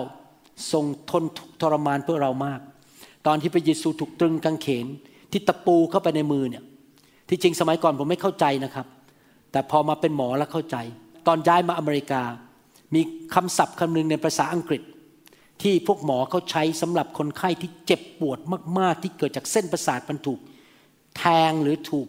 [0.71, 2.59] ทรงทนทุกทรมานเพื่อเรามาก
[3.27, 4.85] ตอนที่พระเยซูถูกตรึงกางเขน
[5.31, 6.63] ที่ตะปูเข้าไปในมือเนี่ย
[7.29, 8.87] ที่จริงสมัยก่อนผมไม่เข้าใจนะครับ
[9.51, 10.77] แต่พอมาเป็นหมอแล้วเข้าใจ
[11.27, 12.21] ตอนย้ายมาอเมริกา
[12.93, 13.01] มี
[13.33, 14.81] คำศัพท์คำหนึ่งในภาษาอังกฤษ
[15.61, 18.39] ที่พวกหมอเขาใช้สำหรับคนไข้ที่เจ็บปวด
[18.79, 20.39] มาก ๆ ที่เกิดจากเส้นประสาทมันถูก
[21.17, 22.07] แทงหรือถูก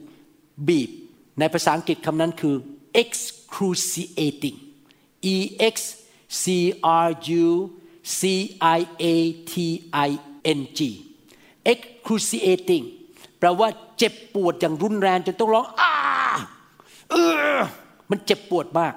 [0.69, 0.91] บีบ
[1.39, 2.57] ในภาษาอังกฤษคำนั้นคือ
[3.03, 4.59] excruciating
[5.35, 5.37] e
[5.75, 5.77] x
[6.43, 6.45] c
[7.07, 7.11] r
[7.45, 7.47] u
[8.19, 8.21] c
[8.79, 9.05] i a
[9.53, 9.55] t
[10.09, 10.11] i
[10.59, 10.81] n g
[11.73, 12.85] excruciating
[13.39, 15.93] แปลว่าเจ็บปวดอย่างรุนแรงจนต้องร้องอ้า
[17.11, 17.15] เอ
[17.57, 17.59] อ
[18.11, 18.95] มันเจ็บปวดมาก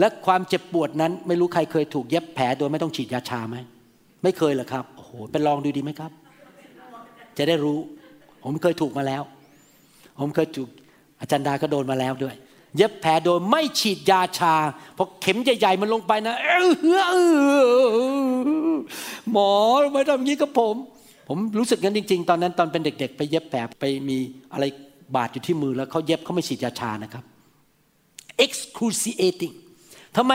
[0.00, 3.56] และความเจ็บปวดนั้นไม่รู้ใครเคยถูกเย็บแผลโดยไม่ต้องฉีดยาชาไหม
[4.22, 6.12] ไม่เคยเหรอครับโอ้โหไปลองดูดีไหมครับ
[7.38, 7.78] จะได้รู้
[8.44, 9.22] ผมเคยถูกมาแล้ว
[10.20, 10.68] ผมเคยถูก
[11.20, 12.36] อาจารย์ดาก็โดนมาแล้วด้วย
[12.76, 14.54] เย็บแผลโดยไม่ฉีดยาชา
[14.94, 16.68] เพราะเข็มใหญ่ ๆ มันลงไปนะเออ
[19.30, 19.50] หมอ
[19.84, 20.74] ทำไมทำางี้กับผม
[21.28, 24.18] ผมรู้สึกงั้นจริง ๆ ตอนนั้นตอนเป็นเด็ก ๆ ไปเย็บแผลไปมี
[24.52, 24.64] อะไร
[25.14, 27.24] บาดอยู่ที่มือแล้วเขาเย็บเขาไม่ฉีดยาชานะครับ
[28.44, 29.54] excruciating
[30.16, 30.32] ทำไม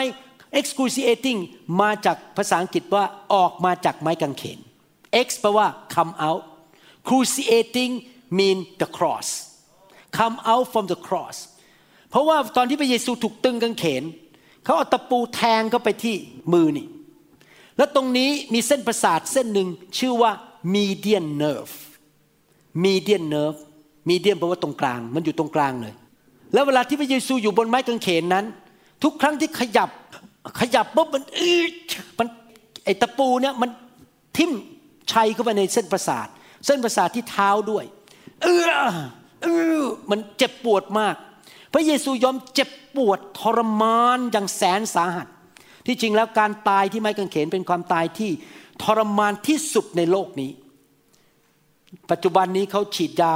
[0.59, 1.39] excruciating
[1.81, 4.59] มาจากภาษาอังกฤษว่าออกมาจากไม้กางเขน
[5.25, 6.41] x แปลว่า come out
[7.07, 7.93] cruciating
[8.38, 9.27] mean the cross
[10.17, 11.38] come out from the cross
[12.16, 14.03] เพราะว่าตอนที่พระเยซูถูกตึงกางเขน
[14.63, 16.16] เขาเอาตะปูแทงเข้าไปที่
[16.53, 16.88] มือนี่
[17.78, 19.68] แล้วตรงนี้มีเส้นประสาทเส้นหนึ่ง
[19.99, 20.32] ชื่อว่า
[20.74, 21.76] median nerve
[22.84, 23.59] median nerve
[24.09, 25.93] median แปลว่าตรงกลาง มันอยู่ตรงกลางเลย
[26.53, 28.45] แล้วเวลาที่พระเยซูอยู่บนไม้กางเขนนั้น
[29.03, 29.89] ทุกครั้งที่ขยับ
[30.59, 31.74] ขยับปุ๊บมันอืด
[32.20, 32.28] มัน
[32.86, 33.70] ไอตะปูเนี่ยมัน
[34.38, 34.51] ทิ่ม
[35.11, 36.28] ชัยเข้าไปในเส้นประสาท
[36.66, 37.86] เส้นประสาทที่เท้าด้วย
[38.43, 38.63] เออ
[39.43, 39.47] เอ
[39.82, 41.16] อมันเจ็บปวดมาก
[41.78, 45.28] พระเยซูยอมเจ็บปวดทรมานอย่างแสนสาหัส
[45.86, 48.32] ที่จริงแล้วการตายที่ไม้กางเขนเป็นความตายที่
[48.84, 50.51] ทรมานที่สุดในโลกนี้
[52.11, 53.34] ปัจจุบันนี้เขาฉีดยา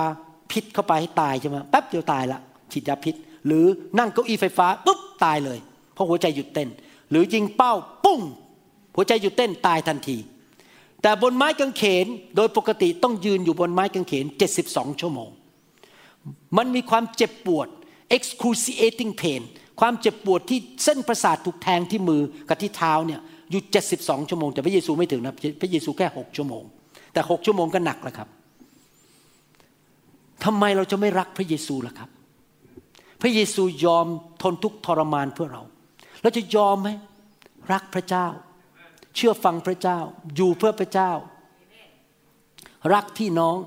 [0.51, 2.39] พิษเข้าไปให้ตายใช่ไหมแป๊บเดียวตายละ
[2.71, 3.15] ฉีดยาพิษ
[3.45, 3.65] หรือ
[3.97, 5.59] นั่งเก้าอี้ไฟฟ้าปุ๊บตายเลย
[5.93, 6.69] เพราะหัวใจหยุดเต้น
[7.09, 7.73] หรือยิงเป้า
[8.05, 8.21] ปุ้ง
[8.95, 10.17] หัวใจหยุดเต้นตายทันที
[11.01, 14.25] แต่บนไม้กางเขนโดยปกติต้องยืนอยู่บนไม้กางเขน
[14.63, 15.29] 72 ชั่วโมง
[16.57, 17.67] มันมีความเจ็บปวด
[18.17, 19.41] excruciating pain
[19.79, 23.61] ความเจ็บปวดที่เส้นประสาทถูกแทงที่มือกับที่เท้าเนี่ยอยู่
[23.95, 26.63] 72 ชั่วโมง แต่พระเยซูไม่ถึงนะพระเยซูแค่ 6 ชั่วโมง
[27.13, 28.29] แต่ 6 ชั่วโมงก็หนักแล้วครับ
[30.45, 32.09] ทำไมเราจะไม่รักพระเยซูล่ะครับ
[33.21, 34.07] พระเยซูยอม
[34.41, 35.63] ทนทุกข์ทรมานเพื่อเรา
[36.21, 36.89] เราจะยอมไหม
[37.73, 38.27] รักพระเจ้า
[39.15, 39.99] เชื่อฟังพระเจ้า
[40.35, 41.11] อยู่เพื่อพระเจ้า
[42.93, 43.57] รักพี่น้อง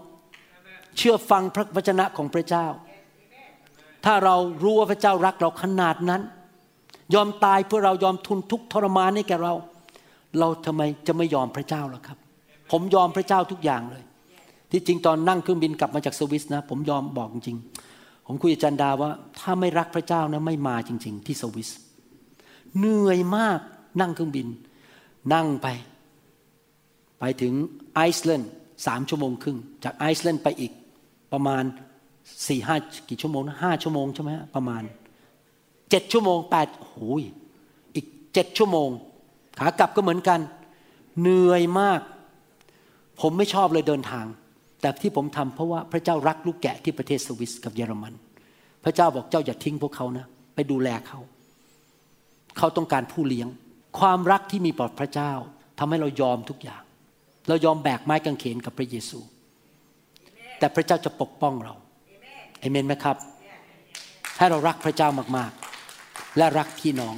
[0.98, 2.66] เชื่อฟังพระวจนะของพระเจ้า
[4.04, 6.22] ถ้าเรารู้ว่าพระเจ้ารักเราขนาดนั้น
[7.14, 9.54] ยอมตายเพื่อเรายอมทุนทุกทรมานให้แก่เรา
[10.38, 12.18] เราทำไมจะไม่ยอมพระเจ้าล่ะครับ
[12.70, 14.02] ผมยอมพระเจ้าทุกอย่างเลย
[14.70, 17.58] ที่จริงตอนนั่งเครื่องบินกลับมาจากสวิสนะ ผมยอมบอกจริง
[18.26, 21.70] ผมคุยกับจันดาว่า ถ้าไม่รักพระเจ้านะไม่มาจริง ๆ ที่สวิส
[22.78, 23.58] เหนื่อยมาก
[24.00, 24.46] นั่งเครื่องบิน
[25.34, 25.66] นั่งไป
[27.18, 27.52] ไปถึง
[27.94, 28.50] ไอซ์แลนด์
[28.86, 30.72] สามชั่วโมงครึ่งจากไอซ์แลนด์ไปอีก
[31.32, 31.64] ประมาณ
[32.48, 32.76] สี่ห้า
[33.08, 34.82] กี่ชั่วโมงนะห้าชั่วโมงใช่ไหมประมาณ
[35.90, 37.22] เจ็ดชั่วโมงแปดโอ้ย
[37.94, 38.88] อีกเจ็ดชั่วโมง
[39.58, 40.40] ขากลับก็เหมือนกัน
[41.20, 42.00] เหนื่อยมาก
[43.20, 44.26] ผมไม่ชอบเลยเดินทาง
[44.80, 48.14] แต่ที่ผมทำเพราะว่าพระเจ้ารักลูกแกะที่ประเทศสวิสกับเยอรมัน
[48.84, 51.20] พระเจ้าบอกเจ้าอย่าทิ้งพวกเขานะ ไปดูแลเขา
[52.58, 53.48] เขาต้องการผู้เลี้ยง
[53.98, 55.32] ความรักที่มีต่อพระเจ้า
[55.78, 56.82] ทำให้เรายอมทุกอย่าง
[57.48, 59.18] เรายอมแบกไม้กางเขนกับพระเยซู
[60.58, 61.74] แต่พระเจ้าจะปกป้องเรา
[62.62, 63.16] เอเมนไหมครับ
[64.38, 67.14] ให้เรารักพระเจ้ามากๆ และรักพี่น้อง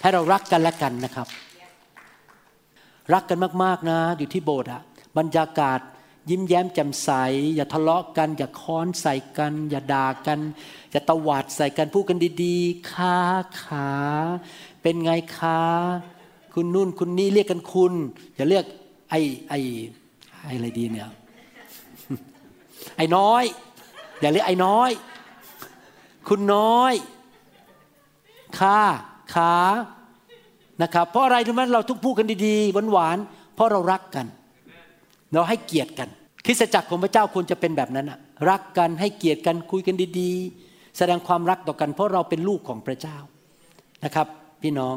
[0.00, 1.28] ให้เรารักกันและกันนะครับ
[3.14, 4.82] รักกันมากๆนะ อยู่ที่โบสถ์อะ
[5.18, 5.80] บรรยากาศ
[6.30, 7.10] ยิ้มแย้มแจ่มใส
[7.56, 10.40] อย่าทะเลาะกัน อย่าค้อนใส่กัน อย่าด่ากัน
[10.90, 13.16] อย่าตวาดใส่กันพูดกันดีๆค้า
[13.62, 13.90] ขา
[14.82, 15.60] เป็นไงคะ
[16.54, 17.92] คุณนู่นคุณนี่เรียกกันคุณ
[18.36, 18.64] อย่าเรียก
[19.10, 19.58] ไอ้ไอ้
[20.44, 21.08] ไอ้อะไรดีเนี่ย
[22.96, 23.44] ไอ้น้อย
[24.20, 24.90] อย่าเรียกไอ้น้อย
[26.28, 26.92] คุณน้อย
[28.58, 28.80] ค่า
[29.34, 29.54] ขา
[30.82, 34.26] นะครับ เพราะอะไรรู้ไหมเราทุกพูดกันดีๆหวานๆเพราะเรารักกัน
[35.32, 36.08] เราให้เกียรติกัน
[36.44, 38.18] คริสตจักรของพระเจ้าควรจะเป็นแบบนั้นอะ
[38.50, 43.16] รักกันให้เกียรติกันคุยกันดีๆ แสดงความรักต่อกัน เพราะเราเป็นลูกของพระเจ้า
[44.04, 44.26] นะครับ
[44.62, 44.96] พี่น้อง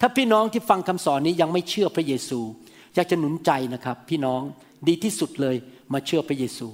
[0.00, 2.40] ถ้าพี่น้องที่ฟังคำสอนนี้ยังไม่เชื่อพระเยซู
[2.94, 4.40] อยากจะหนุนใจนะครับ พี่น้อง
[4.88, 5.56] ดีที่สุดเลย
[5.92, 6.68] มาเชื่อพระเยซู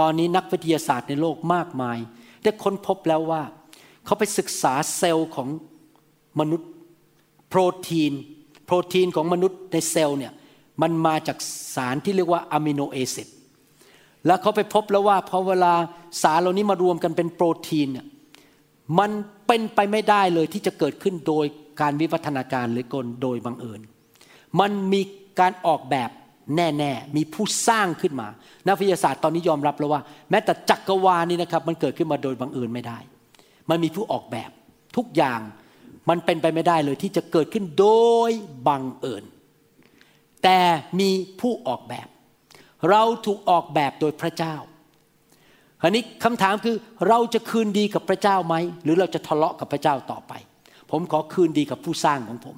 [0.00, 1.98] ตอนนี้นักวิทยาศาสตร์ในโลกมากมาย
[2.42, 3.42] ได้ค้นพบแล้วว่า
[4.04, 5.48] เขาไปศึกษาเซลล์ของ
[6.40, 6.68] มนุษย์
[7.48, 8.12] โปรตีน
[8.66, 10.32] โปรตีนของมนุษย์ในเซลล์เนี่ย
[10.82, 11.38] มันมาจาก
[11.74, 13.28] สารที่เรียกว่าอะมิโนแอซิด
[14.26, 15.74] แล้วเขาไปพบแล้วว่าพอเวลา
[16.22, 18.06] สารเหล่านี้มารวมกันเป็นโปรตีนเนี่ย
[18.98, 19.10] มัน
[19.46, 21.44] เป็นไปไม่ได้เลยที่จะเกิดขึ้นโดย
[21.80, 23.80] การวิวัฒนาการหรือกลโดยบังเอิญ
[24.60, 25.00] มันมี
[25.40, 26.10] การออกแบบ
[26.56, 28.28] แน่ๆ มีผู้สร้างขึ้นมา
[28.66, 32.98] นักวิทยาศาสตร์ตอนนี้ยอมรับแล้วว่า แม้แต่จักรวาลนี่นะครับ มันเกิดขึ้นมาโดยบังเอิญไม่ได้
[33.70, 34.50] มันมีผู้ออกแบบ
[34.96, 35.40] ทุกอย่าง
[36.08, 37.88] มันเป็นไปไม่ได้เลยที่จะเกิดขึ้นโด
[38.28, 38.30] ย
[38.68, 39.24] บังเอิญ
[40.42, 40.58] แต่
[41.00, 42.08] มีผู้ออกแบบ
[42.90, 44.56] เราถูกออกแบบโดยพระเจ้า
[45.82, 46.76] คราวนี้คำถามคือ
[47.08, 50.32] เราจะคืนดีกับพระเจ้าไหม หรือเราจะทะเลาะกับพระเจ้าต่อไป
[50.90, 52.56] ผมขอคืนดีกับผู้สร้างของผม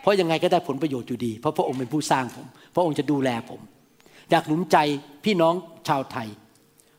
[0.00, 2.46] เพราะยังไงก็ได้ผลประโยชน์อยู่ดี เพราะพระองค์เป็นผู้สร้างผม
[2.76, 3.60] พระองค์จะดูแลผม
[4.30, 4.76] อยากหนุนใจ
[5.24, 5.54] พี่น้อง
[5.88, 6.28] ชาวไทย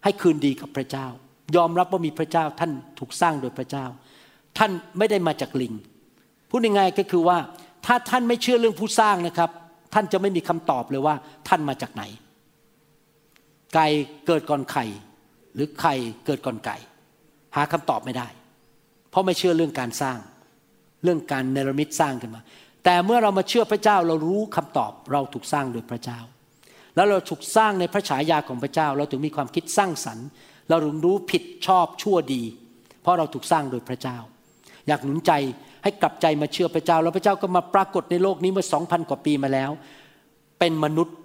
[0.03, 1.07] ให้คืนดีกับพระเจ้า
[1.55, 3.85] ยอมรับว่ามีพระเจ้าท่านถูกสร้างโดยพระเจ้า
[4.57, 5.73] ท่านไม่ได้มาจากลิง
[6.49, 7.37] พูดง่ายๆก็คือว่า
[7.85, 9.49] ถ้าท่านไม่เชื่อเรื่องผู้สร้างนะครับ
[9.93, 11.15] ท่านจะไม่มีคำตอบเลยว่า
[11.47, 12.03] ท่านมาจากไหน
[13.75, 13.87] ไก่
[14.27, 14.85] เกิดก่อนไข่
[15.53, 16.77] หรือไข่เกิดก่อนไก่
[17.55, 18.27] หาคำตอบไม่ได้
[19.09, 20.17] เพราะไม่เชื่อเรื่องการสร้าง
[21.03, 22.41] เรื่องการเนรมิตสร้างขึ้นมา
[22.89, 26.19] แต่เมื่อเรามาเชื่อพระเจ้าเรารู้คำตอบเราถูกสร้างโดยพระเจ้า
[26.95, 30.27] แล้วเราถูกสร้างในพระฉายาของพระเจ้า เราถึงมีความคิดสร้างสรรค์
[30.69, 32.43] เราถึงรู้ผิดชอบชั่วดี
[33.01, 34.17] เพราะเราถูกสร้างโดยพระเจ้า
[34.87, 35.31] อยากหนุนใจ
[35.83, 39.71] ให้กลับใจมาเชื่อพระเจ้า แล้วพระเจ้าก็มาปรากฏในโลกนี้เมื่อสองพันกว่าปีมาแล้ว
[40.59, 41.15] เป็นมนุษย์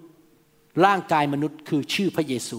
[0.87, 2.59] ร่างกายมนุษย์คือชื่อพระเยซู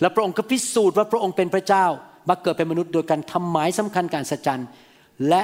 [0.00, 1.86] และพระองค์ก็พิสูจน์ว่าพระองค์เป็นพระเจ้า
[2.28, 4.62] มาเกิดเป็นมนุษย์โดยการทำหมายสำคัญการสัจจัน
[5.28, 5.42] และ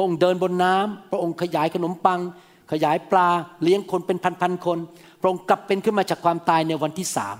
[0.00, 2.20] ระองค์เดินบนน้ำพระองค์ขยายขนมปัง
[2.72, 3.28] ขยายปลา
[3.62, 4.78] เลี้ยงคนเป็นพันๆคน
[5.20, 7.38] พระองค์กลับเป็นขึ้นมาจากความตายในวันที่สาม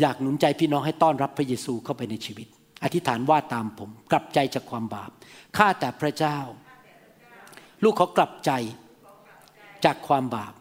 [0.00, 2.46] อยากหนุนใจพี่น้องให้ต้อนรับพระเยซูเข้าไปในชีวิต
[2.84, 5.10] อธิษฐานว่าตามผม กลับใจจากความบาป
[5.56, 6.38] ข้าแต่พระเจ้า
[7.82, 8.50] ลูกขากลับใจ
[9.84, 10.52] จากความบาป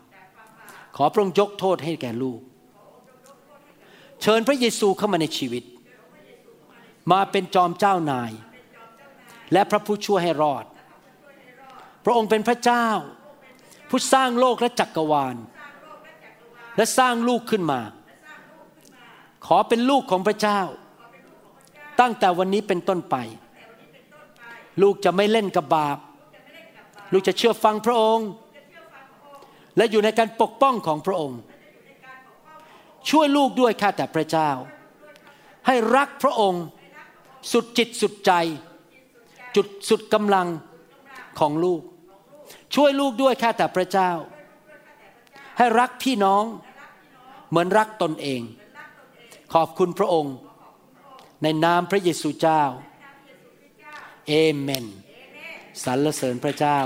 [0.95, 2.39] ขอพระองค์ยกโทษให้แก่ลูก
[4.21, 5.63] เชิญพระเยซูเข้ามาในชีวิต
[7.11, 8.31] มาเป็นจอมเจ้านาย
[9.53, 10.65] และพระผู้ช่วยให้รอด
[12.05, 12.87] พระองค์เป็นพระเจ้า
[13.89, 15.35] ผู้สร้างโลกและจักรวาล
[16.77, 17.81] และสร้างลูกขึ้นมา
[19.45, 20.61] ขอเป็นลูกของพระเจ้า
[21.99, 23.15] ตั้งแต่วันนี้เป็นต้นไป
[24.81, 25.97] ลูกจะไม่เล่นกับบาป
[27.11, 28.27] ลูกจะเชื่อฟังพระองค์
[29.77, 31.39] และอยู่ในการปกป้องของพระองค์
[33.09, 34.49] ช่วยลูกด้วยข้าแต่พระเจ้า
[35.67, 36.63] ให้รักพระองค์
[37.51, 38.31] สุดจิตสุดใจ
[39.55, 40.47] จุดสุดกำลัง
[41.39, 41.81] ของลูก
[42.75, 44.11] ช่วยลูกด้วยข้าแต่พระเจ้า
[45.57, 46.43] ให้รักพี่น้อง
[47.49, 48.41] เหมือนรักตนเอง
[49.53, 50.35] ขอบคุณพระองค์
[51.43, 52.63] ในนามพระเยซูเจ้า
[54.27, 54.85] เอเมน
[55.83, 56.79] สรรเสริญพระเจ้า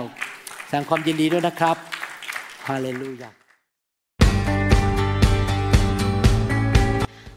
[0.67, 1.77] แสดงความยินดีด้วยนะครับ
[2.67, 3.44] ฮาเลลูยา